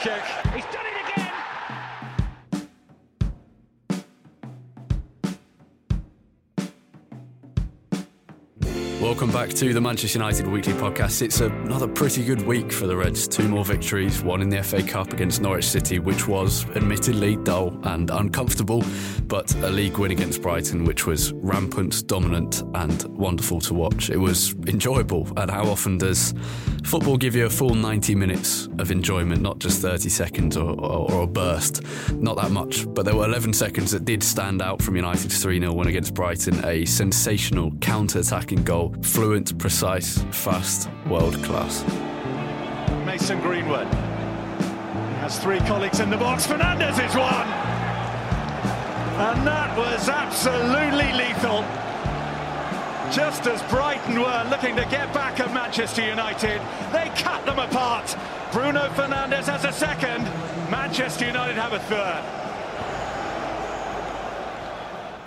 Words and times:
Kick. 0.00 0.39
Welcome 9.10 9.32
back 9.32 9.48
to 9.54 9.74
the 9.74 9.80
Manchester 9.80 10.20
United 10.20 10.46
Weekly 10.46 10.72
Podcast. 10.74 11.20
It's 11.20 11.40
another 11.40 11.88
pretty 11.88 12.24
good 12.24 12.42
week 12.42 12.70
for 12.70 12.86
the 12.86 12.96
Reds. 12.96 13.26
Two 13.26 13.48
more 13.48 13.64
victories, 13.64 14.22
one 14.22 14.40
in 14.40 14.48
the 14.48 14.62
FA 14.62 14.84
Cup 14.84 15.12
against 15.12 15.42
Norwich 15.42 15.66
City, 15.66 15.98
which 15.98 16.28
was 16.28 16.64
admittedly 16.76 17.34
dull 17.34 17.76
and 17.88 18.08
uncomfortable, 18.10 18.84
but 19.26 19.52
a 19.64 19.68
league 19.68 19.98
win 19.98 20.12
against 20.12 20.40
Brighton, 20.42 20.84
which 20.84 21.06
was 21.06 21.32
rampant, 21.32 22.06
dominant, 22.06 22.62
and 22.74 23.02
wonderful 23.06 23.60
to 23.62 23.74
watch. 23.74 24.10
It 24.10 24.16
was 24.16 24.54
enjoyable. 24.68 25.26
And 25.36 25.50
how 25.50 25.64
often 25.64 25.98
does 25.98 26.32
football 26.84 27.16
give 27.16 27.34
you 27.34 27.46
a 27.46 27.50
full 27.50 27.74
90 27.74 28.14
minutes 28.14 28.68
of 28.78 28.92
enjoyment, 28.92 29.42
not 29.42 29.58
just 29.58 29.82
30 29.82 30.08
seconds 30.08 30.56
or, 30.56 30.70
or, 30.70 31.12
or 31.12 31.22
a 31.22 31.26
burst? 31.26 31.82
Not 32.12 32.36
that 32.36 32.52
much, 32.52 32.86
but 32.94 33.04
there 33.04 33.16
were 33.16 33.24
11 33.24 33.54
seconds 33.54 33.90
that 33.90 34.04
did 34.04 34.22
stand 34.22 34.62
out 34.62 34.80
from 34.80 34.94
United's 34.94 35.42
3 35.42 35.58
0 35.58 35.72
win 35.72 35.88
against 35.88 36.14
Brighton. 36.14 36.64
A 36.64 36.84
sensational 36.84 37.72
counter 37.80 38.20
attacking 38.20 38.62
goal 38.62 38.94
fluent, 39.02 39.58
precise, 39.58 40.18
fast, 40.30 40.88
world 41.06 41.42
class. 41.42 41.84
Mason 43.04 43.40
Greenwood. 43.40 43.86
Has 45.20 45.38
three 45.38 45.60
colleagues 45.60 46.00
in 46.00 46.10
the 46.10 46.16
box. 46.16 46.46
Fernandes 46.46 46.92
is 47.04 47.14
one! 47.14 47.46
And 49.20 49.46
that 49.46 49.76
was 49.76 50.08
absolutely 50.08 51.12
lethal. 51.12 51.64
Just 53.12 53.46
as 53.46 53.60
Brighton 53.70 54.20
were 54.20 54.46
looking 54.48 54.76
to 54.76 54.84
get 54.84 55.12
back 55.12 55.40
at 55.40 55.52
Manchester 55.52 56.06
United, 56.06 56.60
they 56.92 57.10
cut 57.16 57.44
them 57.44 57.58
apart. 57.58 58.16
Bruno 58.52 58.88
Fernandes 58.90 59.46
has 59.46 59.64
a 59.64 59.72
second. 59.72 60.24
Manchester 60.70 61.26
United 61.26 61.56
have 61.56 61.72
a 61.72 61.80
third. 61.80 62.49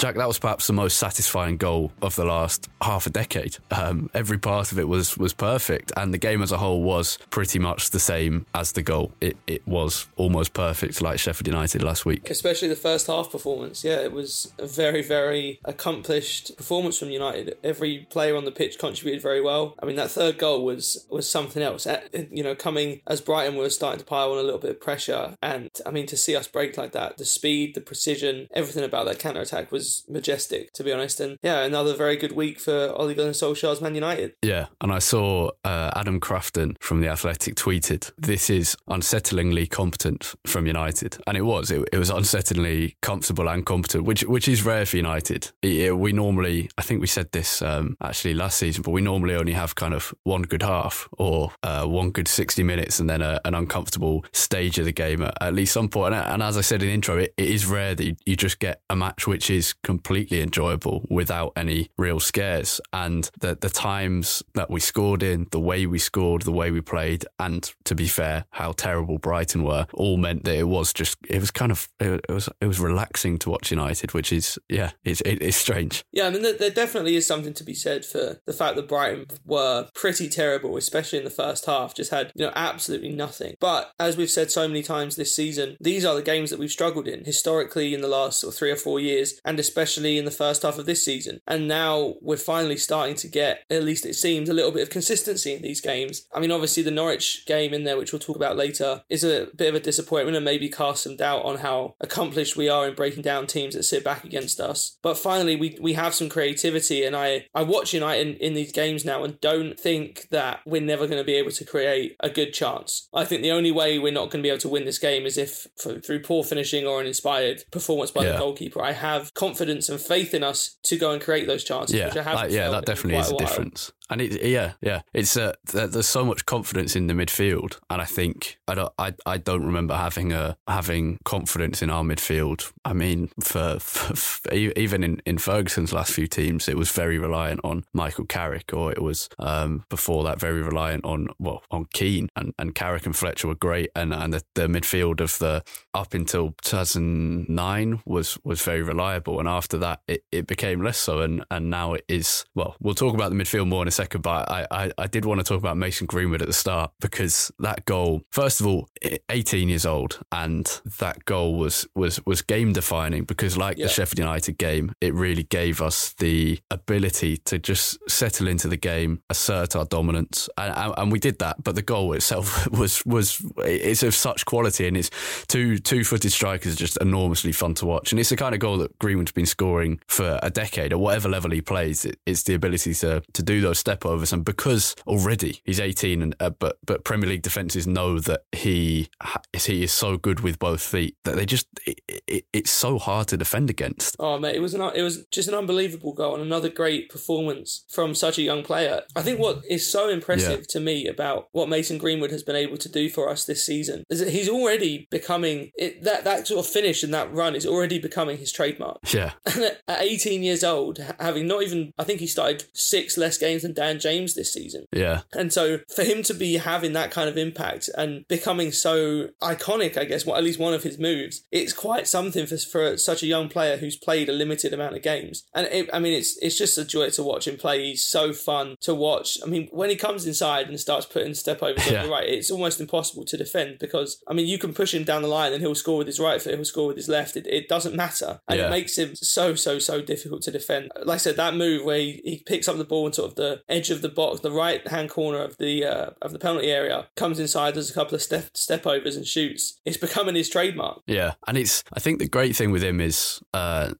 Jack, 0.04 0.16
that 0.16 0.28
was 0.28 0.38
perhaps 0.38 0.68
the 0.68 0.74
most 0.74 0.98
satisfying 0.98 1.56
goal 1.56 1.94
of 2.02 2.18
the 2.18 2.26
last 2.26 2.68
half 2.82 3.08
a 3.08 3.10
decade. 3.10 3.56
Um, 3.72 4.10
every 4.14 4.38
part 4.38 4.74
of 4.74 4.78
it 4.78 4.90
was 4.90 5.18
was 5.18 5.32
perfect, 5.32 5.94
and 5.96 6.14
the 6.14 6.18
game 6.18 6.42
as 6.42 6.52
a 6.52 6.58
whole 6.58 6.84
was 6.84 7.18
pretty 7.30 7.58
much 7.58 7.92
the 7.92 8.02
same 8.02 8.46
as 8.54 8.74
the 8.74 8.82
goal. 8.82 9.14
It 9.22 9.38
it 9.48 9.66
was 9.66 10.10
almost 10.18 10.54
perfect, 10.54 11.02
like 11.02 11.20
Sheffield 11.20 11.48
United 11.48 11.84
last 11.84 12.06
week. 12.06 12.30
Especially 12.30 12.68
the 12.68 12.76
first 12.76 13.08
half 13.08 13.32
performance. 13.32 13.86
Yeah, 13.86 14.02
it 14.02 14.12
was 14.12 14.52
a 14.60 14.68
very 14.68 15.02
very 15.02 15.62
accomplished 15.64 16.58
performance 16.58 17.00
from 17.00 17.10
United. 17.10 17.56
Every 17.64 18.00
player 18.10 18.36
on 18.36 18.44
the 18.44 18.52
pitch 18.52 18.80
contributed 18.80 19.22
very 19.22 19.40
well. 19.40 19.74
I 19.82 19.86
mean, 19.86 19.96
that 19.96 20.12
third 20.12 20.38
goal 20.38 20.66
was 20.66 21.06
was 21.10 21.30
something 21.30 21.64
else. 21.64 21.88
You 22.30 22.44
know, 22.44 22.56
coming 22.56 23.00
as 23.08 23.22
Brighton 23.22 23.56
were 23.56 23.70
starting 23.70 24.00
to 24.00 24.06
pile 24.06 24.34
on 24.34 24.38
a 24.38 24.44
little 24.44 24.60
bit 24.60 24.72
of 24.72 24.82
pressure, 24.82 25.38
and 25.42 25.70
I 25.86 25.92
mean 25.92 26.08
to 26.08 26.18
see 26.18 26.36
us 26.36 26.50
break 26.50 26.76
like 26.76 26.92
that, 26.92 27.16
the 27.16 27.24
speed, 27.24 27.74
the 27.74 27.80
precision, 27.80 28.50
everything 28.54 28.84
about 28.84 29.06
that 29.06 29.20
counter 29.20 29.40
attack 29.40 29.72
was 29.72 29.93
majestic, 30.10 30.74
to 30.74 30.84
be 30.84 30.92
honest. 30.92 31.20
And 31.20 31.38
yeah, 31.42 31.64
another 31.64 31.96
very 31.96 32.16
good 32.16 32.34
week 32.34 32.60
for 32.60 32.94
Ole 32.96 33.14
Gunnar 33.14 33.32
Solskjaer's 33.32 33.82
Man 33.82 33.96
United. 33.96 34.34
Yeah, 34.42 34.68
and 34.82 34.92
I 34.92 35.00
saw 35.00 35.52
uh, 35.64 35.92
Adam 35.96 36.20
Crafton 36.20 36.76
from 36.80 37.02
The 37.02 37.08
Athletic 37.08 37.56
tweeted, 37.56 38.12
This 38.18 38.50
is 38.50 38.76
unsettlingly 38.90 39.70
competent 39.70 40.34
from 40.46 40.68
United. 40.68 41.18
And 41.28 41.38
it 41.38 41.42
was. 41.42 41.72
It, 41.72 41.88
it 41.92 41.98
was 41.98 42.10
unsettlingly 42.10 42.96
comfortable 43.02 43.48
and 43.50 43.66
competent, 43.66 44.06
which 44.06 44.24
which 44.24 44.48
is 44.48 44.64
rare 44.66 44.86
for 44.86 44.98
United. 44.98 45.52
It, 45.62 45.98
we 45.98 46.12
normally, 46.12 46.70
I 46.78 46.82
think 46.82 47.02
we 47.02 47.08
said 47.08 47.32
this 47.32 47.62
um, 47.62 47.98
actually 48.02 48.34
last 48.34 48.58
season, 48.58 48.84
but 48.84 48.92
we 48.92 49.02
normally 49.02 49.36
only 49.36 49.54
have 49.54 49.76
kind 49.76 49.94
of 49.94 50.14
one 50.24 50.44
good 50.44 50.64
half 50.64 51.08
or 51.18 51.52
uh, 51.64 51.86
one 51.86 52.12
good 52.12 52.28
60 52.28 52.64
minutes 52.64 53.00
and 53.00 53.10
then 53.10 53.22
a, 53.22 53.40
an 53.46 53.56
uncomfortable 53.56 54.26
stage 54.32 54.80
of 54.80 54.86
the 54.86 54.92
game 54.92 55.22
at, 55.22 55.38
at 55.42 55.54
least 55.54 55.74
some 55.74 55.90
point. 55.90 56.14
And, 56.14 56.26
and, 56.26 56.44
as 56.44 56.58
I 56.58 56.62
said 56.62 56.82
in 56.82 56.90
the 56.90 56.94
intro, 56.94 57.18
it, 57.18 57.34
it 57.38 57.50
is 57.50 57.66
rare 57.66 57.96
that 57.96 58.04
you, 58.04 58.16
you 58.26 58.36
just 58.36 58.60
get 58.60 58.82
a 58.90 58.96
match 58.96 59.28
which 59.28 59.50
is 59.50 59.73
completely 59.84 60.42
enjoyable 60.42 61.06
without 61.10 61.54
any 61.56 61.90
real 61.98 62.20
scares. 62.20 62.80
And 62.92 63.30
the 63.40 63.56
the 63.60 63.70
times 63.70 64.44
that 64.54 64.70
we 64.70 64.80
scored 64.80 65.24
in, 65.24 65.48
the 65.52 65.60
way 65.60 65.86
we 65.86 66.00
scored, 66.00 66.44
the 66.44 66.52
way 66.52 66.72
we 66.72 66.82
played, 66.82 67.26
and 67.40 67.72
to 67.86 67.96
be 67.96 68.08
fair, 68.08 68.46
how 68.52 68.72
terrible 68.74 69.18
Brighton 69.18 69.64
were, 69.64 69.88
all 69.94 70.18
meant 70.18 70.44
that 70.46 70.56
it 70.56 70.68
was 70.68 70.94
just 70.94 71.18
it 71.28 71.40
was 71.40 71.52
kind 71.52 71.72
of 71.72 71.90
it, 72.00 72.26
was 72.30 72.50
it 72.62 72.68
was 72.68 72.80
relaxing 72.80 73.38
to 73.40 73.50
watch 73.50 73.72
United, 73.72 74.14
which 74.14 74.32
is 74.32 74.60
yeah, 74.70 74.92
it's 75.04 75.22
it, 75.22 75.42
it's 75.42 75.58
strange. 75.58 76.04
Yeah, 76.12 76.28
I 76.28 76.30
mean 76.30 76.42
there, 76.42 76.54
there 76.54 76.70
definitely 76.70 77.16
is 77.16 77.28
something 77.28 77.54
to 77.54 77.64
be 77.64 77.74
said 77.74 78.06
for 78.06 78.40
the 78.46 78.54
fact 78.54 78.76
that 78.76 78.88
Brighton 78.88 79.26
were 79.46 79.88
pretty 79.94 80.30
terrible, 80.30 80.78
especially 80.78 81.20
in 81.20 81.26
the 81.26 81.30
first 81.30 81.66
half. 81.66 81.96
Just 81.96 82.12
had 82.12 82.32
you 82.36 82.46
know 82.46 82.54
absolutely 82.56 83.14
nothing. 83.14 83.56
But 83.60 83.92
as 84.00 84.18
we've 84.18 84.30
said 84.30 84.52
so 84.52 84.68
many 84.68 84.84
times 84.84 85.16
this 85.16 85.36
season, 85.36 85.78
these 85.80 86.06
are 86.06 86.16
the 86.16 86.22
games 86.22 86.50
that 86.50 86.60
we've 86.60 86.72
struggled 86.72 87.08
in 87.08 87.26
historically 87.26 87.94
in 87.94 88.02
the 88.02 88.08
last 88.08 88.40
sort 88.40 88.54
of 88.54 88.58
three 88.58 88.72
or 88.72 88.76
four 88.76 89.00
years, 89.00 89.40
and 89.46 89.58
especially 89.64 90.18
in 90.18 90.26
the 90.26 90.32
first 90.32 90.64
half 90.64 90.78
of 90.78 90.86
this 90.86 91.04
season. 91.04 91.40
And 91.48 91.68
now 91.68 92.16
we're 92.22 92.38
finally 92.38 92.78
starting 92.78 93.16
to 93.16 93.28
get, 93.28 93.64
at 93.70 93.84
least 93.84 94.06
it 94.06 94.16
seems, 94.16 94.50
a 94.50 94.54
little 94.54 94.72
bit 94.72 94.84
of 94.84 94.90
consistency 94.90 95.54
in 95.54 95.62
these 95.62 95.82
games. 95.82 96.28
I 96.34 96.40
mean, 96.40 96.52
obviously, 96.52 96.84
the 96.84 96.92
Norwich 96.92 97.46
game 97.46 97.74
in 97.74 97.84
there, 97.84 97.98
which 97.98 98.12
we'll 98.12 98.20
talk 98.20 98.36
about 98.36 98.58
later, 98.58 99.04
is 99.10 99.24
a 99.24 99.48
bit 99.56 99.70
of 99.70 99.76
a 99.76 99.80
disappointment 99.80 100.38
and 100.38 100.46
maybe 100.46 100.70
cast 100.70 101.04
some 101.04 101.16
doubt 101.16 101.46
on 101.46 101.58
how 101.60 101.96
accomplished 102.00 102.56
we 102.56 102.70
are 102.70 102.88
in 102.88 102.96
breaking 102.96 103.24
down 103.24 103.48
teams 103.48 103.76
that 103.76 103.84
sit 103.84 104.04
back 104.04 104.24
against 104.24 104.60
us. 104.60 104.98
But 105.02 105.18
finally, 105.18 105.56
we, 105.56 105.78
we 105.82 105.94
have 105.94 106.14
some 106.14 106.30
creativity, 106.30 107.04
and 107.04 107.16
I, 107.16 107.48
I 107.56 107.64
watch 107.64 107.94
United 107.94 108.28
in, 108.28 108.34
in 108.36 108.54
these 108.54 108.72
games 108.72 109.06
now 109.06 109.24
and 109.24 109.40
don't 109.42 109.80
think 109.80 110.28
that 110.32 110.60
we're 110.66 110.82
never 110.82 111.08
going 111.08 111.20
to 111.20 111.24
be 111.24 111.36
able 111.36 111.52
to 111.52 111.66
create 111.66 112.16
a 112.20 112.30
good 112.30 112.54
chance. 112.54 113.08
I 113.14 113.26
think 113.26 113.42
the 113.42 113.52
only 113.52 113.72
way 113.72 114.00
we're 114.00 114.12
not 114.12 114.30
going 114.30 114.42
to 114.42 114.48
be 114.48 114.50
able 114.50 114.60
to 114.60 114.70
win 114.70 114.86
this 114.86 115.00
game 115.00 115.26
is 115.26 115.38
if 115.38 115.68
through 115.80 116.22
poor 116.22 116.44
finishing 116.44 116.86
or 116.86 117.02
an 117.02 117.08
inspired 117.08 117.64
performance 117.72 118.12
by 118.12 118.24
yeah. 118.24 118.34
the 118.34 118.38
goalkeeper. 118.38 118.82
I 118.82 118.92
have 118.94 119.34
confidence 119.34 119.53
and 119.90 120.00
faith 120.00 120.34
in 120.34 120.44
us 120.44 120.78
to 120.84 120.98
go 120.98 121.12
and 121.12 121.22
create 121.22 121.48
those 121.48 121.64
chances. 121.64 121.96
Yeah, 121.96 122.10
that, 122.10 122.52
yeah, 122.52 122.70
that 122.70 122.86
definitely 122.86 123.20
is 123.20 123.32
a 123.32 123.38
difference. 123.38 123.92
And 124.14 124.22
it, 124.22 124.44
yeah, 124.44 124.74
yeah, 124.82 125.02
it's 125.14 125.36
uh, 125.36 125.54
there's 125.74 126.08
so 126.08 126.24
much 126.24 126.46
confidence 126.46 126.96
in 126.96 127.08
the 127.08 127.14
midfield, 127.14 127.80
and 127.90 128.00
I 128.00 128.06
think 128.06 128.60
I 128.68 128.76
don't, 128.76 128.94
I, 129.00 129.14
I 129.26 129.38
don't 129.38 129.66
remember 129.66 129.96
having 129.96 130.32
a 130.32 130.56
having 130.68 131.18
confidence 131.26 131.82
in 131.82 131.90
our 131.90 132.04
midfield. 132.04 132.72
I 132.86 132.94
mean, 132.94 133.30
for, 133.42 133.80
for, 133.80 134.16
for 134.16 134.54
even 134.54 135.04
in, 135.04 135.22
in 135.26 135.40
Ferguson's 135.40 135.92
last 135.92 136.14
few 136.14 136.28
teams, 136.28 136.70
it 136.70 136.78
was 136.78 136.92
very 136.92 137.18
reliant 137.18 137.62
on 137.64 137.86
Michael 137.92 138.26
Carrick, 138.26 138.72
or 138.72 138.92
it 138.92 139.02
was 139.02 139.30
um, 139.40 139.84
before 139.90 140.24
that 140.26 140.40
very 140.40 140.62
reliant 140.62 141.04
on 141.06 141.30
well 141.40 141.64
on 141.72 141.86
Keane, 141.94 142.30
and, 142.36 142.54
and 142.60 142.76
Carrick 142.76 143.08
and 143.08 143.16
Fletcher 143.16 143.48
were 143.48 143.56
great, 143.56 143.90
and 143.96 144.14
and 144.14 144.32
the, 144.32 144.44
the 144.54 144.68
midfield 144.68 145.22
of 145.22 145.40
the 145.40 145.64
up 145.96 146.14
until 146.14 146.54
2009 146.62 148.02
was 148.06 148.38
was 148.44 148.62
very 148.62 148.84
reliable, 148.84 149.40
and 149.40 149.50
after 149.50 149.80
that 149.80 150.02
it, 150.08 150.24
it 150.32 150.46
became 150.46 150.84
less 150.84 151.00
so, 151.00 151.22
and 151.22 151.44
and 151.50 151.72
now 151.72 151.94
it 151.94 152.06
is. 152.08 152.46
Well, 152.54 152.76
we'll 152.80 152.94
talk 152.94 153.16
about 153.16 153.32
the 153.32 153.36
midfield 153.36 153.68
more 153.68 153.82
in 153.82 153.88
a 153.88 153.92
second, 153.92 154.03
but 154.22 154.50
I, 154.50 154.68
I, 154.72 154.92
I 154.98 155.08
did 155.08 155.26
want 155.26 155.40
to 155.40 155.44
talk 155.44 155.60
about 155.60 155.78
Mason 155.78 156.08
Greenwood 156.08 156.42
at 156.42 156.48
the 156.48 156.54
start 156.54 156.92
because 157.00 157.52
that 157.60 157.86
goal, 157.86 158.22
first 158.32 158.60
of 158.60 158.68
all, 158.68 158.90
18 159.30 159.70
years 159.70 159.86
old, 159.86 160.20
and 160.32 160.82
that 161.00 161.26
goal 161.26 161.56
was 161.56 161.88
was 161.96 162.20
was 162.26 162.42
game 162.42 162.74
defining 162.74 163.24
because, 163.24 163.58
like 163.58 163.78
yeah. 163.78 163.86
the 163.86 163.92
Sheffield 163.92 164.20
United 164.20 164.58
game, 164.58 164.94
it 165.02 165.14
really 165.14 165.44
gave 165.44 165.82
us 165.82 166.14
the 166.14 166.60
ability 166.72 167.38
to 167.38 167.60
just 167.60 167.98
settle 168.10 168.48
into 168.48 168.68
the 168.68 168.78
game, 168.78 169.22
assert 169.30 169.76
our 169.76 169.86
dominance, 169.86 170.50
and, 170.58 170.94
and 170.98 171.12
we 171.12 171.20
did 171.20 171.40
that. 171.40 171.64
But 171.64 171.76
the 171.76 171.82
goal 171.82 172.14
itself 172.14 172.68
was 172.72 173.06
was 173.06 173.42
it's 173.58 174.04
of 174.04 174.16
such 174.16 174.46
quality, 174.46 174.88
and 174.88 174.98
it's 174.98 175.10
two 175.48 175.78
two 175.78 176.04
footed 176.04 176.32
strikers 176.32 176.74
are 176.74 176.78
just 176.78 176.98
enormously 176.98 177.52
fun 177.52 177.74
to 177.76 177.86
watch, 177.86 178.12
and 178.12 178.20
it's 178.20 178.30
the 178.30 178.38
kind 178.38 178.54
of 178.54 178.60
goal 178.60 178.78
that 178.78 178.98
Greenwood's 179.00 179.32
been 179.32 179.46
scoring 179.46 180.00
for 180.08 180.40
a 180.42 180.50
decade 180.50 180.94
at 180.94 181.00
whatever 181.00 181.30
level 181.30 181.52
he 181.52 181.62
plays. 181.62 182.06
It, 182.06 182.20
it's 182.26 182.44
the 182.44 182.54
ability 182.54 182.94
to 182.96 183.22
to 183.34 183.44
do 183.44 183.62
those 183.62 183.80
step 183.84 184.06
overs, 184.06 184.32
and 184.32 184.46
because 184.46 184.96
already 185.06 185.60
he's 185.66 185.82
18, 185.82 186.22
and 186.22 186.36
uh, 186.40 186.52
but 186.52 186.78
but 186.86 187.04
Premier 187.04 187.30
League 187.30 187.42
defenses 187.42 187.86
know 187.86 188.18
that 188.18 188.46
he 188.54 189.10
he 189.54 189.84
is 189.84 189.92
so 189.92 190.16
good 190.18 190.40
with 190.40 190.58
both 190.58 190.82
feet 190.82 191.18
that 191.26 191.36
they 191.36 191.46
just 191.46 191.68
it, 191.86 192.00
it, 192.28 192.46
it's 192.54 192.72
so 192.72 192.98
hard 192.98 193.28
to 193.28 193.36
defend 193.36 193.70
against. 193.70 194.16
Oh 194.20 194.40
mate, 194.40 194.56
it 194.56 194.62
was 194.62 194.74
an 194.74 194.82
it 194.96 195.02
was 195.02 195.26
just 195.32 195.50
an 195.50 195.54
unbelievable 195.54 196.14
goal 196.14 196.36
and 196.36 196.44
another 196.44 196.70
great 196.70 197.10
performance 197.10 197.84
from 197.90 198.16
such 198.16 198.38
a 198.38 198.42
young 198.42 198.64
player. 198.64 199.02
I 199.18 199.22
think 199.22 199.38
what 199.38 199.64
is 199.70 199.90
so 199.92 200.08
impressive 200.08 200.60
yeah. 200.60 200.66
to 200.70 200.80
me 200.80 201.08
about 201.08 201.50
what 201.52 201.68
Mason 201.68 201.98
Greenwood 201.98 202.32
has 202.32 202.44
been 202.44 202.56
able 202.56 202.78
to 202.78 202.90
do 202.90 203.10
for 203.10 203.30
us 203.30 203.44
this 203.44 203.66
season 203.66 204.06
is 204.10 204.20
that 204.20 204.30
he's 204.30 204.48
already 204.48 205.10
becoming 205.12 205.72
it, 205.76 206.04
that 206.04 206.24
that 206.24 206.48
sort 206.48 206.66
of 206.66 206.72
finish 206.72 207.04
and 207.04 207.14
that 207.14 207.34
run 207.34 207.54
is 207.54 207.66
already 207.66 208.00
becoming 208.00 208.38
his 208.38 208.52
trademark. 208.52 209.00
Yeah. 209.14 209.34
at 209.88 210.02
18 210.02 210.42
years 210.42 210.64
old, 210.64 211.00
having 211.20 211.48
not 211.48 211.64
even 211.64 211.92
I 212.00 212.06
think 212.06 212.22
he 212.22 212.28
started 212.28 212.64
six 212.74 213.18
less 213.18 213.38
games 213.38 213.64
than 213.64 213.73
Dan 213.74 214.00
James 214.00 214.36
this 214.36 214.54
season. 214.54 214.86
Yeah. 214.92 215.22
And 215.34 215.52
so 215.52 215.80
for 215.94 216.04
him 216.04 216.24
to 216.24 216.34
be 216.34 216.58
having 216.58 216.94
that 216.94 217.12
kind 217.12 217.30
of 217.30 217.38
impact 217.38 217.90
and 217.98 218.26
becoming 218.28 218.72
so 218.72 219.30
iconic, 219.42 219.98
I 219.98 220.06
guess, 220.06 220.26
well, 220.26 220.38
at 220.38 220.44
least 220.44 220.60
one 220.60 220.74
of 220.74 220.84
his 220.84 221.00
moves, 221.00 221.44
it's 221.52 221.74
quite 221.74 222.08
something 222.08 222.46
for, 222.46 222.58
for 222.58 222.98
such 222.98 223.24
a 223.24 223.28
young 223.28 223.50
player 223.50 223.78
who's 223.78 223.96
played 223.96 224.30
a 224.30 224.34
limited 224.34 224.74
amount 224.74 224.96
of 224.96 225.02
games. 225.02 225.44
And 225.54 225.68
it, 225.68 225.90
I 225.94 226.00
mean, 226.00 226.14
it's 226.14 226.38
it's 226.42 226.58
just 226.58 226.78
a 226.78 226.86
joy 226.86 227.10
to 227.12 227.24
watch 227.24 227.48
him 227.48 227.58
play. 227.58 227.84
He's 227.84 228.04
so 228.04 228.34
fun 228.34 228.76
to 228.82 228.94
watch. 228.94 229.38
I 229.44 229.48
mean, 229.48 229.68
when 229.72 229.90
he 229.90 229.96
comes 229.96 230.26
inside 230.26 230.68
and 230.68 230.80
starts 230.80 231.06
putting 231.06 231.34
step 231.34 231.62
overs 231.62 231.90
yeah. 231.90 232.08
right, 232.08 232.28
it's 232.28 232.52
almost 232.52 232.80
impossible 232.80 233.26
to 233.26 233.38
defend 233.38 233.80
because 233.80 234.22
I 234.28 234.34
mean, 234.34 234.48
you 234.48 234.58
can 234.58 234.74
push 234.74 234.94
him 234.94 235.04
down 235.04 235.22
the 235.22 235.28
line 235.28 235.54
and 235.54 235.62
he'll 235.62 235.76
score 235.76 235.98
with 235.98 236.08
his 236.08 236.20
right 236.20 236.42
foot, 236.42 236.56
he'll 236.56 236.66
score 236.66 236.88
with 236.88 236.98
his 236.98 237.10
left. 237.10 237.36
It, 237.36 237.48
it 237.48 237.68
doesn't 237.68 237.96
matter, 237.96 238.40
and 238.48 238.60
yeah. 238.60 238.68
it 238.68 238.70
makes 238.70 238.98
him 238.98 239.16
so 239.16 239.56
so 239.56 239.80
so 239.80 240.02
difficult 240.02 240.42
to 240.44 240.52
defend. 240.52 240.92
Like 241.04 241.16
I 241.16 241.18
said, 241.18 241.38
that 241.38 241.56
move 241.56 241.86
where 241.86 242.00
he, 242.00 242.22
he 242.24 242.44
picks 242.46 242.68
up 242.68 242.78
the 242.78 242.84
ball 242.84 243.06
and 243.06 243.16
sort 243.16 243.32
of 243.32 243.36
the 243.36 243.62
edge 243.70 243.90
of 243.90 244.02
the 244.02 244.10
box, 244.10 244.42
the 244.42 244.52
right 244.52 244.86
hand 244.88 245.10
corner 245.10 245.40
of 245.40 245.58
the 245.58 245.86
uh, 245.86 246.10
of 246.22 246.32
the 246.32 246.40
penalty 246.40 246.72
area, 246.72 247.08
comes 247.16 247.40
inside, 247.40 247.74
does 247.74 247.90
a 247.90 247.94
couple 247.94 248.16
of 248.16 248.22
step 248.22 248.56
step 248.56 248.86
overs 248.86 249.16
and 249.16 249.26
shoots. 249.26 249.80
It's 249.86 249.98
becoming 249.98 250.36
his 250.36 250.50
trademark. 250.50 251.02
Yeah, 251.08 251.34
and 251.48 251.58
it's 251.58 251.84
I 251.94 252.00
think 252.00 252.20
the 252.20 252.28
great 252.28 252.56
thing 252.56 252.72
with 252.72 252.84
him 252.84 253.00
is 253.02 253.42
uh, 253.54 253.94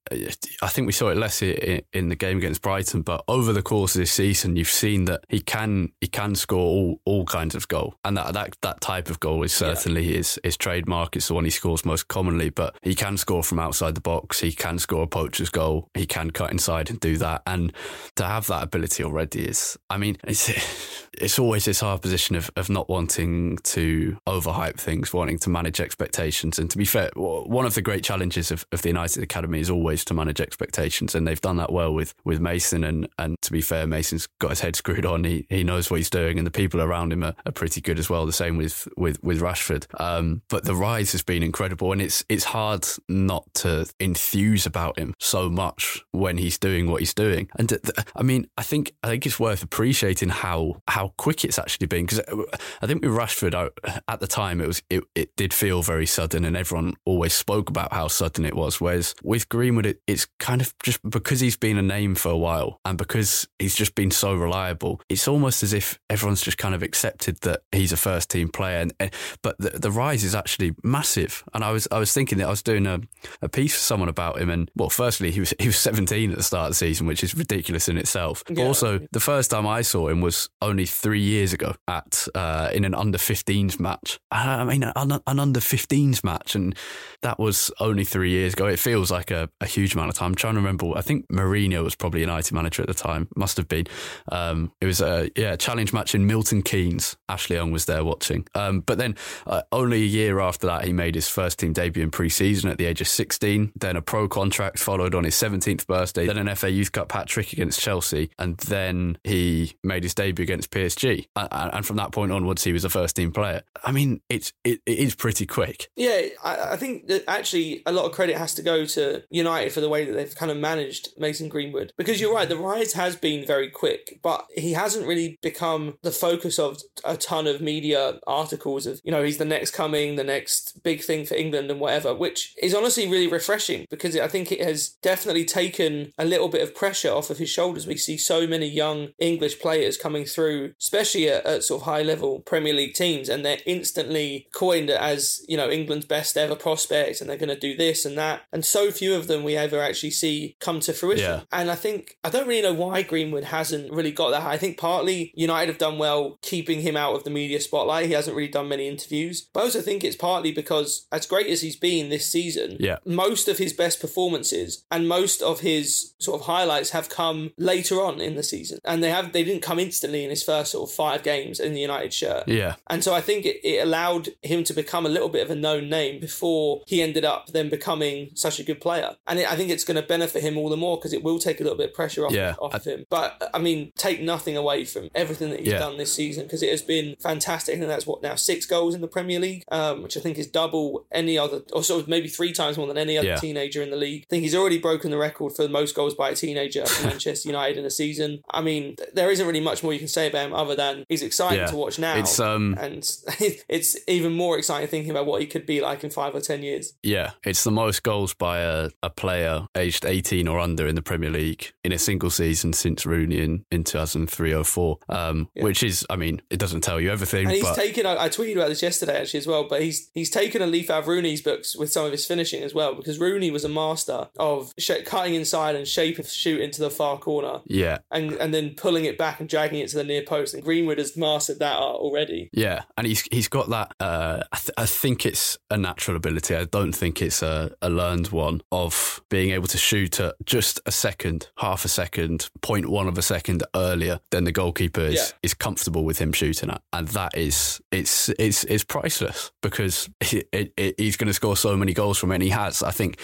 I 0.62 0.68
think 0.68 0.88
we 0.88 0.94
saw 0.94 1.10
it 1.10 1.18
less 1.18 1.42
in, 1.42 1.82
in 1.94 2.10
the 2.10 2.16
game 2.16 2.38
against 2.38 2.62
Brighton, 2.62 3.02
but 3.02 3.24
over 3.28 3.54
the 3.54 3.62
course 3.62 3.96
of 3.96 4.00
this 4.00 4.12
season, 4.12 4.56
you've 4.56 4.68
seen 4.68 5.06
that 5.06 5.26
he 5.30 5.40
can 5.40 5.92
he 6.02 6.08
can 6.08 6.36
score 6.36 6.60
all, 6.60 7.02
all 7.06 7.26
kinds 7.26 7.56
of 7.56 7.68
goal, 7.68 7.96
and 8.04 8.18
that 8.18 8.34
that 8.34 8.58
that 8.62 8.82
type 8.82 9.10
of 9.10 9.20
goal 9.20 9.44
is 9.44 9.54
certainly 9.54 10.04
yeah. 10.04 10.18
his 10.18 10.40
his 10.44 10.58
trademark. 10.58 11.16
It's 11.16 11.28
the 11.28 11.34
one 11.34 11.46
he 11.46 11.50
scores 11.50 11.86
most 11.86 12.08
commonly, 12.08 12.50
but 12.50 12.76
he 12.82 12.96
can 12.96 13.18
score 13.18 13.44
from 13.44 13.60
outside 13.60 13.96
the 13.96 14.02
box. 14.02 14.40
He 14.40 14.52
can 14.52 14.80
score 14.80 15.04
a 15.04 15.08
poacher's 15.08 15.50
goal. 15.50 15.90
He 15.94 16.06
can 16.06 16.32
cut 16.32 16.52
inside 16.52 16.90
and 16.90 17.00
do 17.00 17.18
that, 17.18 17.42
and 17.46 17.74
to 18.16 18.26
have 18.26 18.48
that 18.48 18.64
ability 18.64 19.04
already 19.04 19.53
is, 19.54 19.78
I 19.90 19.98
mean, 19.98 20.18
it's 20.24 20.50
it's 21.14 21.38
always 21.38 21.66
this 21.66 21.80
hard 21.80 22.02
position 22.02 22.36
of 22.36 22.50
of 22.56 22.70
not 22.70 22.90
wanting 22.90 23.58
to 23.64 24.18
overhype 24.28 24.80
things, 24.80 25.14
wanting 25.14 25.40
to 25.40 25.50
manage 25.50 25.80
expectations, 25.80 26.60
and 26.60 26.70
to 26.70 26.78
be 26.78 26.86
fair, 26.86 27.10
one 27.16 27.66
of 27.66 27.76
the 27.76 27.82
great 27.82 28.04
challenges 28.04 28.52
of, 28.52 28.66
of 28.72 28.82
the 28.82 28.90
United 28.90 29.24
Academy 29.24 29.60
is 29.60 29.70
always 29.70 30.04
to 30.06 30.14
manage 30.14 30.42
expectations, 30.42 31.16
and 31.16 31.28
they've 31.28 31.42
done 31.42 31.58
that 31.58 31.72
well 31.72 31.94
with 31.94 32.14
with 32.26 32.40
Mason. 32.40 32.84
And 32.84 33.08
and 33.18 33.36
to 33.42 33.52
be 33.52 33.62
fair, 33.62 33.88
Mason's 33.88 34.28
got 34.40 34.50
his 34.50 34.62
head 34.62 34.76
screwed 34.76 35.06
on. 35.06 35.24
He 35.24 35.46
he 35.50 35.64
knows 35.64 35.90
what 35.90 35.98
he's 35.98 36.10
doing, 36.10 36.38
and 36.38 36.48
the 36.48 36.52
people 36.52 36.82
around 36.82 37.14
him 37.14 37.24
are, 37.24 37.36
are 37.46 37.52
pretty 37.52 37.82
good 37.82 38.00
as 38.00 38.10
well. 38.10 38.26
The 38.26 38.34
same 38.34 38.58
with 38.58 38.88
with 38.98 39.24
with 39.24 39.42
Rashford. 39.42 39.86
Um, 40.00 40.42
but 40.50 40.66
the 40.66 40.76
rise 40.76 41.12
has 41.12 41.24
been 41.24 41.44
incredible, 41.44 41.92
and 41.92 42.02
it's 42.02 42.26
it's 42.30 42.46
hard 42.46 42.88
not 43.08 43.46
to 43.56 43.90
enthuse 44.00 44.66
about 44.66 44.98
him 44.98 45.14
so 45.20 45.50
much 45.50 46.04
when 46.12 46.38
he's 46.38 46.58
doing 46.58 46.90
what 46.90 47.00
he's 47.00 47.14
doing. 47.14 47.50
And 47.58 47.70
th- 47.70 47.82
I 48.16 48.24
mean, 48.24 48.48
I 48.58 48.64
think 48.64 48.94
I 49.04 49.08
think 49.08 49.26
it's 49.26 49.40
worth 49.44 49.62
appreciating 49.62 50.30
how 50.30 50.82
how 50.88 51.14
quick 51.18 51.44
it's 51.44 51.60
actually 51.60 51.86
been 51.86 52.06
because 52.06 52.20
uh, 52.20 52.58
I 52.82 52.88
think 52.88 53.04
with 53.04 53.12
Rashford 53.12 53.54
uh, 53.54 54.00
at 54.08 54.22
the 54.22 54.28
time 54.28 54.62
it 54.62 54.68
was 54.68 54.82
it, 54.90 55.04
it 55.16 55.36
did 55.36 55.54
feel 55.54 55.82
very 55.82 56.06
sudden, 56.06 56.46
and 56.46 56.56
everyone 56.56 56.96
always 57.06 57.34
spoke 57.34 57.70
about 57.70 57.92
how 57.92 58.08
sudden 58.08 58.46
it 58.46 58.56
was. 58.56 58.80
Whereas 58.80 59.14
with 59.22 59.50
Greenwood, 59.50 59.86
it, 59.86 60.02
it's 60.08 60.28
kind 60.40 60.62
of 60.62 60.74
just 60.82 61.00
because 61.08 61.42
he's 61.42 61.58
been 61.58 61.78
a 61.78 61.82
name 61.82 62.16
for 62.16 62.30
a 62.30 62.38
while 62.38 62.80
and 62.86 62.98
because 62.98 63.48
he's 63.60 63.76
just 63.76 63.96
been 63.96 64.12
so 64.12 64.34
reliable, 64.34 65.02
it's 65.10 65.28
almost 65.28 65.62
as 65.62 65.74
if 65.74 66.00
everyone's 66.10 66.42
just 66.42 66.58
kind 66.58 66.74
of 66.74 66.82
accepted 66.82 67.42
that 67.42 67.64
he's 67.74 67.92
a 67.92 67.98
first 67.98 68.30
team 68.30 68.48
player. 68.48 68.80
And, 68.80 68.94
and 69.00 69.12
but 69.42 69.58
the, 69.58 69.72
the 69.72 69.92
rise 69.92 70.24
is 70.24 70.36
actually 70.36 70.74
massive. 70.84 71.44
And 71.54 71.66
I 71.66 71.72
was 71.72 71.86
I 71.92 72.00
was 72.00 72.14
thinking 72.14 72.38
that 72.38 72.48
I 72.48 72.52
was 72.52 72.64
doing 72.64 72.88
a, 72.88 73.02
a 73.42 73.50
piece 73.50 73.74
for 73.74 73.82
someone 73.82 74.10
about 74.10 74.40
him, 74.40 74.50
and 74.50 74.72
well, 74.76 74.90
firstly 74.90 75.32
he 75.32 75.42
was 75.42 75.54
he 75.60 75.68
was 75.68 75.78
17 75.78 76.32
at 76.32 76.38
the 76.38 76.44
start 76.44 76.68
of 76.68 76.72
the 76.72 76.76
season, 76.76 77.08
which 77.08 77.26
is 77.26 77.36
ridiculous 77.36 77.90
in 77.90 77.98
itself. 77.98 78.42
Yeah. 78.50 78.64
also, 78.64 79.00
the 79.12 79.20
first 79.20 79.33
time 79.42 79.68
I 79.68 79.82
saw 79.82 80.08
him 80.08 80.22
was 80.22 80.50
only 80.62 80.86
three 80.86 81.22
years 81.22 81.54
ago 81.54 81.76
at 81.88 82.28
uh, 82.36 82.70
in 82.74 82.86
an 82.86 82.94
under 82.94 83.18
15s 83.18 83.80
match. 83.80 84.20
I 84.32 84.64
mean, 84.64 84.84
an, 84.84 85.20
an 85.26 85.40
under 85.40 85.60
15s 85.60 86.24
match, 86.24 86.56
and 86.56 86.76
that 87.22 87.40
was 87.40 87.72
only 87.80 88.04
three 88.04 88.32
years 88.32 88.54
ago. 88.54 88.66
It 88.66 88.80
feels 88.80 89.12
like 89.12 89.32
a, 89.32 89.50
a 89.62 89.66
huge 89.66 89.94
amount 89.94 90.10
of 90.10 90.16
time. 90.16 90.28
I'm 90.28 90.36
trying 90.36 90.56
to 90.56 90.60
remember. 90.60 90.92
I 90.96 91.02
think 91.02 91.28
Mourinho 91.28 91.84
was 91.84 91.96
probably 91.96 92.22
United 92.22 92.54
manager 92.54 92.82
at 92.82 92.88
the 92.88 92.94
time. 92.94 93.28
Must 93.36 93.58
have 93.58 93.68
been. 93.68 93.86
Um, 94.32 94.72
it 94.82 94.86
was 94.86 95.02
a 95.02 95.30
yeah 95.36 95.56
challenge 95.56 95.94
match 95.94 96.16
in 96.16 96.26
Milton 96.26 96.62
Keynes. 96.62 97.16
Ashley 97.30 97.56
Young 97.56 97.72
was 97.72 97.86
there 97.86 98.04
watching. 98.04 98.46
Um, 98.56 98.82
but 98.82 98.98
then 98.98 99.16
uh, 99.46 99.62
only 99.72 100.02
a 100.02 100.06
year 100.06 100.40
after 100.40 100.68
that, 100.68 100.86
he 100.86 100.94
made 100.94 101.16
his 101.16 101.28
first 101.28 101.60
team 101.60 101.74
debut 101.74 102.04
in 102.04 102.12
pre-season 102.12 102.70
at 102.70 102.78
the 102.78 102.86
age 102.86 103.02
of 103.02 103.08
16. 103.08 103.74
Then 103.76 103.96
a 103.96 104.02
pro 104.02 104.28
contract 104.28 104.80
followed 104.80 105.16
on 105.16 105.24
his 105.24 105.36
17th 105.36 105.88
birthday. 105.88 106.26
Then 106.26 106.38
an 106.38 106.56
FA 106.56 106.70
Youth 106.70 106.92
Cup 106.92 107.12
hat 107.12 107.28
trick 107.28 107.54
against 107.54 107.80
Chelsea, 107.80 108.30
and 108.40 108.58
then 108.58 109.18
he 109.24 109.78
made 109.84 110.04
his 110.04 110.14
debut 110.14 110.44
against 110.44 110.72
PSG. 110.72 111.28
And, 111.36 111.84
from 111.84 111.98
that 111.98 112.12
point 112.12 112.32
onwards, 112.32 112.64
he 112.64 112.72
was 112.72 112.86
a 112.86 112.90
first 112.90 113.16
team 113.16 113.32
player. 113.32 113.62
I 113.84 113.92
mean, 113.92 114.22
it's 114.30 114.54
it, 114.64 114.80
it 114.86 115.00
is 115.00 115.16
pretty 115.16 115.46
quick. 115.46 115.90
Yeah, 115.96 116.28
I, 116.44 116.74
I 116.74 116.78
think 116.78 117.08
that 117.08 117.24
actually 117.28 117.84
a 117.86 117.92
lot 117.92 118.06
of 118.06 118.14
credit 118.14 118.38
has 118.38 118.54
to 118.56 118.62
go 118.62 118.86
to 118.86 119.24
United 119.30 119.74
for 119.74 119.82
the 119.82 119.90
way 119.90 120.06
that 120.06 120.14
they've 120.14 120.36
kind 120.36 120.52
of 120.52 120.58
managed 120.58 121.10
Mason 121.18 121.50
Greenwood. 121.50 121.92
Because 121.98 122.22
you're 122.22 122.34
right, 122.34 122.48
the 122.48 122.58
rise 122.58 122.94
has 122.94 123.16
been 123.16 123.46
very 123.46 123.70
quick, 123.70 124.20
but 124.22 124.46
he 124.56 124.74
hasn't 124.74 125.08
really 125.08 125.38
become 125.42 125.98
the 126.04 126.12
focus 126.12 126.58
of 126.58 126.82
a 127.04 127.18
ton 127.18 127.48
of 127.48 127.62
media 127.62 128.20
articles 128.28 128.86
of, 128.86 129.02
you 129.04 129.12
know, 129.12 129.24
he's 129.24 129.38
the 129.38 129.46
next 129.46 129.72
coming, 129.72 130.16
the 130.16 130.24
next 130.24 130.82
big 130.84 131.02
thing 131.02 131.26
for 131.26 131.36
England 131.36 131.70
and 131.70 131.80
whatever, 131.80 132.14
which 132.14 132.54
is 132.62 132.74
honestly 132.74 133.08
really 133.08 133.28
refreshing 133.28 133.86
because 133.90 134.18
I 134.18 134.28
think 134.28 134.52
it 134.52 134.62
has 134.62 134.90
definitely 135.02 135.46
taken 135.46 136.14
a 136.18 136.26
little 136.26 136.50
bit 136.50 136.62
of 136.62 136.76
pressure 136.76 137.12
off 137.12 137.30
of 137.30 137.38
his 137.38 137.50
shoulders. 137.50 137.88
We 137.88 137.98
see 137.98 138.18
so 138.18 138.48
many 138.48 138.68
young 138.68 139.10
English 139.20 139.60
players 139.60 139.98
coming 139.98 140.26
through, 140.26 140.74
especially 140.80 141.30
at, 141.30 141.46
at 141.46 141.64
sort 141.64 141.82
of 141.82 141.86
high 141.86 142.02
level 142.02 142.42
Premier 142.42 142.74
League 142.74 142.94
teams, 142.94 143.30
and 143.30 143.46
they're 143.46 143.58
instantly 143.66 144.48
coined 144.54 144.90
as, 144.90 145.44
you 145.48 145.58
know, 145.58 145.70
England's 145.70 146.06
best 146.06 146.38
ever 146.38 146.56
prospect 146.56 147.22
and 147.22 147.30
they're 147.30 147.38
going 147.38 147.50
to 147.50 147.60
do 147.60 147.76
this 147.76 148.06
and 148.06 148.18
that. 148.18 148.42
And 148.52 148.64
so 148.66 148.92
few 148.92 149.16
of 149.16 149.28
them 149.28 149.44
we 149.44 149.56
ever 149.56 149.82
actually 149.82 150.12
see 150.12 150.56
come 150.60 150.80
to 150.82 150.94
fruition. 150.94 151.24
Yeah. 151.24 151.42
And 151.52 151.72
I 151.72 151.76
think, 151.76 152.18
I 152.24 152.30
don't 152.30 152.48
really 152.48 152.62
know 152.62 152.74
why 152.74 153.02
Greenwood 153.02 153.46
hasn't 153.46 153.92
really 153.92 154.12
got 154.12 154.32
that. 154.32 154.44
I 154.44 154.58
think 154.58 154.78
partly 154.78 155.32
United 155.36 155.70
have 155.70 155.78
done 155.78 155.98
well 155.98 156.38
keeping 156.42 156.82
him 156.82 156.96
out 156.96 157.16
of 157.16 157.24
the 157.24 157.30
media 157.30 157.60
spotlight. 157.60 158.08
He 158.08 158.14
hasn't 158.14 158.36
really 158.36 158.50
done 158.50 158.70
many 158.70 158.88
interviews. 158.88 159.50
But 159.54 159.62
I 159.62 159.64
also 159.64 159.82
think 159.82 160.04
it's 160.04 160.16
partly 160.16 160.52
because, 160.52 161.08
as 161.12 161.26
great 161.26 161.48
as 161.48 161.62
he's 161.62 161.76
been 161.76 162.10
this 162.10 162.30
season, 162.30 162.78
yeah. 162.80 162.98
most 163.06 163.48
of 163.48 163.58
his 163.58 163.74
best 163.74 164.00
performances 164.00 164.84
and 164.92 165.08
most 165.08 165.42
of 165.42 165.62
his 165.62 166.14
sort 166.20 166.42
of 166.42 166.48
highlights 166.48 166.92
have 166.92 167.10
come 167.10 167.52
later 167.58 168.02
on 168.02 168.22
in 168.22 168.36
the 168.36 168.44
season. 168.44 168.80
and 168.84 168.93
they 169.02 169.10
have 169.10 169.32
they 169.32 169.44
didn't 169.46 169.62
come 169.62 169.80
instantly 169.80 170.24
in 170.26 170.30
his 170.30 170.44
first 170.44 170.72
sort 170.74 170.90
of 170.90 170.94
five 170.96 171.24
games 171.24 171.60
in 171.60 171.74
the 171.74 171.80
United 171.80 172.14
shirt. 172.14 172.48
Yeah. 172.48 172.76
And 172.88 173.02
so 173.04 173.14
I 173.14 173.22
think 173.22 173.46
it, 173.46 173.62
it 173.64 173.82
allowed 173.82 174.30
him 174.42 174.64
to 174.66 174.74
become 174.74 175.06
a 175.06 175.10
little 175.10 175.30
bit 175.30 175.44
of 175.44 175.50
a 175.50 175.56
known 175.56 175.90
name 175.90 176.20
before 176.20 176.82
he 176.86 177.02
ended 177.02 177.24
up 177.24 177.48
then 177.48 177.70
becoming 177.70 178.32
such 178.36 178.60
a 178.60 178.64
good 178.64 178.82
player. 178.82 179.16
And 179.28 179.40
it, 179.40 179.50
I 179.52 179.56
think 179.56 179.70
it's 179.70 179.86
going 179.86 179.96
to 180.02 180.08
benefit 180.08 180.44
him 180.44 180.58
all 180.58 180.70
the 180.70 180.76
more 180.78 180.98
because 180.98 181.14
it 181.14 181.24
will 181.24 181.40
take 181.40 181.60
a 181.62 181.64
little 181.64 181.78
bit 181.78 181.90
of 181.90 181.96
pressure 181.96 182.26
off, 182.26 182.34
Yeah. 182.34 182.56
off 182.60 182.74
of 182.74 182.84
him. 182.84 183.06
But 183.10 183.50
I 183.54 183.60
mean, 183.60 183.92
take 183.98 184.22
nothing 184.22 184.58
away 184.58 184.84
from 184.86 185.10
everything 185.16 185.50
that 185.52 185.60
he's 185.60 185.70
Yeah. 185.70 185.80
done 185.80 185.98
this 185.98 186.12
season 186.14 186.44
because 186.44 186.62
it 186.62 186.70
has 186.72 186.82
been 186.82 187.16
fantastic. 187.22 187.76
And 187.80 187.90
that's 187.90 188.06
what 188.06 188.22
now 188.22 188.36
six 188.36 188.66
goals 188.66 188.96
in 188.96 189.02
the 189.02 189.08
Premier 189.08 189.40
League, 189.40 189.64
um, 189.72 190.04
which 190.04 190.18
I 190.18 190.20
think 190.20 190.38
is 190.38 190.48
double 190.48 191.06
any 191.12 191.38
other, 191.38 191.62
or 191.72 191.84
sort 191.84 192.02
of 192.02 192.08
maybe 192.08 192.28
three 192.28 192.52
times 192.52 192.78
more 192.78 192.88
than 192.88 192.98
any 192.98 193.18
other 193.18 193.28
Yeah. 193.30 193.36
teenager 193.38 193.82
in 193.82 193.90
the 193.90 193.96
league. 193.98 194.24
I 194.24 194.30
think 194.30 194.44
he's 194.44 194.56
already 194.56 194.78
broken 194.78 195.12
the 195.12 195.18
record 195.18 195.54
for 195.56 195.64
the 195.64 195.70
most 195.70 195.96
goals 195.96 196.14
by 196.16 196.30
a 196.30 196.36
teenager 196.36 196.82
at 196.82 197.00
Manchester 197.04 197.48
United 197.50 197.78
in 197.78 197.86
a 197.86 197.90
season. 197.92 198.42
I 198.52 198.62
mean, 198.62 198.83
th- 198.98 199.10
there 199.14 199.32
isn't 199.32 199.46
really 199.46 199.60
much 199.60 199.84
more 199.84 199.94
you 199.94 200.00
can 200.00 200.08
say 200.08 200.28
about 200.28 200.48
him 200.48 200.54
other 200.54 200.76
than 200.76 201.06
he's 201.10 201.22
exciting 201.24 201.60
Yeah. 201.60 201.68
to 201.68 201.76
watch 201.76 201.98
now. 202.00 202.16
It's, 202.18 202.40
um, 202.40 202.76
and 202.80 202.98
it's 203.70 203.98
even 204.08 204.34
more 204.34 204.58
exciting 204.58 204.88
thinking 204.90 205.12
about 205.12 205.26
what 205.26 205.42
he 205.42 205.48
could 205.48 205.66
be 205.66 205.82
like 205.82 206.04
in 206.04 206.10
five 206.10 206.36
or 206.36 206.42
ten 206.42 206.64
years. 206.64 206.94
Yeah, 207.04 207.32
it's 207.44 207.64
the 207.64 207.72
most 207.72 208.04
goals 208.04 208.34
by 208.34 208.60
a, 208.60 208.90
a 209.02 209.10
player 209.10 209.68
aged 209.76 210.06
18 210.06 210.48
or 210.48 210.60
under 210.60 210.88
in 210.88 210.96
the 210.96 211.02
Premier 211.02 211.30
League 211.30 211.72
in 211.84 211.92
a 211.92 211.98
single 212.00 212.30
season 212.30 212.74
since 212.74 213.06
Rooney 213.06 213.40
in, 213.40 213.66
in 213.72 213.84
2003 213.84 214.64
04, 214.64 214.98
um, 215.10 215.50
which 215.56 215.84
is, 215.84 216.06
I 216.10 216.16
mean, 216.16 216.42
it 216.50 216.60
doesn't 216.60 216.82
tell 216.82 217.00
you 217.00 217.12
everything, 217.12 217.46
And 217.48 217.56
he's 217.56 217.64
but 217.64 217.76
taken. 217.76 218.06
I, 218.06 218.26
I 218.26 218.30
tweeted 218.30 218.56
about 218.56 218.70
this 218.70 218.82
yesterday 218.82 219.20
actually 219.22 219.40
as 219.40 219.48
well. 219.48 219.68
But 219.68 219.82
he's 219.82 220.10
he's 220.14 220.30
taken 220.30 220.62
a 220.62 220.68
leaf 220.68 220.90
out 220.90 221.00
of 221.04 221.08
Rooney's 221.08 221.42
books 221.42 221.76
with 221.76 221.92
some 221.92 222.06
of 222.06 222.12
his 222.12 222.26
finishing 222.26 222.64
as 222.64 222.74
well 222.74 222.96
because 222.96 223.20
Rooney 223.20 223.52
was 223.52 223.64
a 223.64 223.70
master 223.70 224.30
of 224.38 224.74
sh- 224.78 224.92
cutting 225.06 225.36
inside 225.36 225.76
and 225.76 225.88
shape 225.88 226.20
of 226.20 226.28
shoot 226.30 226.62
into 226.62 226.82
the 226.82 226.90
far 226.90 227.18
corner. 227.18 227.62
yeah, 227.66 228.00
And, 228.12 228.34
and 228.34 228.54
then 228.54 228.73
pulling 228.74 229.06
it 229.06 229.18
back 229.18 229.40
and 229.40 229.48
dragging 229.50 229.80
it 229.80 229.90
to 229.90 229.98
the 229.98 230.04
near 230.04 230.24
post. 230.24 230.54
And 230.54 230.64
Greenwood 230.64 230.98
has 230.98 231.16
mastered 231.18 231.60
that 231.60 231.76
art 231.78 231.98
already. 231.98 232.50
Yeah, 232.54 232.84
and 232.98 233.08
he's 233.08 233.22
he's 233.32 233.48
got 233.48 233.70
that. 233.70 233.94
Uh, 234.00 234.44
I, 234.52 234.58
th- 234.58 234.72
I 234.78 234.86
think 234.86 235.26
it's 235.26 235.58
a 235.70 235.78
natural 235.78 236.18
ability. 236.18 236.56
I 236.56 236.66
don't 236.66 236.94
think 236.94 237.22
it's 237.22 237.42
a, 237.42 237.72
a 237.82 237.90
learned 237.90 238.28
one 238.28 238.62
of 238.72 239.22
being 239.30 239.52
able 239.52 239.68
to 239.68 239.78
shoot 239.78 240.20
at 240.20 240.36
just 240.46 240.80
a 240.86 240.92
second, 240.92 241.50
half 241.58 241.86
a 241.86 241.88
second, 241.90 242.50
point 242.62 242.88
one 242.90 243.08
of 243.08 243.18
a 243.18 243.22
second 243.22 243.64
earlier 243.76 244.20
than 244.32 244.44
the 244.44 244.52
goalkeeper 244.52 245.02
is, 245.02 245.14
Yeah. 245.16 245.26
is 245.44 245.54
comfortable 245.54 246.04
with 246.04 246.20
him 246.20 246.34
shooting 246.34 246.70
at, 246.70 246.82
and 246.92 247.08
that 247.10 247.38
is 247.38 247.82
it's 247.92 248.30
it's 248.40 248.64
it's 248.66 248.84
priceless 248.84 249.52
because 249.62 250.10
it, 250.22 250.48
it, 250.52 250.74
it- 250.78 250.96
he's 250.98 251.18
going 251.18 251.28
to 251.28 251.34
score 251.34 251.58
so 251.58 251.76
many 251.76 251.94
goals 251.94 252.18
from 252.18 252.32
it. 252.32 252.36
And 252.36 252.44
he 252.44 252.50
has. 252.50 252.82
I 252.84 252.92
think 252.92 253.20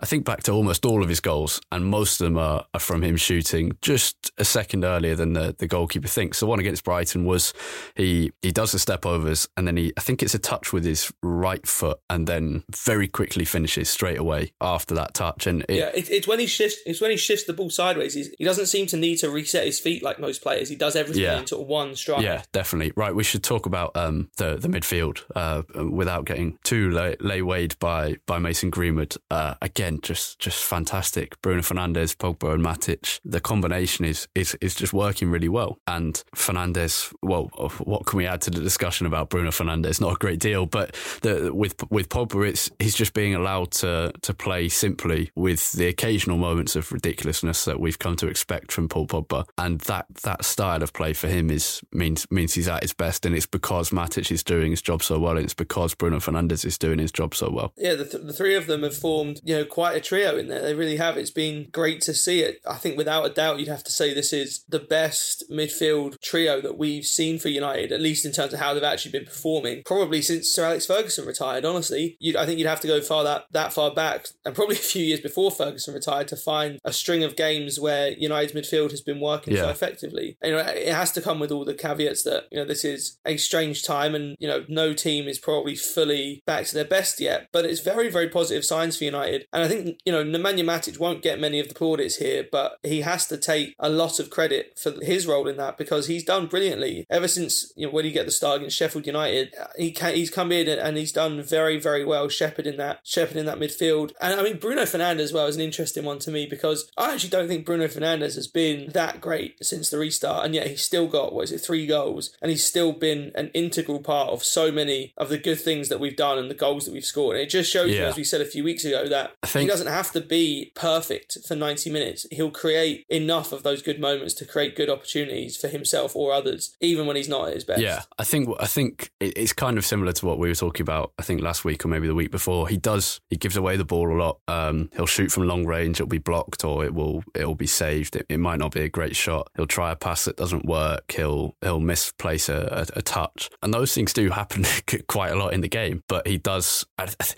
I 0.00 0.06
think 0.06 0.24
back 0.24 0.42
to 0.44 0.52
almost 0.52 0.84
all 0.86 1.02
of 1.02 1.08
his 1.08 1.20
goals, 1.20 1.60
and 1.72 1.84
most 1.86 2.20
of 2.20 2.24
them 2.26 2.38
are, 2.38 2.64
are 2.74 2.80
from 2.80 3.02
him 3.02 3.16
shooting 3.16 3.72
just 3.82 4.30
a 4.38 4.44
second 4.44 4.84
earlier 4.90 5.14
than 5.14 5.32
the, 5.32 5.54
the 5.58 5.66
goalkeeper 5.66 6.08
thinks. 6.08 6.40
The 6.40 6.46
one 6.46 6.58
against 6.60 6.84
Brighton 6.84 7.24
was 7.24 7.54
he 7.94 8.32
he 8.42 8.50
does 8.52 8.72
the 8.72 8.78
step 8.78 9.06
overs 9.06 9.48
and 9.56 9.66
then 9.66 9.76
he 9.76 9.92
I 9.96 10.00
think 10.00 10.22
it's 10.22 10.34
a 10.34 10.38
touch 10.38 10.72
with 10.72 10.84
his 10.84 11.12
right 11.22 11.66
foot 11.66 11.98
and 12.10 12.26
then 12.26 12.64
very 12.74 13.08
quickly 13.08 13.44
finishes 13.44 13.88
straight 13.88 14.18
away 14.18 14.52
after 14.60 14.94
that 14.96 15.14
touch. 15.14 15.46
And 15.46 15.62
it, 15.68 15.76
Yeah, 15.76 15.90
it, 15.94 16.10
it's 16.10 16.26
when 16.28 16.40
he 16.40 16.46
shifts. 16.46 16.78
It's 16.86 17.00
when 17.00 17.10
he 17.10 17.16
shifts 17.16 17.44
the 17.44 17.52
ball 17.52 17.70
sideways. 17.70 18.14
He's, 18.14 18.30
he 18.38 18.44
doesn't 18.44 18.66
seem 18.66 18.86
to 18.88 18.96
need 18.96 19.16
to 19.18 19.30
reset 19.30 19.64
his 19.64 19.78
feet 19.80 20.02
like 20.02 20.18
most 20.18 20.42
players. 20.42 20.68
He 20.68 20.76
does 20.76 20.96
everything 20.96 21.22
Yeah. 21.22 21.38
in 21.38 21.46
sort 21.46 21.62
of 21.62 21.68
one 21.68 21.94
stride. 21.96 22.22
Yeah, 22.24 22.42
definitely. 22.52 22.92
Right, 22.96 23.14
we 23.14 23.24
should 23.24 23.42
talk 23.44 23.66
about 23.66 23.96
um, 23.96 24.30
the 24.36 24.56
the 24.56 24.68
midfield 24.68 25.22
uh, 25.36 25.62
without 25.90 26.24
getting 26.24 26.58
too 26.64 26.90
lay, 26.90 27.16
lay 27.20 27.42
weighed 27.42 27.78
by 27.78 28.16
by 28.26 28.38
Mason 28.38 28.70
Greenwood. 28.70 29.14
Uh, 29.30 29.54
again, 29.62 30.00
just 30.02 30.38
just 30.38 30.64
fantastic. 30.64 31.40
Bruno 31.42 31.62
Fernandes, 31.62 32.16
Pogba, 32.16 32.54
and 32.54 32.64
Matic. 32.64 33.20
The 33.24 33.40
combination 33.40 34.04
is 34.04 34.26
is 34.34 34.56
is 34.60 34.74
just 34.80 34.92
working 34.92 35.30
really 35.30 35.48
well. 35.48 35.78
And 35.86 36.22
Fernandes, 36.34 37.12
well, 37.22 37.44
what 37.78 38.06
can 38.06 38.16
we 38.16 38.26
add 38.26 38.40
to 38.42 38.50
the 38.50 38.60
discussion 38.60 39.06
about 39.06 39.30
Bruno 39.30 39.50
Fernandes? 39.50 40.00
Not 40.00 40.14
a 40.14 40.18
great 40.18 40.40
deal, 40.40 40.66
but 40.66 40.96
the, 41.22 41.52
with 41.54 41.74
with 41.90 42.08
Pogba, 42.08 42.48
it's 42.48 42.70
he's 42.78 42.94
just 42.94 43.12
being 43.12 43.34
allowed 43.34 43.70
to 43.72 44.12
to 44.22 44.34
play 44.34 44.68
simply 44.68 45.30
with 45.36 45.72
the 45.72 45.86
occasional 45.86 46.36
moments 46.36 46.74
of 46.76 46.90
ridiculousness 46.92 47.64
that 47.64 47.78
we've 47.78 47.98
come 47.98 48.16
to 48.16 48.26
expect 48.26 48.72
from 48.72 48.88
Paul 48.88 49.06
Pogba, 49.06 49.44
and 49.58 49.80
that 49.82 50.06
that 50.22 50.44
style 50.44 50.82
of 50.82 50.92
play 50.92 51.12
for 51.12 51.28
him 51.28 51.50
is 51.50 51.82
means 51.92 52.26
means 52.30 52.54
he's 52.54 52.68
at 52.68 52.82
his 52.82 52.92
best, 52.92 53.26
and 53.26 53.34
it's 53.34 53.46
because 53.46 53.90
Matic 53.90 54.30
is 54.30 54.42
doing 54.42 54.70
his 54.70 54.82
job 54.82 55.02
so 55.02 55.18
well, 55.18 55.36
and 55.36 55.44
it's 55.44 55.54
because 55.54 55.94
Bruno 55.94 56.18
Fernandes 56.18 56.64
is 56.64 56.78
doing 56.78 56.98
his 56.98 57.12
job 57.12 57.34
so 57.34 57.50
well. 57.50 57.72
Yeah, 57.76 57.94
the, 57.94 58.04
th- 58.04 58.24
the 58.24 58.32
three 58.32 58.54
of 58.54 58.66
them 58.66 58.82
have 58.82 58.96
formed, 58.96 59.40
you 59.44 59.56
know, 59.56 59.64
quite 59.64 59.96
a 59.96 60.00
trio 60.00 60.36
in 60.36 60.48
there. 60.48 60.62
They 60.62 60.74
really 60.74 60.96
have. 60.96 61.16
It's 61.16 61.30
been 61.30 61.68
great 61.70 62.00
to 62.02 62.14
see 62.14 62.40
it. 62.40 62.60
I 62.66 62.76
think 62.76 62.96
without 62.96 63.24
a 63.24 63.30
doubt, 63.30 63.58
you'd 63.58 63.68
have 63.68 63.84
to 63.84 63.92
say 63.92 64.14
this 64.14 64.32
is 64.32 64.60
the 64.70 64.78
best 64.78 65.44
midfield 65.50 66.20
trio 66.20 66.60
that 66.60 66.78
we've 66.78 67.04
seen 67.04 67.38
for 67.38 67.48
United, 67.48 67.92
at 67.92 68.00
least 68.00 68.24
in 68.24 68.32
terms 68.32 68.52
of 68.52 68.60
how 68.60 68.74
they've 68.74 68.82
actually 68.82 69.12
been 69.12 69.24
performing. 69.24 69.82
Probably 69.84 70.22
since 70.22 70.48
Sir 70.48 70.66
Alex 70.66 70.86
Ferguson 70.86 71.26
retired. 71.26 71.64
Honestly, 71.64 72.16
you'd, 72.20 72.36
I 72.36 72.46
think 72.46 72.58
you'd 72.58 72.68
have 72.68 72.80
to 72.80 72.86
go 72.86 73.00
far 73.00 73.24
that 73.24 73.44
that 73.52 73.72
far 73.72 73.92
back, 73.92 74.26
and 74.44 74.54
probably 74.54 74.76
a 74.76 74.78
few 74.78 75.04
years 75.04 75.20
before 75.20 75.50
Ferguson 75.50 75.94
retired, 75.94 76.28
to 76.28 76.36
find 76.36 76.78
a 76.84 76.92
string 76.92 77.22
of 77.22 77.36
games 77.36 77.78
where 77.78 78.12
United's 78.12 78.52
midfield 78.52 78.90
has 78.90 79.00
been 79.00 79.20
working 79.20 79.56
so 79.56 79.68
effectively. 79.68 80.36
And, 80.40 80.52
you 80.52 80.56
know, 80.56 80.64
it 80.64 80.92
has 80.92 81.12
to 81.12 81.20
come 81.20 81.40
with 81.40 81.50
all 81.50 81.64
the 81.64 81.74
caveats 81.74 82.22
that 82.24 82.44
you 82.50 82.58
know 82.58 82.64
this 82.64 82.84
is 82.84 83.18
a 83.24 83.36
strange 83.36 83.82
time, 83.84 84.14
and 84.14 84.36
you 84.38 84.48
know 84.48 84.64
no 84.68 84.94
team 84.94 85.28
is 85.28 85.38
probably 85.38 85.76
fully 85.76 86.42
back 86.46 86.66
to 86.66 86.74
their 86.74 86.84
best 86.84 87.20
yet. 87.20 87.48
But 87.52 87.64
it's 87.64 87.80
very, 87.80 88.10
very 88.10 88.28
positive 88.28 88.64
signs 88.64 88.96
for 88.96 89.04
United, 89.04 89.46
and 89.52 89.62
I 89.62 89.68
think 89.68 89.98
you 90.04 90.12
know 90.12 90.24
Nemanja 90.24 90.64
Matic 90.64 90.98
won't 90.98 91.22
get 91.22 91.40
many 91.40 91.60
of 91.60 91.68
the 91.68 91.74
plaudits 91.74 92.16
here, 92.16 92.46
but 92.50 92.78
he 92.82 93.00
has 93.00 93.26
to 93.26 93.36
take 93.36 93.74
a 93.78 93.88
lot 93.88 94.18
of 94.18 94.30
credit 94.30 94.59
for 94.78 94.92
his 95.02 95.26
role 95.26 95.48
in 95.48 95.56
that 95.56 95.78
because 95.78 96.06
he's 96.06 96.24
done 96.24 96.46
brilliantly 96.46 97.06
ever 97.10 97.28
since 97.28 97.72
you 97.76 97.86
know 97.86 97.92
when 97.92 98.04
he 98.04 98.10
get 98.10 98.26
the 98.26 98.32
start 98.32 98.58
against 98.58 98.76
Sheffield 98.76 99.06
United. 99.06 99.54
He 99.76 99.92
can, 99.92 100.14
he's 100.14 100.30
come 100.30 100.52
in 100.52 100.68
and 100.68 100.96
he's 100.96 101.12
done 101.12 101.42
very, 101.42 101.78
very 101.78 102.04
well 102.04 102.28
shepherding 102.28 102.76
that 102.78 103.00
shepherding 103.04 103.44
that 103.46 103.58
midfield. 103.58 104.12
And 104.20 104.38
I 104.38 104.42
mean 104.42 104.58
Bruno 104.58 104.82
Fernandes 104.82 105.20
as 105.20 105.32
well 105.32 105.46
is 105.46 105.56
an 105.56 105.62
interesting 105.62 106.04
one 106.04 106.18
to 106.20 106.30
me 106.30 106.46
because 106.46 106.90
I 106.96 107.12
actually 107.14 107.30
don't 107.30 107.48
think 107.48 107.66
Bruno 107.66 107.86
Fernandes 107.86 108.34
has 108.36 108.46
been 108.48 108.90
that 108.92 109.20
great 109.20 109.64
since 109.64 109.90
the 109.90 109.98
restart, 109.98 110.44
and 110.44 110.54
yet 110.54 110.66
he's 110.66 110.82
still 110.82 111.06
got 111.06 111.32
what 111.32 111.44
is 111.44 111.52
it 111.52 111.58
three 111.58 111.86
goals, 111.86 112.30
and 112.40 112.50
he's 112.50 112.64
still 112.64 112.92
been 112.92 113.32
an 113.34 113.50
integral 113.54 114.00
part 114.00 114.30
of 114.30 114.42
so 114.44 114.70
many 114.72 115.12
of 115.16 115.28
the 115.28 115.38
good 115.38 115.60
things 115.60 115.88
that 115.88 116.00
we've 116.00 116.16
done 116.16 116.38
and 116.38 116.50
the 116.50 116.54
goals 116.54 116.84
that 116.84 116.92
we've 116.92 117.04
scored. 117.04 117.36
And 117.36 117.42
it 117.44 117.50
just 117.50 117.70
shows 117.70 117.90
you, 117.90 118.04
as 118.08 118.16
we 118.16 118.24
said 118.24 118.40
a 118.40 118.44
few 118.46 118.64
weeks 118.64 118.84
ago, 118.84 119.08
that 119.08 119.32
think- 119.46 119.62
he 119.62 119.68
doesn't 119.68 119.86
have 119.86 120.12
to 120.12 120.20
be 120.20 120.72
perfect 120.74 121.38
for 121.46 121.54
90 121.56 121.90
minutes. 121.90 122.26
He'll 122.30 122.50
create 122.50 123.04
enough 123.08 123.52
of 123.52 123.62
those 123.62 123.82
good 123.82 124.00
moments 124.00 124.34
to 124.34 124.44
create 124.50 124.76
good 124.76 124.90
opportunities 124.90 125.56
for 125.56 125.68
himself 125.68 126.14
or 126.16 126.32
others, 126.32 126.76
even 126.80 127.06
when 127.06 127.16
he's 127.16 127.28
not 127.28 127.48
at 127.48 127.54
his 127.54 127.64
best. 127.64 127.80
Yeah, 127.80 128.02
I 128.18 128.24
think 128.24 128.48
I 128.58 128.66
think 128.66 129.10
it's 129.20 129.52
kind 129.52 129.78
of 129.78 129.84
similar 129.86 130.12
to 130.12 130.26
what 130.26 130.38
we 130.38 130.48
were 130.48 130.54
talking 130.54 130.82
about. 130.82 131.12
I 131.18 131.22
think 131.22 131.40
last 131.40 131.64
week 131.64 131.84
or 131.84 131.88
maybe 131.88 132.06
the 132.06 132.14
week 132.14 132.30
before. 132.30 132.68
He 132.68 132.76
does 132.76 133.20
he 133.30 133.36
gives 133.36 133.56
away 133.56 133.76
the 133.76 133.84
ball 133.84 134.10
a 134.12 134.18
lot. 134.18 134.38
Um, 134.48 134.90
he'll 134.94 135.06
shoot 135.06 135.30
from 135.32 135.46
long 135.46 135.66
range. 135.66 135.96
It'll 136.00 136.08
be 136.08 136.18
blocked 136.18 136.64
or 136.64 136.84
it 136.84 136.94
will 136.94 137.22
it'll 137.34 137.54
be 137.54 137.66
saved. 137.66 138.16
It, 138.16 138.26
it 138.28 138.38
might 138.40 138.58
not 138.58 138.72
be 138.72 138.80
a 138.82 138.88
great 138.88 139.16
shot. 139.16 139.48
He'll 139.56 139.66
try 139.66 139.90
a 139.92 139.96
pass 139.96 140.24
that 140.24 140.36
doesn't 140.36 140.64
work. 140.66 141.12
He'll 141.12 141.54
he'll 141.62 141.80
misplace 141.80 142.48
a, 142.48 142.86
a, 142.94 142.98
a 142.98 143.02
touch, 143.02 143.50
and 143.62 143.72
those 143.72 143.94
things 143.94 144.12
do 144.12 144.30
happen 144.30 144.64
quite 145.08 145.32
a 145.32 145.36
lot 145.36 145.52
in 145.52 145.60
the 145.60 145.68
game. 145.68 146.02
But 146.08 146.26
he 146.26 146.38
does. 146.38 146.84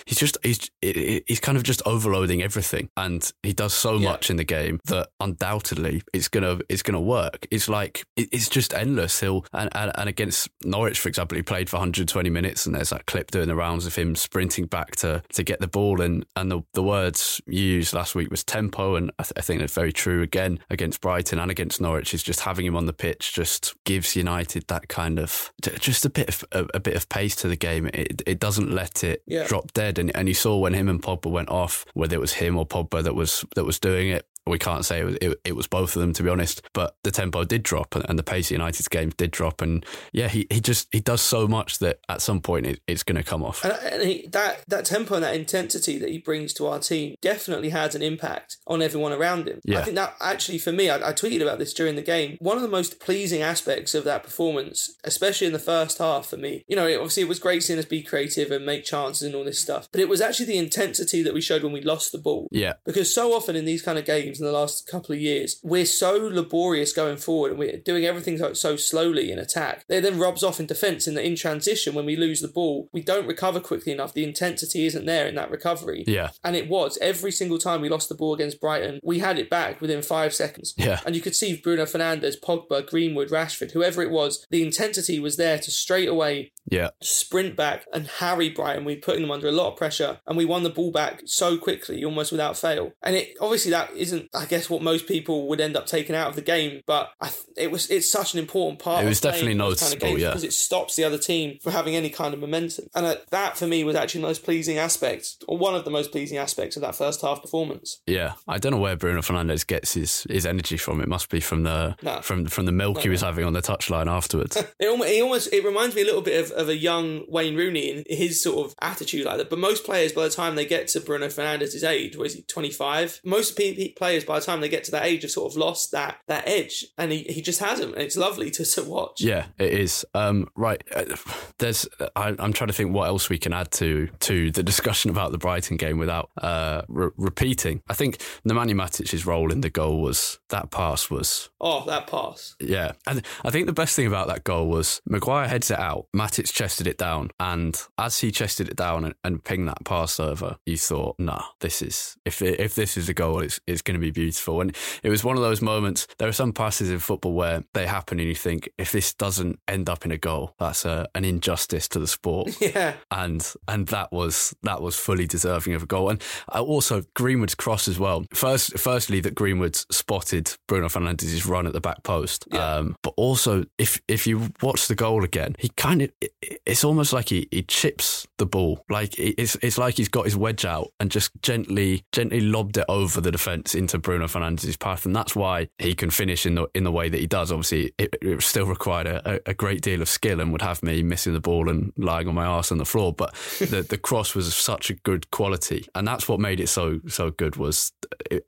He's 0.07 0.19
just 0.19 0.39
he's 0.43 0.71
he's 0.81 1.41
kind 1.41 1.57
of 1.57 1.65
just 1.65 1.83
overloading 1.87 2.43
everything, 2.43 2.89
and 2.97 3.31
he 3.43 3.53
does 3.53 3.73
so 3.75 3.97
Yeah. 3.97 4.11
much 4.11 4.31
in 4.31 4.37
the 4.37 4.45
game 4.45 4.81
that 4.87 5.09
undoubtedly 5.21 6.03
it's 6.13 6.29
gonna 6.29 6.61
it's 6.69 6.83
gonna 6.83 6.92
work. 7.01 7.47
It's 7.51 7.69
like 7.69 8.05
it, 8.17 8.29
it's 8.33 8.49
just 8.49 8.75
endless. 8.75 9.21
He'll 9.21 9.45
and, 9.53 9.69
and 9.75 9.93
and 9.97 10.09
against 10.09 10.49
Norwich, 10.65 10.99
for 11.01 11.09
example, 11.09 11.37
he 11.37 11.43
played 11.43 11.69
for 11.71 11.77
120 11.77 12.31
minutes, 12.31 12.67
and 12.67 12.75
there's 12.75 12.91
that 12.91 13.07
clip 13.07 13.31
doing 13.31 13.49
the 13.49 13.55
rounds 13.55 13.87
of 13.87 13.95
him 13.95 14.15
sprinting 14.17 14.67
back 14.67 14.97
to 14.97 15.23
to 15.33 15.43
get 15.43 15.61
the 15.61 15.67
ball, 15.69 16.01
and 16.01 16.25
and 16.37 16.51
the 16.51 16.63
the 16.75 16.83
words 16.83 17.41
used 17.47 17.93
last 17.95 18.15
week 18.15 18.31
was 18.31 18.45
tempo, 18.45 18.95
and 18.97 19.11
I, 19.19 19.23
th- 19.25 19.33
I 19.37 19.41
think 19.41 19.61
that's 19.61 19.75
very 19.75 19.93
true 19.93 20.23
again 20.23 20.59
against 20.71 21.01
Brighton 21.01 21.39
and 21.39 21.51
against 21.51 21.81
Norwich. 21.81 22.15
Is 22.15 22.23
just 22.23 22.41
having 22.41 22.67
him 22.67 22.77
on 22.77 22.87
the 22.87 22.93
pitch 22.93 23.33
just 23.35 23.75
gives 23.85 24.17
United 24.17 24.65
that 24.69 24.89
kind 24.89 25.19
of 25.19 25.53
just 25.79 26.05
a 26.05 26.11
bit 26.11 26.29
of 26.29 26.45
a, 26.53 26.67
a 26.75 26.81
bit 26.81 26.97
of 26.97 27.09
pace 27.09 27.37
to 27.37 27.49
the 27.49 27.57
game. 27.57 27.87
It 27.93 28.23
it 28.27 28.39
doesn't 28.41 28.71
let 28.71 29.05
it 29.05 29.23
Yeah. 29.27 29.47
drop 29.47 29.73
dead, 29.73 29.99
and 29.99 30.15
and 30.17 30.29
you 30.29 30.35
saw 30.35 30.59
when 30.59 30.75
him 30.75 30.89
and 30.89 31.03
Pogba 31.03 31.31
went 31.31 31.49
off, 31.49 31.85
whether 31.95 32.15
it 32.17 32.21
was 32.21 32.35
him 32.35 32.57
or 32.57 32.67
Pogba 32.67 33.03
that 33.03 33.15
was 33.15 33.45
that 33.55 33.65
was 33.65 33.79
doing 33.79 34.09
it. 34.09 34.27
We 34.47 34.59
can't 34.59 34.85
say 34.85 35.01
it 35.01 35.05
was, 35.05 35.17
it, 35.21 35.41
it 35.45 35.57
was 35.57 35.67
both 35.67 35.95
of 35.97 36.01
them, 36.01 36.13
to 36.15 36.23
be 36.23 36.29
honest. 36.29 36.63
But 36.73 36.97
the 37.03 37.11
tempo 37.11 37.45
did 37.45 37.63
drop, 37.63 37.95
and, 37.95 38.05
and 38.09 38.19
the 38.19 38.23
pace 38.23 38.49
of 38.49 38.53
United's 38.53 38.89
games 38.89 39.15
did 39.15 39.31
drop. 39.31 39.63
And 39.63 39.85
yeah, 40.13 40.29
he, 40.29 40.47
he 40.51 40.61
just 40.61 40.89
he 40.93 41.01
does 41.01 41.21
so 41.21 41.47
much 41.47 41.79
that 41.79 42.01
at 42.09 42.21
some 42.23 42.41
point 42.41 42.67
it, 42.67 42.81
it's 42.87 43.03
going 43.03 43.17
to 43.17 43.23
come 43.23 43.43
off. 43.43 43.65
And, 43.65 43.73
and 43.73 44.03
he, 44.03 44.27
that 44.29 44.65
that 44.69 44.85
tempo 44.85 45.15
and 45.15 45.25
that 45.25 45.35
intensity 45.35 45.99
that 45.99 46.11
he 46.11 46.19
brings 46.19 46.53
to 46.55 46.67
our 46.67 46.79
team 46.79 47.17
definitely 47.21 47.71
has 47.71 47.95
an 47.95 48.03
impact 48.03 48.57
on 48.67 48.83
everyone 48.83 49.13
around 49.13 49.49
him. 49.49 49.61
Yeah. 49.65 49.81
I 49.81 49.83
think 49.83 49.97
that 49.97 50.15
actually 50.21 50.59
for 50.59 50.73
me, 50.73 50.91
I, 50.91 51.11
I 51.11 51.13
tweeted 51.13 51.43
about 51.43 51.59
this 51.59 51.75
during 51.75 51.97
the 51.97 52.03
game. 52.03 52.37
One 52.41 52.57
of 52.57 52.63
the 52.63 52.69
most 52.69 53.01
pleasing 53.01 53.43
aspects 53.43 53.95
of 53.95 54.05
that 54.05 54.23
performance, 54.23 54.97
especially 55.05 55.47
in 55.47 55.53
the 55.53 55.59
first 55.59 55.99
half 55.99 56.27
for 56.27 56.37
me, 56.37 56.65
you 56.69 56.77
know, 56.77 56.87
it, 56.87 56.97
obviously 56.97 57.23
it 57.23 57.29
was 57.29 57.39
great 57.39 57.63
seeing 57.63 57.79
us 57.79 57.85
be 57.85 58.03
creative 58.03 58.51
and 58.51 58.67
make 58.67 58.85
chances 58.85 59.23
and 59.23 59.35
all 59.35 59.45
this 59.45 59.59
stuff, 59.59 59.89
but 59.93 60.01
it 60.01 60.09
was 60.09 60.21
actually 60.21 60.47
the 60.47 60.59
intensity 60.59 61.23
that 61.23 61.35
we 61.35 61.41
showed 61.41 61.63
when 61.63 61.73
we 61.73 61.81
lost 61.81 62.13
the 62.13 62.19
ball. 62.19 62.49
Yeah, 62.51 62.75
Because 62.85 63.15
so 63.15 63.33
often 63.33 63.57
in 63.57 63.65
these 63.65 63.83
kind 63.83 63.99
of 63.99 64.05
games, 64.05 64.32
games 64.33 64.41
in 64.41 64.47
the 64.47 64.53
last 64.53 64.87
couple 64.87 65.15
of 65.15 65.21
years, 65.21 65.61
we're 65.63 65.87
so 65.87 66.17
laborious 66.17 66.93
going 66.93 67.17
forward 67.17 67.51
and 67.51 67.59
we're 67.59 67.77
doing 67.79 68.05
everything 68.05 68.39
so, 68.39 68.53
so 68.53 68.77
slowly 68.77 69.31
in 69.31 69.39
attack. 69.39 69.85
It 69.89 70.01
then 70.03 70.19
rubs 70.19 70.43
off 70.43 70.61
in 70.61 70.67
defence 70.67 71.07
in 71.07 71.15
the 71.15 71.25
in 71.25 71.37
transition 71.37 71.95
when 71.95 72.07
we 72.07 72.17
lose 72.17 72.41
the 72.41 72.49
ball. 72.49 72.89
We 72.93 73.03
don't 73.03 73.27
recover 73.27 73.61
quickly 73.61 73.93
enough. 73.93 74.15
The 74.15 74.25
intensity 74.25 74.87
isn't 74.87 75.07
there 75.07 75.27
in 75.27 75.35
that 75.35 75.51
recovery. 75.51 76.05
Yeah. 76.07 76.31
And 76.45 76.57
it 76.57 76.69
was 76.69 76.99
every 77.01 77.33
single 77.33 77.59
time 77.59 77.81
we 77.81 77.89
lost 77.89 78.09
the 78.09 78.15
ball 78.15 78.35
against 78.35 78.61
Brighton, 78.61 79.01
we 79.03 79.19
had 79.19 79.39
it 79.39 79.51
back 79.51 79.81
within 79.81 80.03
five 80.03 80.35
seconds. 80.35 80.75
Yeah. 80.77 81.01
And 81.05 81.15
you 81.15 81.21
could 81.21 81.37
see 81.37 81.57
Bruno 81.57 81.85
Fernandes, 81.85 82.41
Pogba, 82.43 82.89
Greenwood, 82.89 83.31
Rashford, 83.31 83.73
whoever 83.73 84.03
it 84.03 84.11
was, 84.11 84.47
the 84.51 84.65
intensity 84.65 85.19
was 85.19 85.37
there 85.37 85.59
to 85.59 85.71
straight 85.71 86.09
away 86.09 86.52
Yeah. 86.71 86.91
sprint 87.03 87.57
back 87.57 87.85
and 87.93 88.07
harry 88.07 88.49
Brighton. 88.49 88.85
We 88.85 88.97
putting 88.97 89.23
them 89.23 89.31
under 89.31 89.49
a 89.49 89.53
lot 89.53 89.73
of 89.73 89.77
pressure, 89.77 90.21
and 90.27 90.37
we 90.37 90.45
won 90.45 90.63
the 90.63 90.71
ball 90.71 90.91
back 90.93 91.23
so 91.25 91.59
quickly, 91.59 92.05
almost 92.05 92.33
without 92.33 92.57
fail. 92.57 92.93
And 93.03 93.17
it 93.17 93.37
obviously 93.41 93.71
that 93.73 93.91
isn't, 93.97 94.29
I 94.35 94.47
guess, 94.47 94.71
what 94.71 94.83
most 94.83 95.07
people 95.07 95.49
would 95.49 95.61
end 95.61 95.77
up 95.77 95.87
taking 95.87 96.15
out 96.15 96.29
of 96.29 96.37
the 96.37 96.43
game, 96.43 96.81
but 96.87 97.11
I 97.21 97.29
th- 97.29 97.45
it 97.57 97.71
was 97.71 97.91
it's 97.91 98.11
such 98.11 98.33
an 98.35 98.39
important 98.39 98.79
part. 98.79 99.05
It 99.05 99.09
was 99.09 99.21
definitely 99.21 99.55
those 99.55 99.81
kind 99.81 99.95
of 99.95 100.01
noticeable, 100.01 100.19
yeah. 100.21 100.29
because 100.29 100.45
it 100.45 100.53
stops 100.53 100.97
the 100.97 101.05
other 101.05 101.19
team 101.19 101.59
from 101.63 101.73
having 101.73 101.97
any 101.97 102.11
kind 102.11 102.33
of 102.35 102.41
momentum. 102.41 102.87
And 102.95 103.07
uh, 103.07 103.17
that 103.31 103.57
for 103.57 103.67
me 103.67 103.85
was 103.85 103.97
actually 103.97 104.23
the 104.23 104.29
most 104.29 104.45
pleasing 104.45 104.79
aspect, 104.79 105.43
or 105.49 105.59
one 105.59 105.75
of 105.75 105.85
the 105.85 105.91
most 105.91 106.13
pleasing 106.13 106.39
aspects 106.39 106.77
of 106.77 106.83
that 106.83 106.95
first 106.95 107.21
half 107.23 107.43
performance. 107.43 108.01
Yeah, 108.07 108.35
I 108.49 108.59
don't 108.59 108.73
know 108.73 108.79
where 108.79 108.97
Bruno 108.97 109.21
Fernandes 109.21 109.67
gets 109.67 109.95
his, 109.95 110.27
his 110.31 110.47
energy 110.47 110.77
from. 110.77 111.01
It 111.01 111.09
must 111.09 111.29
be 111.29 111.41
from 111.41 111.65
the 111.65 111.97
No. 112.03 112.21
from 112.23 112.47
from 112.47 112.67
the 112.67 112.73
milk 112.73 113.01
he 113.01 113.09
was 113.09 113.21
having 113.23 113.45
on 113.45 113.53
the 113.53 113.63
touchline 113.63 114.07
afterwards. 114.07 114.57
It 114.83 114.89
almost, 114.89 115.11
it 115.11 115.23
almost 115.23 115.53
it 115.53 115.65
reminds 115.65 115.95
me 115.95 116.03
a 116.03 116.05
little 116.05 116.23
bit 116.23 116.41
of, 116.45 116.52
of 116.53 116.69
a 116.69 116.77
young 116.77 117.25
Wayne 117.29 117.57
Rooney 117.57 117.91
in 117.91 118.05
his 118.07 118.43
sort 118.43 118.67
of 118.67 118.75
attitude 118.81 119.25
like 119.25 119.39
that. 119.39 119.51
But 119.51 119.59
most 119.59 119.85
players, 119.85 120.13
by 120.13 120.25
the 120.25 120.31
time 120.31 120.55
they 120.55 120.67
get 120.67 120.89
to 120.89 121.01
Bruno 121.01 121.29
Fernandes's 121.29 121.85
age, 121.85 122.17
what 122.17 122.27
is 122.27 122.35
he, 122.35 122.43
25? 122.43 123.21
Most 123.25 123.57
players, 123.57 124.25
by 124.25 124.39
the 124.39 124.45
time 124.45 124.61
they 124.61 124.69
get 124.69 124.85
to 124.85 124.91
that 124.93 125.05
age, 125.05 125.23
have 125.23 125.31
sort 125.31 125.53
of 125.53 125.57
lost 125.57 125.93
that 125.93 126.19
that 126.29 126.47
edge. 126.47 126.87
And 126.99 127.13
he, 127.13 127.25
he 127.25 127.43
just 127.43 127.61
hasn't. 127.61 127.95
And 127.95 128.03
it's 128.03 128.17
lovely 128.17 128.51
to, 128.53 128.65
to 128.65 128.85
watch. 128.85 129.21
Yeah, 129.21 129.47
it 129.59 129.73
is. 129.73 130.05
Um, 130.15 130.49
right, 130.57 130.83
uh, 130.95 131.17
there's. 131.59 131.87
I, 132.17 132.35
I'm 132.39 132.53
trying 132.53 132.69
to 132.69 132.75
think 132.75 132.95
what 132.95 133.09
else 133.09 133.29
we 133.29 133.39
can 133.39 133.53
add 133.53 133.71
to 133.73 134.09
to 134.21 134.51
the 134.51 134.63
discussion 134.63 135.11
about 135.11 135.33
the 135.33 135.39
Brighton 135.39 135.77
game 135.77 135.99
without 135.99 136.31
uh, 136.41 136.83
re- 136.89 137.11
repeating. 137.17 137.83
I 137.89 137.95
think 137.95 138.19
Nemanja 138.49 138.75
Matic's 138.75 139.27
role 139.27 139.53
in 139.53 139.61
the 139.61 139.71
goal 139.71 140.01
was 140.01 140.39
that 140.49 140.71
pass 140.71 141.11
was 141.11 141.51
Oh, 141.61 141.85
that 141.87 142.07
pass. 142.07 142.57
Yeah. 142.61 142.93
And 143.07 143.25
I 143.45 143.51
think 143.51 143.67
the 143.67 143.73
best 143.73 143.95
thing 143.95 144.07
about 144.07 144.29
that 144.29 144.45
goal 144.45 144.69
was 144.69 145.01
Maguire 145.07 145.49
heads 145.49 145.71
it 145.71 145.79
out, 145.79 146.07
Matic 146.15 146.42
chested 146.51 146.87
it 146.87 146.99
down, 146.99 147.31
and 147.39 147.81
as 147.99 148.19
he 148.19 148.31
chested 148.31 148.69
it 148.69 148.77
down 148.77 149.05
and, 149.05 149.15
and 149.23 149.45
pinged 149.45 149.69
that 149.69 149.85
pass 149.85 150.19
over, 150.19 150.57
you 150.67 150.77
thought, 150.77 151.17
nah, 151.19 151.43
this 151.61 151.83
is 151.83 152.17
if 152.25 152.43
it, 152.43 152.59
if 152.61 152.75
this 152.75 152.97
is 152.97 153.09
a 153.09 153.15
goal, 153.15 153.41
it's 153.41 153.61
it's 153.67 153.83
going 153.83 153.95
to 153.95 154.01
be 154.01 154.11
beautiful. 154.11 154.61
And 154.61 154.77
it 155.03 155.11
was 155.11 155.25
one 155.25 155.37
of 155.37 155.43
those 155.43 155.63
moments. 155.63 156.07
There 156.19 156.29
are 156.29 156.33
some 156.33 156.53
passes 156.53 156.91
in 156.91 156.99
football 156.99 157.35
where 157.35 157.65
they 157.75 157.87
happen, 157.87 158.19
and 158.19 158.29
you 158.29 158.35
think, 158.35 158.71
if 158.79 158.93
this 158.93 159.15
doesn't 159.15 159.59
end 159.69 159.89
up 159.89 160.05
in 160.05 160.11
a 160.13 160.19
goal, 160.19 160.55
that's 160.59 160.85
a, 160.85 161.09
an 161.15 161.25
injustice 161.25 161.89
to 161.89 161.99
the 161.99 162.07
sport. 162.07 162.51
Yeah. 162.63 162.95
and 163.11 163.53
and 163.69 163.89
that 163.89 164.13
was 164.13 164.55
that 164.63 164.81
was 164.81 164.97
fully 164.97 165.27
deserving 165.27 165.75
of 165.75 165.83
a 165.83 165.87
goal. 165.87 166.09
And 166.09 166.23
uh, 166.55 166.63
also 166.63 167.03
Greenwood's 167.15 167.55
cross 167.55 167.89
as 167.89 167.99
well. 167.99 168.25
First, 168.33 168.79
firstly, 168.79 169.21
that 169.21 169.35
Greenwood 169.35 169.75
spotted 169.77 170.57
Bruno 170.69 170.89
Fernandes' 170.89 171.47
run 171.47 171.67
at 171.67 171.73
the 171.73 171.81
back 171.81 172.03
post. 172.03 172.47
Yeah. 172.53 172.77
Um, 172.77 172.97
but 173.03 173.15
also, 173.17 173.65
if 173.79 174.01
if 174.09 174.27
you 174.27 174.53
watch 174.63 174.89
the 174.89 174.95
goal 174.95 175.25
again, 175.25 175.57
he 175.59 175.69
kind 175.71 176.03
of 176.03 176.11
it's 176.41 176.85
almost 176.85 177.13
like 177.13 177.29
he, 177.29 177.49
he 177.51 177.63
chips 177.63 178.27
the 178.39 178.47
ball. 178.47 178.85
Like 178.91 179.15
it's 179.19 179.57
it's 179.57 179.79
like 179.79 179.97
he's 179.97 180.09
got 180.09 180.25
his 180.25 180.37
wedge 180.37 180.65
out 180.65 180.93
and 180.99 181.11
just 181.11 181.31
gently 181.43 182.05
gently 182.13 182.41
lobbed 182.41 182.77
it 182.77 182.85
over 182.89 183.21
the 183.21 183.31
defence 183.31 183.75
into 183.75 183.99
Bruno 183.99 184.27
Fernandes' 184.27 184.79
path, 184.79 185.07
and 185.07 185.15
that's 185.15 185.37
why 185.37 185.69
he 185.79 185.95
can 185.95 186.11
finish 186.11 186.47
in 186.47 186.55
the 186.57 186.67
in 186.75 186.85
the 186.85 186.93
way 186.93 187.09
that 187.09 187.21
he 187.21 187.27
does. 187.27 187.53
Obviously, 187.53 187.93
it, 187.99 188.17
it 188.21 188.43
still 188.43 188.67
required 188.67 189.07
a, 189.07 189.41
a 189.47 189.55
great 189.55 189.83
deal 189.83 190.03
of 190.03 190.09
skill 190.09 190.41
and 190.41 190.53
would 190.53 190.63
have 190.63 190.83
me 190.83 191.03
missing 191.03 191.33
the 191.33 191.41
ball 191.41 191.69
and 191.69 191.93
lying 191.97 192.29
on 192.29 192.35
my 192.35 192.45
arse 192.45 192.73
on 192.73 192.79
the 192.79 192.85
floor. 192.85 193.13
But 193.13 193.35
the 193.59 193.87
the 193.89 193.99
cross 193.99 194.35
was 194.35 194.49
of 194.49 194.55
such 194.55 194.91
a 194.91 194.95
good 194.95 195.31
quality, 195.31 195.87
and 195.95 196.07
that's 196.07 196.29
what 196.29 196.41
made 196.41 196.61
it 196.61 196.69
so 196.69 197.01
so 197.09 197.31
good. 197.31 197.57
Was 197.57 197.93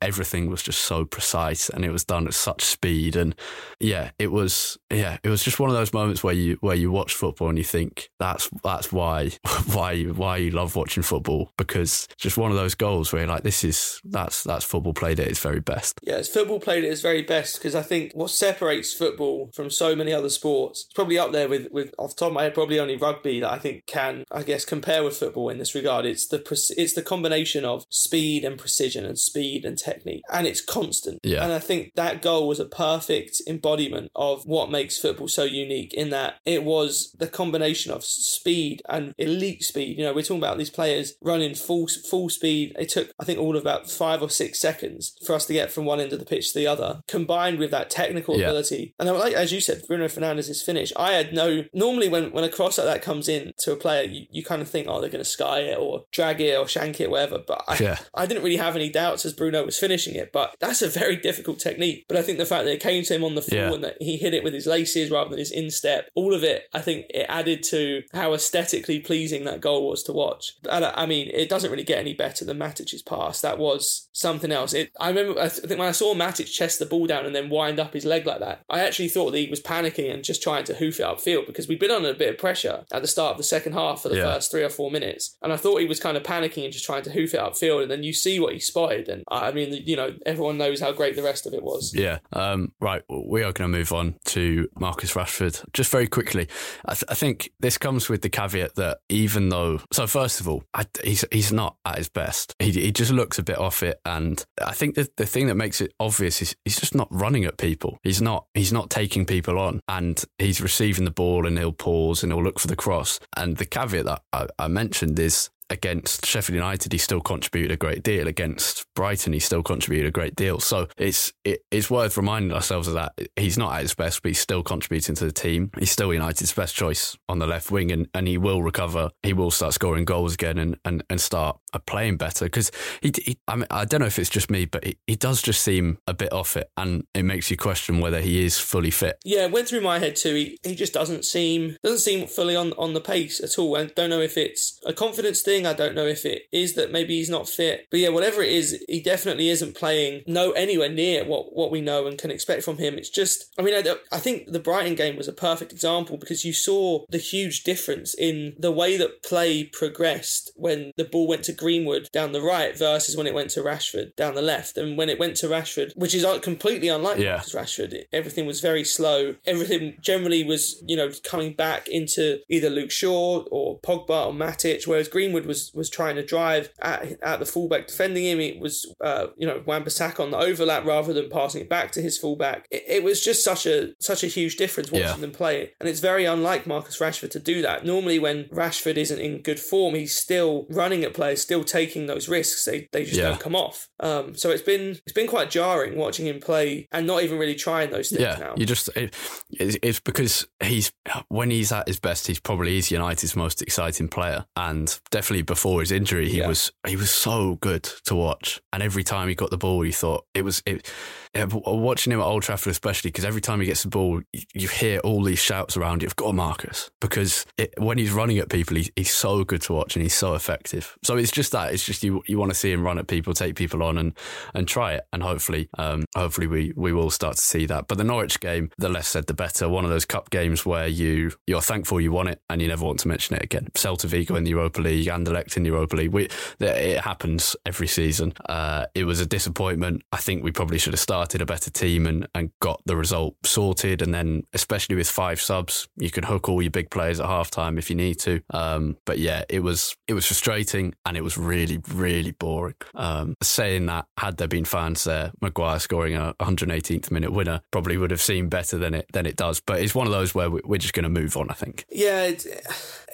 everything 0.01 0.49
was 0.49 0.63
just 0.63 0.81
so 0.81 1.05
precise 1.05 1.69
and 1.69 1.85
it 1.85 1.91
was 1.91 2.03
done 2.03 2.27
at 2.27 2.33
such 2.33 2.63
speed, 2.63 3.15
and 3.15 3.35
yeah, 3.79 4.11
it 4.19 4.31
was 4.31 4.77
yeah, 4.91 5.17
it 5.23 5.29
was 5.29 5.43
just 5.43 5.59
one 5.59 5.69
of 5.69 5.75
those 5.75 5.93
moments 5.93 6.23
where 6.23 6.33
you 6.33 6.57
where 6.61 6.75
you 6.75 6.91
watch 6.91 7.13
football 7.13 7.49
and 7.49 7.57
you 7.57 7.63
think 7.63 7.74
that's 8.19 8.49
that's 8.63 8.91
why 8.91 9.31
why 9.73 9.91
you- 9.93 10.13
why 10.13 10.37
you 10.37 10.51
love 10.51 10.75
watching 10.75 11.03
football 11.03 11.51
because 11.57 12.07
just 12.17 12.37
one 12.37 12.51
of 12.51 12.57
those 12.57 12.75
goals 12.75 13.11
where 13.11 13.21
you're 13.23 13.29
like 13.31 13.43
this 13.43 13.63
is 13.63 13.99
that's 14.05 14.43
that's 14.43 14.63
football 14.65 14.93
played 14.93 15.19
at 15.19 15.27
its 15.27 15.39
very 15.39 15.59
best. 15.59 15.99
Yeah, 16.03 16.17
it's 16.17 16.29
football 16.29 16.59
played 16.59 16.83
at 16.83 16.91
its 16.91 17.01
very 17.01 17.21
best 17.21 17.55
because 17.57 17.75
I 17.75 17.81
think 17.81 18.11
what 18.13 18.29
separates 18.29 18.93
football 18.93 19.49
from 19.53 19.69
so 19.69 19.95
many 19.95 20.13
other 20.13 20.29
sports, 20.29 20.85
it's 20.85 20.93
probably 20.93 21.17
up 21.17 21.31
there 21.31 21.47
with, 21.49 21.67
with 21.71 21.93
off 21.97 22.11
the 22.15 22.19
top 22.21 22.27
of 22.29 22.33
my 22.33 22.43
head, 22.43 22.53
probably 22.53 22.79
only 22.79 22.95
rugby 22.97 23.39
that 23.41 23.51
I 23.51 23.59
think 23.59 23.85
can, 23.85 24.23
I 24.31 24.43
guess, 24.43 24.65
compare 24.65 25.03
with 25.03 25.17
football 25.17 25.49
in 25.49 25.57
this 25.57 25.75
regard. 25.75 26.05
It's 26.05 26.27
the 26.27 26.41
it's 26.77 26.93
the 26.93 27.01
combination 27.01 27.65
of 27.65 27.85
speed 27.89 28.43
and 28.45 28.57
precision 28.57 29.05
and 29.05 29.17
speed 29.19 29.65
and 29.65 29.77
technique, 29.77 30.23
and 30.31 30.47
it's 30.47 30.61
constant. 30.61 31.19
Yeah. 31.23 31.43
And 31.43 31.51
I 31.53 31.59
think 31.59 31.93
that 31.95 32.21
goal 32.21 32.47
was 32.47 32.59
a 32.59 32.65
perfect 32.65 33.41
embodiment 33.47 34.11
of 34.15 34.45
what 34.45 34.71
makes 34.71 34.97
football 34.99 35.27
so 35.27 35.43
unique 35.43 35.93
in 35.93 36.09
that 36.11 36.35
it 36.45 36.63
was 36.63 37.13
the 37.17 37.27
combination 37.65 37.91
of 37.91 38.03
speed 38.03 38.81
and 38.89 39.13
elite 39.17 39.63
speed. 39.63 39.97
You 39.97 40.03
know, 40.05 40.13
we're 40.13 40.21
talking 40.21 40.37
about 40.37 40.57
these 40.57 40.69
players 40.69 41.15
running 41.21 41.55
full 41.55 41.87
full 41.87 42.29
speed. 42.29 42.75
It 42.77 42.89
took, 42.89 43.11
I 43.19 43.25
think, 43.25 43.39
all 43.39 43.55
of 43.55 43.61
about 43.61 43.89
five 43.89 44.21
or 44.21 44.29
six 44.29 44.59
seconds 44.59 45.15
for 45.25 45.33
us 45.33 45.45
to 45.47 45.53
get 45.53 45.71
from 45.71 45.85
one 45.85 45.99
end 45.99 46.13
of 46.13 46.19
the 46.19 46.25
pitch 46.25 46.53
to 46.53 46.59
the 46.59 46.67
other, 46.67 47.01
combined 47.07 47.59
with 47.59 47.71
that 47.71 47.89
technical 47.89 48.37
Yeah. 48.37 48.47
ability. 48.47 48.93
And 48.99 49.09
like 49.09 49.33
as 49.33 49.51
you 49.51 49.61
said, 49.61 49.83
Bruno 49.87 50.05
Fernandes' 50.05 50.63
finish. 50.63 50.91
I 50.95 51.13
had 51.13 51.33
no. 51.33 51.63
Normally, 51.73 52.07
when 52.09 52.31
when 52.31 52.43
a 52.43 52.49
cross 52.49 52.77
like 52.77 52.87
that 52.87 53.01
comes 53.01 53.27
in 53.27 53.53
to 53.59 53.71
a 53.71 53.75
player, 53.75 54.03
you, 54.03 54.25
you 54.31 54.43
kind 54.43 54.61
of 54.61 54.69
think, 54.69 54.87
oh, 54.87 55.01
they're 55.01 55.09
going 55.09 55.23
to 55.23 55.29
sky 55.29 55.59
it 55.61 55.77
or 55.79 56.05
drag 56.11 56.41
it 56.41 56.57
or 56.57 56.67
shank 56.67 56.99
it, 57.01 57.09
whatever. 57.09 57.39
But 57.45 57.63
I, 57.67 57.77
Yeah. 57.81 57.97
I 58.13 58.25
didn't 58.25 58.43
really 58.43 58.57
have 58.57 58.75
any 58.75 58.89
doubts 58.89 59.25
as 59.25 59.33
Bruno 59.33 59.65
was 59.65 59.77
finishing 59.79 60.15
it. 60.15 60.31
But 60.31 60.55
that's 60.59 60.81
a 60.81 60.87
very 60.87 61.15
difficult 61.15 61.59
technique. 61.59 62.05
But 62.07 62.17
I 62.17 62.21
think 62.21 62.37
the 62.37 62.45
fact 62.45 62.65
that 62.65 62.73
it 62.73 62.79
came 62.81 63.03
to 63.03 63.15
him 63.15 63.23
on 63.23 63.35
the 63.35 63.41
floor 63.41 63.61
Yeah. 63.61 63.73
and 63.73 63.83
that 63.83 63.97
he 64.01 64.17
hit 64.17 64.33
it 64.33 64.43
with 64.43 64.53
his 64.53 64.65
laces 64.67 65.09
rather 65.11 65.29
than 65.29 65.39
his 65.39 65.51
instep, 65.51 66.09
all 66.15 66.33
of 66.33 66.43
it, 66.43 66.63
I 66.73 66.81
think 66.81 67.05
it 67.09 67.25
added 67.29 67.54
to 67.63 68.03
how 68.13 68.33
aesthetically 68.33 68.99
pleasing 68.99 69.43
that 69.45 69.61
goal 69.61 69.87
was 69.89 70.03
to 70.03 70.11
watch. 70.11 70.53
And 70.69 70.85
I, 70.85 70.93
I 70.95 71.05
mean, 71.05 71.29
it 71.33 71.49
doesn't 71.49 71.71
really 71.71 71.83
get 71.83 71.99
any 71.99 72.13
better 72.13 72.45
than 72.45 72.57
Matic's 72.57 73.01
pass. 73.01 73.41
That 73.41 73.57
was 73.57 74.07
something 74.13 74.51
else. 74.51 74.73
It, 74.73 74.91
I 74.99 75.09
remember, 75.09 75.39
I 75.39 75.49
think 75.49 75.79
when 75.79 75.87
I 75.87 75.91
saw 75.91 76.13
Matic 76.13 76.51
chest 76.51 76.79
the 76.79 76.85
ball 76.85 77.07
down 77.07 77.25
and 77.25 77.35
then 77.35 77.49
wind 77.49 77.79
up 77.79 77.93
his 77.93 78.05
leg 78.05 78.25
like 78.25 78.39
that, 78.39 78.61
I 78.69 78.79
actually 78.79 79.09
thought 79.09 79.31
that 79.31 79.37
he 79.39 79.49
was 79.49 79.61
panicking 79.61 80.13
and 80.13 80.23
just 80.23 80.41
trying 80.43 80.63
to 80.65 80.73
hoof 80.75 80.99
it 80.99 81.03
upfield 81.05 81.47
because 81.47 81.67
we'd 81.67 81.79
been 81.79 81.91
under 81.91 82.09
a 82.09 82.13
bit 82.13 82.29
of 82.29 82.37
pressure 82.37 82.85
at 82.91 83.01
the 83.01 83.07
start 83.07 83.31
of 83.31 83.37
the 83.37 83.43
second 83.43 83.73
half 83.73 84.01
for 84.01 84.09
the 84.09 84.17
Yeah. 84.17 84.33
first 84.33 84.51
three 84.51 84.63
or 84.63 84.69
four 84.69 84.91
minutes. 84.91 85.35
And 85.41 85.51
I 85.53 85.57
thought 85.57 85.79
he 85.79 85.85
was 85.87 85.99
kind 85.99 86.17
of 86.17 86.23
panicking 86.23 86.63
and 86.63 86.73
just 86.73 86.85
trying 86.85 87.03
to 87.03 87.11
hoof 87.11 87.33
it 87.33 87.39
upfield. 87.39 87.83
And 87.83 87.91
then 87.91 88.03
you 88.03 88.13
see 88.13 88.39
what 88.39 88.53
he 88.53 88.59
spotted. 88.59 89.09
And 89.09 89.23
I 89.29 89.51
mean, 89.51 89.73
you 89.85 89.95
know, 89.95 90.13
everyone 90.25 90.57
knows 90.57 90.79
how 90.79 90.91
great 90.91 91.15
the 91.15 91.23
rest 91.23 91.45
of 91.45 91.53
it 91.53 91.63
was. 91.63 91.93
Yeah. 91.93 92.19
Um, 92.33 92.71
right. 92.79 93.03
We 93.09 93.41
are 93.43 93.51
going 93.51 93.71
to 93.71 93.77
move 93.77 93.91
on 93.91 94.15
to 94.25 94.69
Marcus 94.79 95.13
Rashford. 95.13 95.63
Just 95.73 95.91
very 95.91 96.07
quickly, 96.07 96.47
I, 96.85 96.93
th- 96.93 97.03
I 97.09 97.13
think 97.15 97.34
this 97.59 97.77
comes 97.77 98.09
with 98.09 98.21
the 98.21 98.29
caveat 98.29 98.75
that 98.75 98.99
even 99.09 99.49
though, 99.49 99.79
so 99.91 100.07
first 100.07 100.39
of 100.39 100.47
all, 100.47 100.63
I, 100.73 100.85
he's 101.03 101.25
he's 101.31 101.51
not 101.51 101.77
at 101.85 101.97
his 101.97 102.09
best. 102.09 102.55
He, 102.59 102.71
he 102.71 102.91
just 102.91 103.11
looks 103.11 103.39
a 103.39 103.43
bit 103.43 103.57
off 103.57 103.83
it, 103.83 103.99
and 104.05 104.43
I 104.63 104.73
think 104.73 104.95
the 104.95 105.07
the 105.17 105.25
thing 105.25 105.47
that 105.47 105.55
makes 105.55 105.81
it 105.81 105.93
obvious 105.99 106.41
is 106.41 106.55
he's 106.65 106.79
just 106.79 106.95
not 106.95 107.07
running 107.11 107.45
at 107.45 107.57
people. 107.57 107.99
He's 108.03 108.21
not 108.21 108.45
he's 108.53 108.73
not 108.73 108.89
taking 108.89 109.25
people 109.25 109.59
on, 109.59 109.79
and 109.87 110.23
he's 110.37 110.61
receiving 110.61 111.05
the 111.05 111.11
ball 111.11 111.45
and 111.45 111.57
he'll 111.57 111.71
pause 111.71 112.23
and 112.23 112.31
he'll 112.31 112.43
look 112.43 112.59
for 112.59 112.67
the 112.67 112.75
cross. 112.75 113.19
And 113.35 113.57
the 113.57 113.65
caveat 113.65 114.05
that 114.05 114.21
I, 114.33 114.47
I 114.59 114.67
mentioned 114.67 115.19
is 115.19 115.49
against 115.69 116.25
Sheffield 116.25 116.55
United, 116.55 116.91
he 116.91 116.97
still 116.97 117.21
contributed 117.21 117.71
a 117.71 117.77
great 117.77 118.03
deal. 118.03 118.27
Against 118.27 118.85
Brighton, 118.95 119.33
he 119.33 119.39
still 119.39 119.63
contributed 119.63 120.07
a 120.07 120.11
great 120.11 120.35
deal. 120.35 120.59
So 120.59 120.87
it's 120.97 121.33
it, 121.43 121.61
it's 121.71 121.89
worth 121.89 122.17
reminding 122.17 122.51
ourselves 122.51 122.87
of 122.87 122.93
that. 122.93 123.13
He's 123.35 123.57
not 123.57 123.73
at 123.73 123.81
his 123.81 123.93
best, 123.93 124.21
but 124.21 124.29
he's 124.29 124.39
still 124.39 124.63
contributing 124.63 125.15
to 125.15 125.25
the 125.25 125.31
team. 125.31 125.71
He's 125.77 125.91
still 125.91 126.13
United's 126.13 126.53
best 126.53 126.75
choice 126.75 127.17
on 127.27 127.39
the 127.39 127.47
left 127.47 127.71
wing, 127.71 127.91
and, 127.91 128.07
and 128.13 128.27
he 128.27 128.37
will 128.37 128.63
recover. 128.63 129.11
He 129.23 129.33
will 129.33 129.51
start 129.51 129.73
scoring 129.73 130.05
goals 130.05 130.33
again 130.33 130.57
and, 130.57 130.77
and, 130.85 131.03
and 131.09 131.19
start 131.19 131.57
uh, 131.75 131.79
playing 131.79 132.17
better 132.17 132.45
because 132.45 132.71
he, 133.01 133.11
he. 133.23 133.37
I 133.47 133.55
mean, 133.55 133.67
I 133.69 133.85
don't 133.85 133.99
know 133.99 134.07
if 134.07 134.19
it's 134.19 134.29
just 134.29 134.49
me, 134.49 134.65
but 134.65 134.83
he, 134.83 134.97
he 135.07 135.15
does 135.15 135.41
just 135.41 135.61
seem 135.61 135.97
a 136.07 136.13
bit 136.13 136.31
off 136.31 136.57
it, 136.57 136.71
and 136.77 137.05
it 137.13 137.23
makes 137.23 137.51
you 137.51 137.57
question 137.57 137.99
whether 137.99 138.21
he 138.21 138.43
is 138.43 138.57
fully 138.57 138.91
fit. 138.91 139.19
Yeah, 139.23 139.47
went 139.47 139.67
through 139.67 139.81
my 139.81 139.99
head 139.99 140.15
too. 140.15 140.35
He, 140.35 140.59
he 140.63 140.75
just 140.75 140.93
doesn't 140.93 141.25
seem 141.25 141.77
doesn't 141.83 141.99
seem 141.99 142.27
fully 142.27 142.55
on, 142.55 142.73
on 142.73 142.93
the 142.93 143.01
pace 143.01 143.41
at 143.41 143.59
all. 143.59 143.77
I 143.77 143.85
don't 143.85 144.09
know 144.09 144.21
if 144.21 144.37
it's 144.37 144.79
a 144.85 144.93
confidence 144.93 145.41
thing. 145.41 145.65
I 145.65 145.73
don't 145.73 145.95
know 145.95 146.07
if 146.07 146.25
it 146.25 146.43
is 146.51 146.75
that 146.75 146.91
maybe 146.91 147.17
he's 147.17 147.29
not 147.29 147.49
fit. 147.49 147.87
But 147.91 147.99
yeah, 147.99 148.09
whatever 148.09 148.41
it 148.41 148.51
is, 148.51 148.83
he 148.87 149.01
definitely 149.01 149.49
isn't 149.49 149.75
playing 149.75 150.23
no 150.27 150.51
anywhere 150.51 150.89
near 150.89 151.25
what, 151.25 151.55
what 151.55 151.71
we 151.71 151.81
know 151.81 152.07
and 152.07 152.17
can 152.17 152.31
expect 152.31 152.63
from 152.63 152.77
him. 152.77 152.95
It's 152.95 153.09
just, 153.09 153.53
I 153.59 153.61
mean, 153.61 153.75
I, 153.75 153.95
I 154.11 154.19
think 154.19 154.51
the 154.51 154.59
Brighton 154.59 154.95
game 154.95 155.15
was 155.15 155.27
a 155.27 155.33
perfect 155.33 155.71
example 155.71 156.17
because 156.17 156.45
you 156.45 156.53
saw 156.53 157.05
the 157.09 157.17
huge 157.17 157.63
difference 157.63 158.13
in 158.13 158.55
the 158.57 158.71
way 158.71 158.97
that 158.97 159.23
play 159.23 159.63
progressed 159.63 160.51
when 160.55 160.91
the 160.97 161.05
ball 161.05 161.27
went 161.27 161.43
to 161.45 161.53
Greenwood 161.65 162.09
down 162.13 162.31
the 162.31 162.41
right 162.41 162.77
versus 162.77 163.17
when 163.17 163.25
it 163.25 163.33
went 163.33 163.49
to 163.51 163.61
Rashford 163.61 164.15
down 164.15 164.35
the 164.35 164.41
left. 164.41 164.77
And 164.77 164.97
when 164.99 165.09
it 165.09 165.17
went 165.19 165.35
to 165.37 165.47
Rashford, 165.47 165.93
which 165.95 166.13
is 166.13 166.23
completely 166.41 166.89
unlike 166.89 167.17
Yeah. 167.17 167.33
Marcus 167.37 167.55
Rashford, 167.55 168.03
everything 168.13 168.45
was 168.45 168.61
very 168.61 168.83
slow. 168.83 169.35
Everything 169.47 169.97
generally 169.99 170.43
was, 170.43 170.63
you 170.87 170.95
know, 170.95 171.09
coming 171.23 171.53
back 171.53 171.87
into 171.87 172.39
either 172.49 172.69
Luke 172.69 172.91
Shaw 172.91 173.43
or 173.49 173.79
Pogba 173.79 174.27
or 174.27 174.33
Matic, 174.33 174.85
whereas 174.85 175.07
Greenwood 175.07 175.45
was 175.47 175.71
was 175.73 175.89
trying 175.89 176.15
to 176.17 176.23
drive 176.35 176.69
at, 176.81 177.19
at 177.23 177.39
the 177.39 177.45
fullback 177.45 177.87
defending 177.87 178.25
him. 178.25 178.39
It 178.39 178.59
was, 178.59 178.75
uh, 179.01 179.27
you 179.37 179.47
know, 179.47 179.63
Wan-Bissaka 179.65 180.19
on 180.19 180.31
the 180.31 180.37
overlap 180.37 180.85
rather 180.85 181.13
than 181.13 181.29
passing 181.29 181.61
it 181.61 181.69
back 181.69 181.91
to 181.93 182.01
his 182.01 182.17
fullback. 182.17 182.67
It, 182.69 182.83
it 182.87 183.03
was 183.03 183.23
just 183.23 183.43
such 183.43 183.65
a 183.65 183.93
such 183.99 184.23
a 184.23 184.27
huge 184.27 184.55
difference 184.57 184.91
watching 184.91 185.07
Yeah. 185.07 185.25
them 185.25 185.31
play, 185.31 185.61
it. 185.63 185.75
and 185.79 185.89
it's 185.89 185.99
very 186.11 186.25
unlike 186.25 186.67
Marcus 186.67 186.99
Rashford 186.99 187.31
to 187.31 187.39
do 187.39 187.61
that. 187.63 187.85
Normally, 187.85 188.19
when 188.19 188.45
Rashford 188.45 188.97
isn't 188.97 189.19
in 189.19 189.41
good 189.41 189.59
form, 189.59 189.95
he's 189.95 190.15
still 190.15 190.65
running 190.69 191.03
at 191.03 191.13
players, 191.13 191.41
still 191.41 191.54
taking 191.63 192.05
those 192.07 192.27
risks. 192.27 192.65
They 192.65 192.87
they 192.91 193.03
just 193.05 193.15
Yeah. 193.17 193.29
don't 193.29 193.39
come 193.39 193.55
off. 193.55 193.87
Um, 193.99 194.35
so 194.35 194.49
it's 194.49 194.61
been 194.61 194.91
it's 195.05 195.13
been 195.13 195.27
quite 195.27 195.49
jarring 195.49 195.95
watching 195.97 196.25
him 196.27 196.39
play 196.39 196.87
and 196.91 197.07
not 197.07 197.23
even 197.23 197.37
really 197.37 197.55
trying 197.55 197.91
those 197.91 198.09
things 198.09 198.21
Yeah, 198.21 198.35
now. 198.39 198.53
you 198.57 198.65
just 198.65 198.89
it, 198.95 199.13
it's, 199.51 199.77
it's 199.81 199.99
because 199.99 200.47
he's 200.63 200.91
when 201.29 201.49
he's 201.51 201.71
at 201.71 201.87
his 201.87 201.99
best, 201.99 202.27
he's 202.27 202.39
probably 202.39 202.77
is 202.77 202.91
United's 202.91 203.35
most 203.35 203.61
exciting 203.61 204.07
player, 204.07 204.45
and 204.55 204.99
definitely 205.11 205.43
before 205.43 205.79
his 205.81 205.91
injury, 205.91 206.29
he 206.29 206.39
Yeah. 206.39 206.47
was 206.47 206.71
he 206.87 206.95
was 206.95 207.11
so 207.11 207.55
good 207.55 207.83
to 208.05 208.15
watch. 208.15 208.59
And 208.73 208.83
every 208.83 209.03
time 209.03 209.27
he 209.29 209.35
got 209.35 209.49
the 209.51 209.57
ball, 209.57 209.85
you 209.85 209.93
thought 209.93 210.25
it 210.33 210.43
was 210.43 210.61
it. 210.65 210.91
Watching 211.35 212.13
him 212.13 212.19
at 212.19 212.25
Old 212.25 212.43
Trafford, 212.43 212.71
especially 212.71 213.09
because 213.09 213.25
every 213.25 213.41
time 213.41 213.59
he 213.59 213.65
gets 213.65 213.83
the 213.83 213.89
ball, 213.89 214.21
you, 214.31 214.41
you 214.53 214.67
hear 214.67 214.99
all 214.99 215.21
these 215.23 215.39
shouts 215.39 215.75
around 215.75 216.01
you. 216.01 216.07
"I've 216.07 216.15
got 216.15 216.33
Marcus," 216.33 216.89
because 217.01 217.45
it, 217.57 217.73
when 217.77 217.97
he's 217.97 218.11
running 218.11 218.37
at 218.37 218.49
people, 218.49 218.77
he, 218.77 218.89
he's 218.95 219.13
so 219.13 219.43
good 219.43 219.61
to 219.63 219.73
watch 219.73 219.95
and 219.95 220.03
he's 220.03 220.15
so 220.15 220.33
effective. 220.33 220.97
So 221.03 221.17
it's 221.17 221.31
just 221.31 221.51
that 221.51 221.73
it's 221.73 221.85
just 221.85 222.03
you 222.03 222.23
you 222.27 222.37
want 222.37 222.51
to 222.51 222.57
see 222.57 222.71
him 222.71 222.83
run 222.83 222.97
at 222.97 223.07
people, 223.07 223.33
take 223.33 223.55
people 223.55 223.83
on, 223.83 223.97
and 223.97 224.13
and 224.53 224.67
try 224.67 224.93
it, 224.93 225.05
and 225.11 225.21
hopefully 225.21 225.67
um, 225.77 226.05
hopefully 226.15 226.47
we 226.47 226.73
we 226.75 226.93
will 226.93 227.11
start 227.11 227.35
to 227.35 227.41
see 227.41 227.65
that. 227.65 227.87
But 227.87 227.97
the 227.97 228.03
Norwich 228.05 228.39
game, 228.39 228.71
the 228.77 228.89
less 228.89 229.07
said 229.07 229.27
the 229.27 229.33
better. 229.33 229.67
One 229.67 229.83
of 229.83 229.91
those 229.91 230.05
cup 230.05 230.29
games 230.29 230.65
where 230.65 230.87
you 230.87 231.31
you're 231.47 231.61
thankful 231.61 231.99
you 231.99 232.11
won 232.11 232.27
it 232.27 232.39
and 232.49 232.61
you 232.61 232.67
never 232.67 232.85
want 232.85 232.99
to 232.99 233.07
mention 233.07 233.35
it 233.35 233.43
again. 233.43 233.67
Celta 233.73 234.05
Vigo 234.05 234.35
in 234.35 234.45
the 234.45 234.51
Europa 234.51 234.81
League, 234.81 235.07
Anderlecht 235.07 235.57
in 235.57 235.63
the 235.63 235.69
Europa 235.69 235.95
League. 235.95 236.11
We, 236.11 236.29
it 236.59 237.01
happens 237.01 237.55
every 237.65 237.87
season. 237.87 238.33
Uh, 238.47 238.85
it 238.95 239.03
was 239.03 239.19
a 239.19 239.25
disappointment. 239.25 240.03
I 240.11 240.17
think 240.17 240.43
we 240.43 240.51
probably 240.51 240.77
should 240.77 240.93
have 240.93 240.99
started 240.99 241.24
a 241.41 241.45
better 241.45 241.71
team 241.71 242.05
and, 242.05 242.27
and 242.35 242.51
got 242.61 242.81
the 242.85 242.95
result 242.95 243.35
sorted. 243.43 244.01
And 244.01 244.13
then, 244.13 244.43
especially 244.53 244.95
with 244.95 245.09
five 245.09 245.41
subs, 245.41 245.87
you 245.97 246.11
can 246.11 246.23
hook 246.23 246.47
all 246.49 246.61
your 246.61 246.71
big 246.71 246.89
players 246.91 247.19
at 247.19 247.27
halftime 247.27 247.77
if 247.77 247.89
you 247.89 247.95
need 247.95 248.19
to. 248.19 248.41
Um, 248.51 248.97
but 249.05 249.17
yeah, 249.19 249.43
it 249.49 249.59
was 249.61 249.95
it 250.07 250.13
was 250.13 250.25
frustrating 250.25 250.93
and 251.05 251.17
it 251.17 251.21
was 251.23 251.37
really 251.37 251.79
really 251.93 252.31
boring. 252.31 252.75
Um, 252.93 253.35
saying 253.41 253.87
that, 253.87 254.05
had 254.17 254.37
there 254.37 254.47
been 254.47 254.65
fans 254.65 255.03
there, 255.03 255.31
Maguire 255.41 255.79
scoring 255.79 256.15
a 256.15 256.33
118th 256.39 257.11
minute 257.11 257.31
winner 257.31 257.61
probably 257.71 257.97
would 257.97 258.11
have 258.11 258.21
seemed 258.21 258.49
better 258.49 258.77
than 258.77 258.93
it 258.93 259.07
than 259.13 259.25
it 259.25 259.35
does. 259.35 259.59
But 259.59 259.79
it's 259.81 259.95
one 259.95 260.07
of 260.07 260.13
those 260.13 260.35
where 260.35 260.49
we- 260.49 260.61
we're 260.63 260.77
just 260.77 260.93
going 260.93 261.03
to 261.03 261.09
move 261.09 261.37
on. 261.37 261.49
I 261.49 261.53
think. 261.53 261.85
Yeah, 261.89 262.23
it's, 262.23 262.45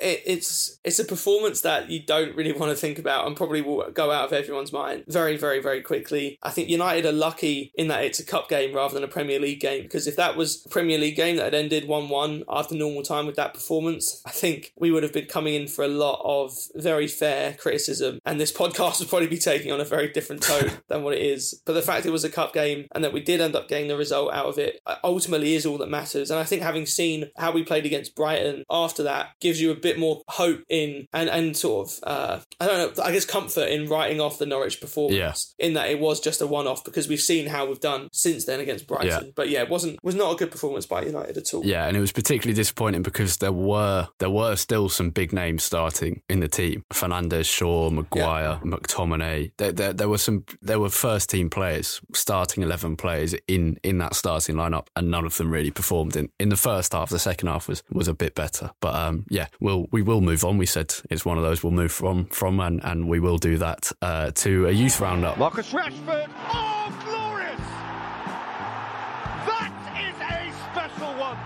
it, 0.02 0.24
it's 0.26 0.80
it's 0.84 1.00
a 1.00 1.06
performance 1.06 1.62
that 1.62 1.90
you 1.90 2.04
don't 2.04 2.36
really 2.36 2.52
want 2.52 2.72
to 2.72 2.76
think 2.76 3.00
about 3.00 3.28
and 3.28 3.36
probably 3.36 3.62
will 3.62 3.90
go 3.92 4.12
out 4.12 4.26
of 4.26 4.34
everyone's 4.34 4.74
mind 4.74 5.04
very, 5.08 5.38
very, 5.38 5.62
very 5.62 5.82
quickly. 5.82 6.38
I 6.44 6.50
think 6.50 6.70
United 6.70 7.06
are 7.06 7.12
lucky 7.12 7.72
in 7.76 7.88
that 7.90 8.04
it's 8.04 8.20
a 8.20 8.26
cup 8.26 8.50
game 8.50 8.76
rather 8.76 8.94
than 8.94 9.04
a 9.04 9.08
Premier 9.08 9.40
League 9.40 9.60
game 9.60 9.84
because 9.84 10.08
if 10.08 10.16
that 10.16 10.36
was 10.36 10.66
a 10.66 10.70
Premier 10.70 10.98
League 10.98 11.16
game 11.16 11.38
that 11.38 11.46
had 11.46 11.54
ended 11.54 11.88
1 11.88 12.10
1 12.10 12.44
after 12.50 12.76
normal 12.76 13.04
time 13.04 13.26
with 13.26 13.36
that 13.36 13.54
performance, 13.54 14.22
I 14.26 14.32
think 14.32 14.74
we 14.78 14.92
would 14.92 15.04
have 15.04 15.14
been 15.14 15.26
coming 15.26 15.54
in 15.54 15.68
for 15.68 15.84
a 15.84 15.88
lot 15.88 16.22
of 16.24 16.54
very 16.76 17.08
fair 17.08 17.54
criticism 17.54 18.20
and 18.26 18.40
this 18.40 18.52
podcast 18.52 19.00
would 19.00 19.10
probably 19.10 19.28
be 19.28 19.38
taking 19.38 19.72
on 19.72 19.82
a 19.82 19.86
very 19.86 20.10
different 20.12 20.42
tone 20.42 20.72
than 20.88 21.04
what 21.04 21.14
it 21.14 21.22
is. 21.22 21.62
But 21.66 21.74
the 21.74 21.82
fact 21.82 22.06
it 22.06 22.12
was 22.12 22.24
a 22.24 22.30
cup 22.30 22.54
game 22.54 22.88
and 22.94 23.04
that 23.04 23.14
we 23.14 23.22
did 23.22 23.42
end 23.42 23.56
up 23.56 23.68
getting 23.68 23.88
the 23.88 23.98
result 23.98 24.34
out 24.34 24.48
of 24.48 24.58
it 24.58 24.80
uh, 24.86 24.96
ultimately 25.04 25.54
is 25.56 25.66
all 25.66 25.78
that 25.78 25.90
matters. 25.90 26.32
And 26.32 26.40
I 26.40 26.44
think 26.44 26.62
having 26.62 26.86
seen 26.86 27.30
how 27.38 27.52
we 27.52 27.64
played 27.64 27.86
against 27.86 28.16
Brighton 28.16 28.64
after 28.70 29.04
that 29.04 29.32
gives 29.40 29.62
you 29.62 29.72
a 29.72 29.76
bit 29.76 29.91
more 29.98 30.22
hope 30.28 30.64
in 30.70 31.08
and, 31.14 31.30
and 31.30 31.56
sort 31.56 31.88
of, 31.88 32.00
uh, 32.04 32.40
I 32.60 32.68
don't 32.68 32.98
know, 32.98 33.04
I 33.04 33.12
guess 33.12 33.26
comfort 33.26 33.70
in 33.70 33.88
writing 33.88 34.20
off 34.20 34.38
the 34.38 34.46
Norwich 34.46 34.82
performance 34.82 35.54
in 35.60 35.74
that 35.74 35.90
it 35.90 36.00
was 36.00 36.20
just 36.20 36.42
a 36.42 36.48
one 36.48 36.68
off 36.68 36.84
because 36.84 37.08
we've 37.08 37.20
seen 37.22 37.48
how 37.48 37.66
we've 37.66 37.80
done 37.80 38.10
since 38.12 38.46
then 38.46 38.60
against 38.60 38.88
Brighton. 38.88 39.26
Yeah. 39.26 39.32
But 39.36 39.50
yeah, 39.50 39.62
it 39.62 39.70
wasn't 39.70 40.04
was 40.04 40.16
not 40.16 40.34
a 40.34 40.36
good 40.36 40.52
performance 40.52 40.86
by 40.86 41.04
United 41.04 41.38
at 41.38 41.54
all. 41.54 41.66
Yeah, 41.66 41.88
and 41.88 41.96
it 41.96 42.00
was 42.00 42.12
particularly 42.12 42.56
disappointing 42.56 43.04
because 43.04 43.38
there 43.38 43.52
were 43.52 44.08
there 44.20 44.30
were 44.30 44.56
still 44.56 44.90
some 44.90 45.10
big 45.10 45.34
names 45.34 45.64
starting 45.64 46.22
in 46.30 46.40
the 46.40 46.48
team: 46.48 46.84
Fernandes, 46.94 47.46
Shaw, 47.46 47.90
Maguire, 47.90 48.60
McTominay. 48.64 49.52
There, 49.58 49.72
there, 49.72 49.94
there 49.94 50.10
were 50.10 50.18
some 50.18 50.46
there 50.62 50.80
were 50.80 50.90
first 50.90 51.30
team 51.30 51.50
players, 51.50 52.02
starting 52.14 52.64
eleven 52.64 52.96
players 52.96 53.34
in 53.48 53.80
in 53.84 53.98
that 54.00 54.16
starting 54.16 54.56
lineup, 54.56 54.88
and 54.96 55.10
none 55.10 55.26
of 55.26 55.38
them 55.38 55.52
really 55.52 55.72
performed 55.72 56.16
in, 56.16 56.30
in 56.40 56.50
the 56.50 56.58
first 56.58 56.94
half. 56.94 57.10
The 57.10 57.20
second 57.20 57.48
half 57.48 57.68
was 57.68 57.84
was 57.92 58.08
a 58.08 58.14
bit 58.14 58.36
better, 58.36 58.72
but 58.80 58.96
um, 58.96 59.26
yeah, 59.30 59.48
we'll 59.60 59.71
we 59.92 60.02
will 60.02 60.22
move 60.22 60.44
on. 60.44 60.58
We 60.58 60.66
said 60.66 60.94
it's 61.10 61.26
one 61.26 61.38
of 61.38 61.44
those 61.44 61.64
we'll 61.64 61.72
move 61.72 61.92
from 61.92 62.26
from, 62.28 62.60
and, 62.60 62.84
and 62.84 63.08
we 63.08 63.20
will 63.20 63.38
do 63.38 63.58
that 63.58 63.92
uh, 64.02 64.32
to 64.32 64.68
a 64.68 64.72
youth 64.72 65.00
roundup. 65.00 65.38
Marcus 65.38 65.72
Rashford. 65.72 66.30
Oh, 66.52 66.90
glorious! 67.06 67.60
That 69.48 69.74
is 69.98 70.18
a 70.22 70.52
special 70.72 71.14
one. 71.20 71.38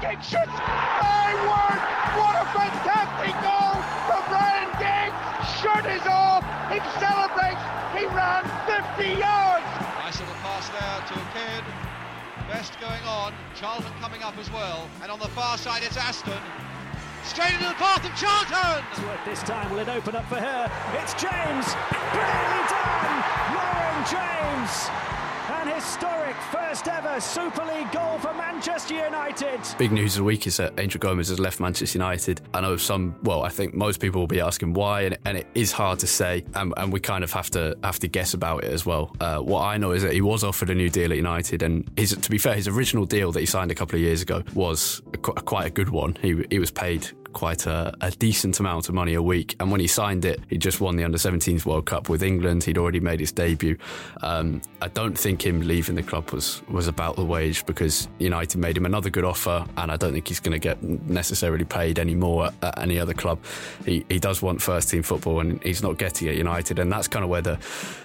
Giggs 0.00 0.26
shoots. 0.26 0.58
My 1.00 1.32
word! 1.46 1.80
What 2.18 2.34
a 2.36 2.46
fantastic 2.52 3.34
goal 3.40 3.76
from 4.08 4.22
Ryan 4.32 4.70
Giggs. 4.82 5.18
Shirt 5.60 5.86
is 5.86 6.06
off. 6.06 6.44
He 6.72 6.78
celebrates. 6.98 7.62
He 7.96 8.04
ran 8.10 8.42
50 8.66 9.20
yards. 9.20 9.66
Nice 10.02 10.18
little 10.18 10.34
pass 10.42 10.68
there 10.68 10.98
to 11.08 11.14
a 11.14 11.26
kid. 11.36 11.64
Best 12.48 12.78
going 12.80 13.02
on. 13.04 13.32
Charlton 13.54 13.92
coming 14.00 14.22
up 14.22 14.36
as 14.38 14.50
well. 14.50 14.88
And 15.02 15.10
on 15.10 15.18
the 15.18 15.28
far 15.28 15.56
side, 15.56 15.82
it's 15.84 15.96
Aston. 15.96 16.40
Straight 17.24 17.54
into 17.54 17.68
the 17.68 17.74
path 17.74 18.04
of 18.04 18.14
Charlton. 18.18 18.84
This 19.24 19.42
time, 19.42 19.70
will 19.70 19.78
it 19.78 19.88
open 19.88 20.16
up 20.16 20.26
for 20.28 20.36
her? 20.36 20.70
It's 21.00 21.14
James! 21.14 21.66
Brilliantly 22.12 22.64
done! 22.68 23.22
Lauren 23.54 24.02
James! 24.10 25.21
Historic 25.74 26.36
first 26.52 26.86
ever 26.86 27.20
Super 27.20 27.64
League 27.64 27.90
goal 27.92 28.18
for 28.18 28.32
Manchester 28.34 28.94
United. 28.94 29.60
Big 29.78 29.90
news 29.90 30.14
of 30.14 30.18
the 30.18 30.24
week 30.24 30.46
is 30.46 30.56
that 30.58 30.78
Angel 30.78 30.98
Gomes 30.98 31.28
has 31.28 31.38
left 31.40 31.60
Manchester 31.60 31.98
United. 31.98 32.40
I 32.54 32.60
know 32.60 32.76
some, 32.76 33.14
well, 33.22 33.42
I 33.42 33.48
think 33.48 33.74
most 33.74 34.00
people 34.00 34.20
will 34.20 34.26
be 34.26 34.40
asking 34.40 34.74
why, 34.74 35.02
and, 35.02 35.18
and 35.24 35.38
it 35.38 35.46
is 35.54 35.72
hard 35.72 35.98
to 36.00 36.06
say, 36.06 36.44
and, 36.54 36.74
and 36.76 36.92
we 36.92 37.00
kind 37.00 37.24
of 37.24 37.32
have 37.32 37.50
to 37.52 37.76
have 37.82 37.98
to 38.00 38.08
guess 38.08 38.34
about 38.34 38.64
it 38.64 38.72
as 38.72 38.84
well. 38.84 39.14
Uh, 39.20 39.38
what 39.38 39.62
I 39.62 39.76
know 39.78 39.92
is 39.92 40.02
that 40.02 40.12
he 40.12 40.20
was 40.20 40.44
offered 40.44 40.70
a 40.70 40.74
new 40.74 40.90
deal 40.90 41.10
at 41.10 41.16
United, 41.16 41.62
and 41.62 41.90
his, 41.96 42.14
to 42.16 42.30
be 42.30 42.38
fair, 42.38 42.54
his 42.54 42.68
original 42.68 43.04
deal 43.06 43.32
that 43.32 43.40
he 43.40 43.46
signed 43.46 43.70
a 43.70 43.74
couple 43.74 43.96
of 43.96 44.02
years 44.02 44.22
ago 44.22 44.42
was 44.54 45.00
a, 45.14 45.16
qu- 45.16 45.32
quite 45.32 45.66
a 45.66 45.70
good 45.70 45.88
one. 45.88 46.16
He 46.20 46.44
he 46.50 46.58
was 46.58 46.70
paid 46.70 47.10
quite 47.32 47.66
a, 47.66 47.94
a 48.00 48.10
decent 48.10 48.60
amount 48.60 48.88
of 48.88 48.94
money 48.94 49.14
a 49.14 49.22
week. 49.22 49.56
And 49.60 49.70
when 49.70 49.80
he 49.80 49.86
signed 49.86 50.24
it, 50.24 50.40
he 50.48 50.58
just 50.58 50.80
won 50.80 50.96
the 50.96 51.04
under 51.04 51.18
17s 51.18 51.64
World 51.64 51.86
Cup 51.86 52.08
with 52.08 52.22
England. 52.22 52.64
He'd 52.64 52.78
already 52.78 53.00
made 53.00 53.20
his 53.20 53.32
debut. 53.32 53.76
Um, 54.22 54.62
I 54.80 54.88
don't 54.88 55.16
think 55.16 55.44
him 55.44 55.60
leaving 55.60 55.94
the 55.94 56.02
club 56.02 56.30
was, 56.30 56.62
was 56.68 56.88
about 56.88 57.16
the 57.16 57.24
wage 57.24 57.64
because 57.66 58.08
United 58.18 58.58
made 58.58 58.76
him 58.76 58.86
another 58.86 59.10
good 59.10 59.24
offer. 59.24 59.66
And 59.76 59.90
I 59.90 59.96
don't 59.96 60.12
think 60.12 60.28
he's 60.28 60.40
going 60.40 60.52
to 60.52 60.58
get 60.58 60.82
necessarily 60.82 61.64
paid 61.64 61.98
any 61.98 62.14
more 62.14 62.46
at, 62.46 62.54
at 62.62 62.78
any 62.78 62.98
other 62.98 63.14
club. 63.14 63.38
He, 63.84 64.04
he 64.08 64.18
does 64.18 64.42
want 64.42 64.62
first 64.62 64.90
team 64.90 65.02
football 65.02 65.40
and 65.40 65.62
he's 65.62 65.82
not 65.82 65.98
getting 65.98 66.28
it 66.28 66.32
at 66.32 66.36
United. 66.36 66.78
And 66.78 66.92
that's 66.92 67.08
kind 67.08 67.24
of 67.24 67.30
where 67.30 67.42
the, 67.42 67.58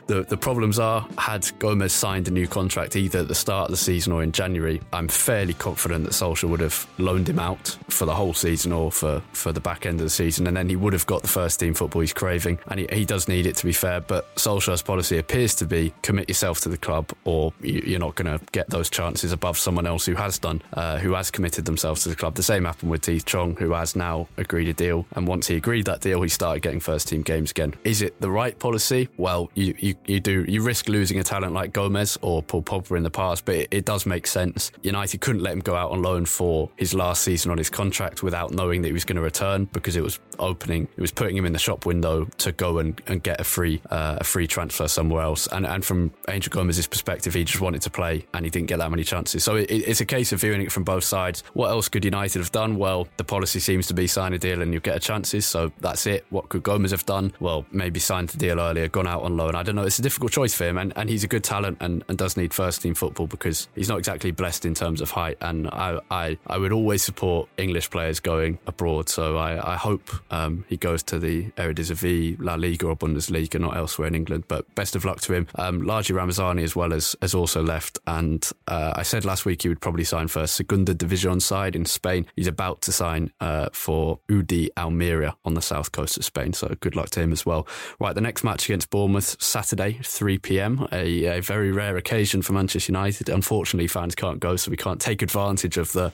the, 0.07 0.23
the 0.23 0.37
problems 0.37 0.79
are. 0.79 1.07
Had 1.17 1.47
Gomes 1.59 1.93
signed 1.93 2.27
a 2.27 2.31
new 2.31 2.47
contract 2.47 2.95
either 2.95 3.19
at 3.19 3.27
the 3.27 3.35
start 3.35 3.65
of 3.65 3.71
the 3.71 3.77
season 3.77 4.13
or 4.13 4.23
in 4.23 4.31
January, 4.31 4.81
I'm 4.93 5.07
fairly 5.07 5.53
confident 5.53 6.05
that 6.05 6.13
Solskjaer 6.13 6.49
would 6.49 6.59
have 6.59 6.87
loaned 6.97 7.29
him 7.29 7.39
out 7.39 7.77
for 7.89 8.05
the 8.05 8.15
whole 8.15 8.33
season 8.33 8.71
or 8.71 8.91
for, 8.91 9.16
for 9.33 9.51
the 9.51 9.59
back 9.59 9.85
end 9.85 9.99
of 9.99 10.05
the 10.05 10.09
season, 10.09 10.47
and 10.47 10.55
then 10.55 10.69
he 10.69 10.75
would 10.75 10.93
have 10.93 11.05
got 11.05 11.21
the 11.21 11.27
first 11.27 11.59
team 11.59 11.73
football 11.73 12.01
he's 12.01 12.13
craving. 12.13 12.59
And 12.67 12.79
he, 12.79 12.87
he 12.91 13.05
does 13.05 13.27
need 13.27 13.45
it 13.45 13.55
to 13.57 13.65
be 13.65 13.73
fair, 13.73 14.01
but 14.01 14.33
Solskjaer's 14.35 14.81
policy 14.81 15.17
appears 15.17 15.55
to 15.55 15.65
be 15.65 15.93
commit 16.01 16.29
yourself 16.29 16.59
to 16.61 16.69
the 16.69 16.77
club, 16.77 17.11
or 17.25 17.53
you, 17.61 17.83
you're 17.85 17.99
not 17.99 18.15
going 18.15 18.37
to 18.37 18.43
get 18.51 18.69
those 18.69 18.89
chances 18.89 19.31
above 19.31 19.57
someone 19.57 19.87
else 19.87 20.05
who 20.05 20.15
has 20.15 20.39
done, 20.39 20.61
uh, 20.73 20.97
who 20.97 21.13
has 21.13 21.31
committed 21.31 21.65
themselves 21.65 22.03
to 22.03 22.09
the 22.09 22.15
club. 22.15 22.35
The 22.35 22.43
same 22.43 22.65
happened 22.65 22.91
with 22.91 23.01
Tahith 23.01 23.25
Chong, 23.25 23.55
who 23.55 23.71
has 23.73 23.95
now 23.95 24.27
agreed 24.37 24.67
a 24.67 24.73
deal, 24.73 25.05
and 25.13 25.27
once 25.27 25.47
he 25.47 25.55
agreed 25.55 25.85
that 25.85 26.01
deal, 26.01 26.21
he 26.21 26.29
started 26.29 26.61
getting 26.61 26.79
first 26.79 27.07
team 27.07 27.21
games 27.21 27.51
again. 27.51 27.73
Is 27.83 28.01
it 28.01 28.19
the 28.21 28.29
right 28.29 28.57
policy? 28.57 29.09
Well, 29.17 29.49
you 29.55 29.75
you, 29.77 29.95
you 30.05 30.19
do 30.19 30.45
you 30.47 30.61
risk 30.61 30.87
losing 30.87 31.19
a 31.19 31.23
talent 31.23 31.53
like 31.53 31.73
Gomes 31.73 32.17
or 32.21 32.41
Paul 32.43 32.63
Pogba 32.63 32.97
in 32.97 33.03
the 33.03 33.11
past, 33.11 33.45
but 33.45 33.55
it, 33.55 33.67
it 33.71 33.85
does 33.85 34.05
make 34.05 34.27
sense. 34.27 34.71
United 34.81 35.21
couldn't 35.21 35.43
let 35.43 35.53
him 35.53 35.59
go 35.59 35.75
out 35.75 35.91
on 35.91 36.01
loan 36.01 36.25
for 36.25 36.69
his 36.75 36.93
last 36.93 37.23
season 37.23 37.51
on 37.51 37.57
his 37.57 37.69
contract 37.69 38.23
without 38.23 38.51
knowing 38.51 38.81
that 38.81 38.89
he 38.89 38.93
was 38.93 39.05
going 39.07 39.15
to 39.15 39.21
return 39.21 39.65
because 39.65 39.95
it 39.95 40.03
was 40.03 40.19
opening, 40.39 40.87
it 40.95 41.01
was 41.01 41.11
putting 41.11 41.35
him 41.35 41.45
in 41.45 41.53
the 41.53 41.59
shop 41.59 41.85
window 41.85 42.25
to 42.37 42.51
go 42.51 42.77
and, 42.79 43.01
and 43.07 43.23
get 43.23 43.39
a 43.41 43.43
free 43.43 43.81
uh, 43.89 44.17
a 44.19 44.23
free 44.23 44.47
transfer 44.47 44.87
somewhere 44.87 45.23
else. 45.23 45.47
And 45.47 45.65
and 45.65 45.83
from 45.83 46.13
Angel 46.29 46.51
Gomes's 46.51 46.87
perspective, 46.87 47.33
he 47.33 47.43
just 47.43 47.61
wanted 47.61 47.81
to 47.83 47.89
play 47.89 48.25
and 48.33 48.45
he 48.45 48.49
didn't 48.49 48.67
get 48.67 48.77
that 48.77 48.91
many 48.91 49.03
chances. 49.03 49.43
So 49.43 49.55
it, 49.55 49.71
it's 49.71 50.01
a 50.01 50.05
case 50.05 50.31
of 50.31 50.41
viewing 50.41 50.61
it 50.61 50.71
from 50.71 50.83
both 50.83 51.03
sides. 51.03 51.43
What 51.53 51.69
else 51.69 51.89
could 51.89 52.05
United 52.05 52.39
have 52.39 52.51
done? 52.51 52.77
Well, 52.77 53.07
the 53.17 53.23
policy 53.23 53.59
seems 53.59 53.87
to 53.87 53.93
be 53.93 54.07
sign 54.07 54.33
a 54.33 54.37
deal 54.37 54.61
and 54.61 54.73
you 54.73 54.79
get 54.79 54.95
a 54.95 54.99
chances. 54.99 55.45
So 55.45 55.71
that's 55.79 56.05
it. 56.05 56.25
What 56.29 56.49
could 56.49 56.63
Gomes 56.63 56.91
have 56.91 57.05
done? 57.05 57.33
Well, 57.39 57.65
maybe 57.71 57.99
signed 57.99 58.29
the 58.29 58.37
deal 58.37 58.59
earlier, 58.59 58.87
gone 58.87 59.07
out 59.07 59.23
on 59.23 59.37
loan. 59.37 59.55
I 59.55 59.63
don't 59.63 59.75
know. 59.75 59.83
It's 59.83 59.99
a 59.99 60.01
difficult 60.01 60.31
choice 60.31 60.53
for 60.53 60.65
him, 60.65 60.77
and, 60.77 60.93
and 60.95 61.09
he's 61.09 61.23
a 61.23 61.27
good 61.27 61.43
talent 61.43 61.77
and, 61.79 62.03
and 62.07 62.17
does 62.17 62.37
need 62.37 62.53
first 62.53 62.81
team 62.81 62.93
football 62.93 63.27
because 63.27 63.67
he's 63.75 63.89
not 63.89 63.99
exactly 63.99 64.31
blessed 64.31 64.65
in 64.65 64.73
terms 64.73 65.01
of 65.01 65.11
height. 65.11 65.37
And 65.41 65.67
I 65.69 65.99
I, 66.11 66.37
I 66.47 66.57
would 66.57 66.71
always 66.71 67.03
support 67.03 67.49
English 67.57 67.89
players 67.89 68.19
going 68.19 68.59
abroad. 68.67 68.96
So 69.05 69.37
I, 69.37 69.73
I 69.73 69.75
hope 69.75 70.09
um, 70.31 70.65
he 70.67 70.77
goes 70.77 71.03
to 71.03 71.19
the 71.19 71.51
Eredivisie, 71.51 72.37
La 72.39 72.55
Liga, 72.55 72.87
or 72.87 72.95
Bundesliga, 72.95 73.59
not 73.59 73.77
elsewhere 73.77 74.07
in 74.07 74.15
England. 74.15 74.45
But 74.47 74.73
best 74.75 74.95
of 74.95 75.05
luck 75.05 75.21
to 75.21 75.33
him. 75.33 75.47
Um, 75.55 75.85
Ramazani 75.85 76.63
as 76.63 76.75
well 76.75 76.93
as 76.93 77.15
has 77.21 77.33
also 77.33 77.61
left, 77.61 77.99
and 78.07 78.49
uh, 78.67 78.93
I 78.95 79.03
said 79.03 79.25
last 79.25 79.45
week 79.45 79.63
he 79.63 79.69
would 79.69 79.81
probably 79.81 80.03
sign 80.03 80.27
for 80.27 80.47
Segunda 80.47 80.93
Division 80.93 81.39
side 81.39 81.75
in 81.75 81.85
Spain. 81.85 82.25
He's 82.35 82.47
about 82.47 82.81
to 82.83 82.91
sign 82.91 83.31
uh, 83.39 83.69
for 83.73 84.19
UD 84.31 84.69
Almeria 84.77 85.35
on 85.45 85.53
the 85.53 85.61
south 85.61 85.91
coast 85.91 86.17
of 86.17 86.25
Spain. 86.25 86.53
So 86.53 86.75
good 86.79 86.95
luck 86.95 87.09
to 87.11 87.21
him 87.21 87.31
as 87.31 87.45
well. 87.45 87.67
Right, 87.99 88.15
the 88.15 88.21
next 88.21 88.43
match 88.43 88.65
against 88.65 88.89
Bournemouth 88.89 89.41
Saturday, 89.41 89.99
3 90.03 90.37
p.m. 90.39 90.87
A, 90.91 91.37
a 91.37 91.41
very 91.41 91.71
rare 91.71 91.97
occasion 91.97 92.41
for 92.41 92.53
Manchester 92.53 92.91
United. 92.91 93.29
Unfortunately, 93.29 93.87
fans 93.87 94.15
can't 94.15 94.39
go, 94.39 94.55
so 94.55 94.71
we 94.71 94.77
can't 94.77 94.99
take 94.99 95.21
advantage 95.21 95.77
of 95.77 95.91
the 95.93 96.11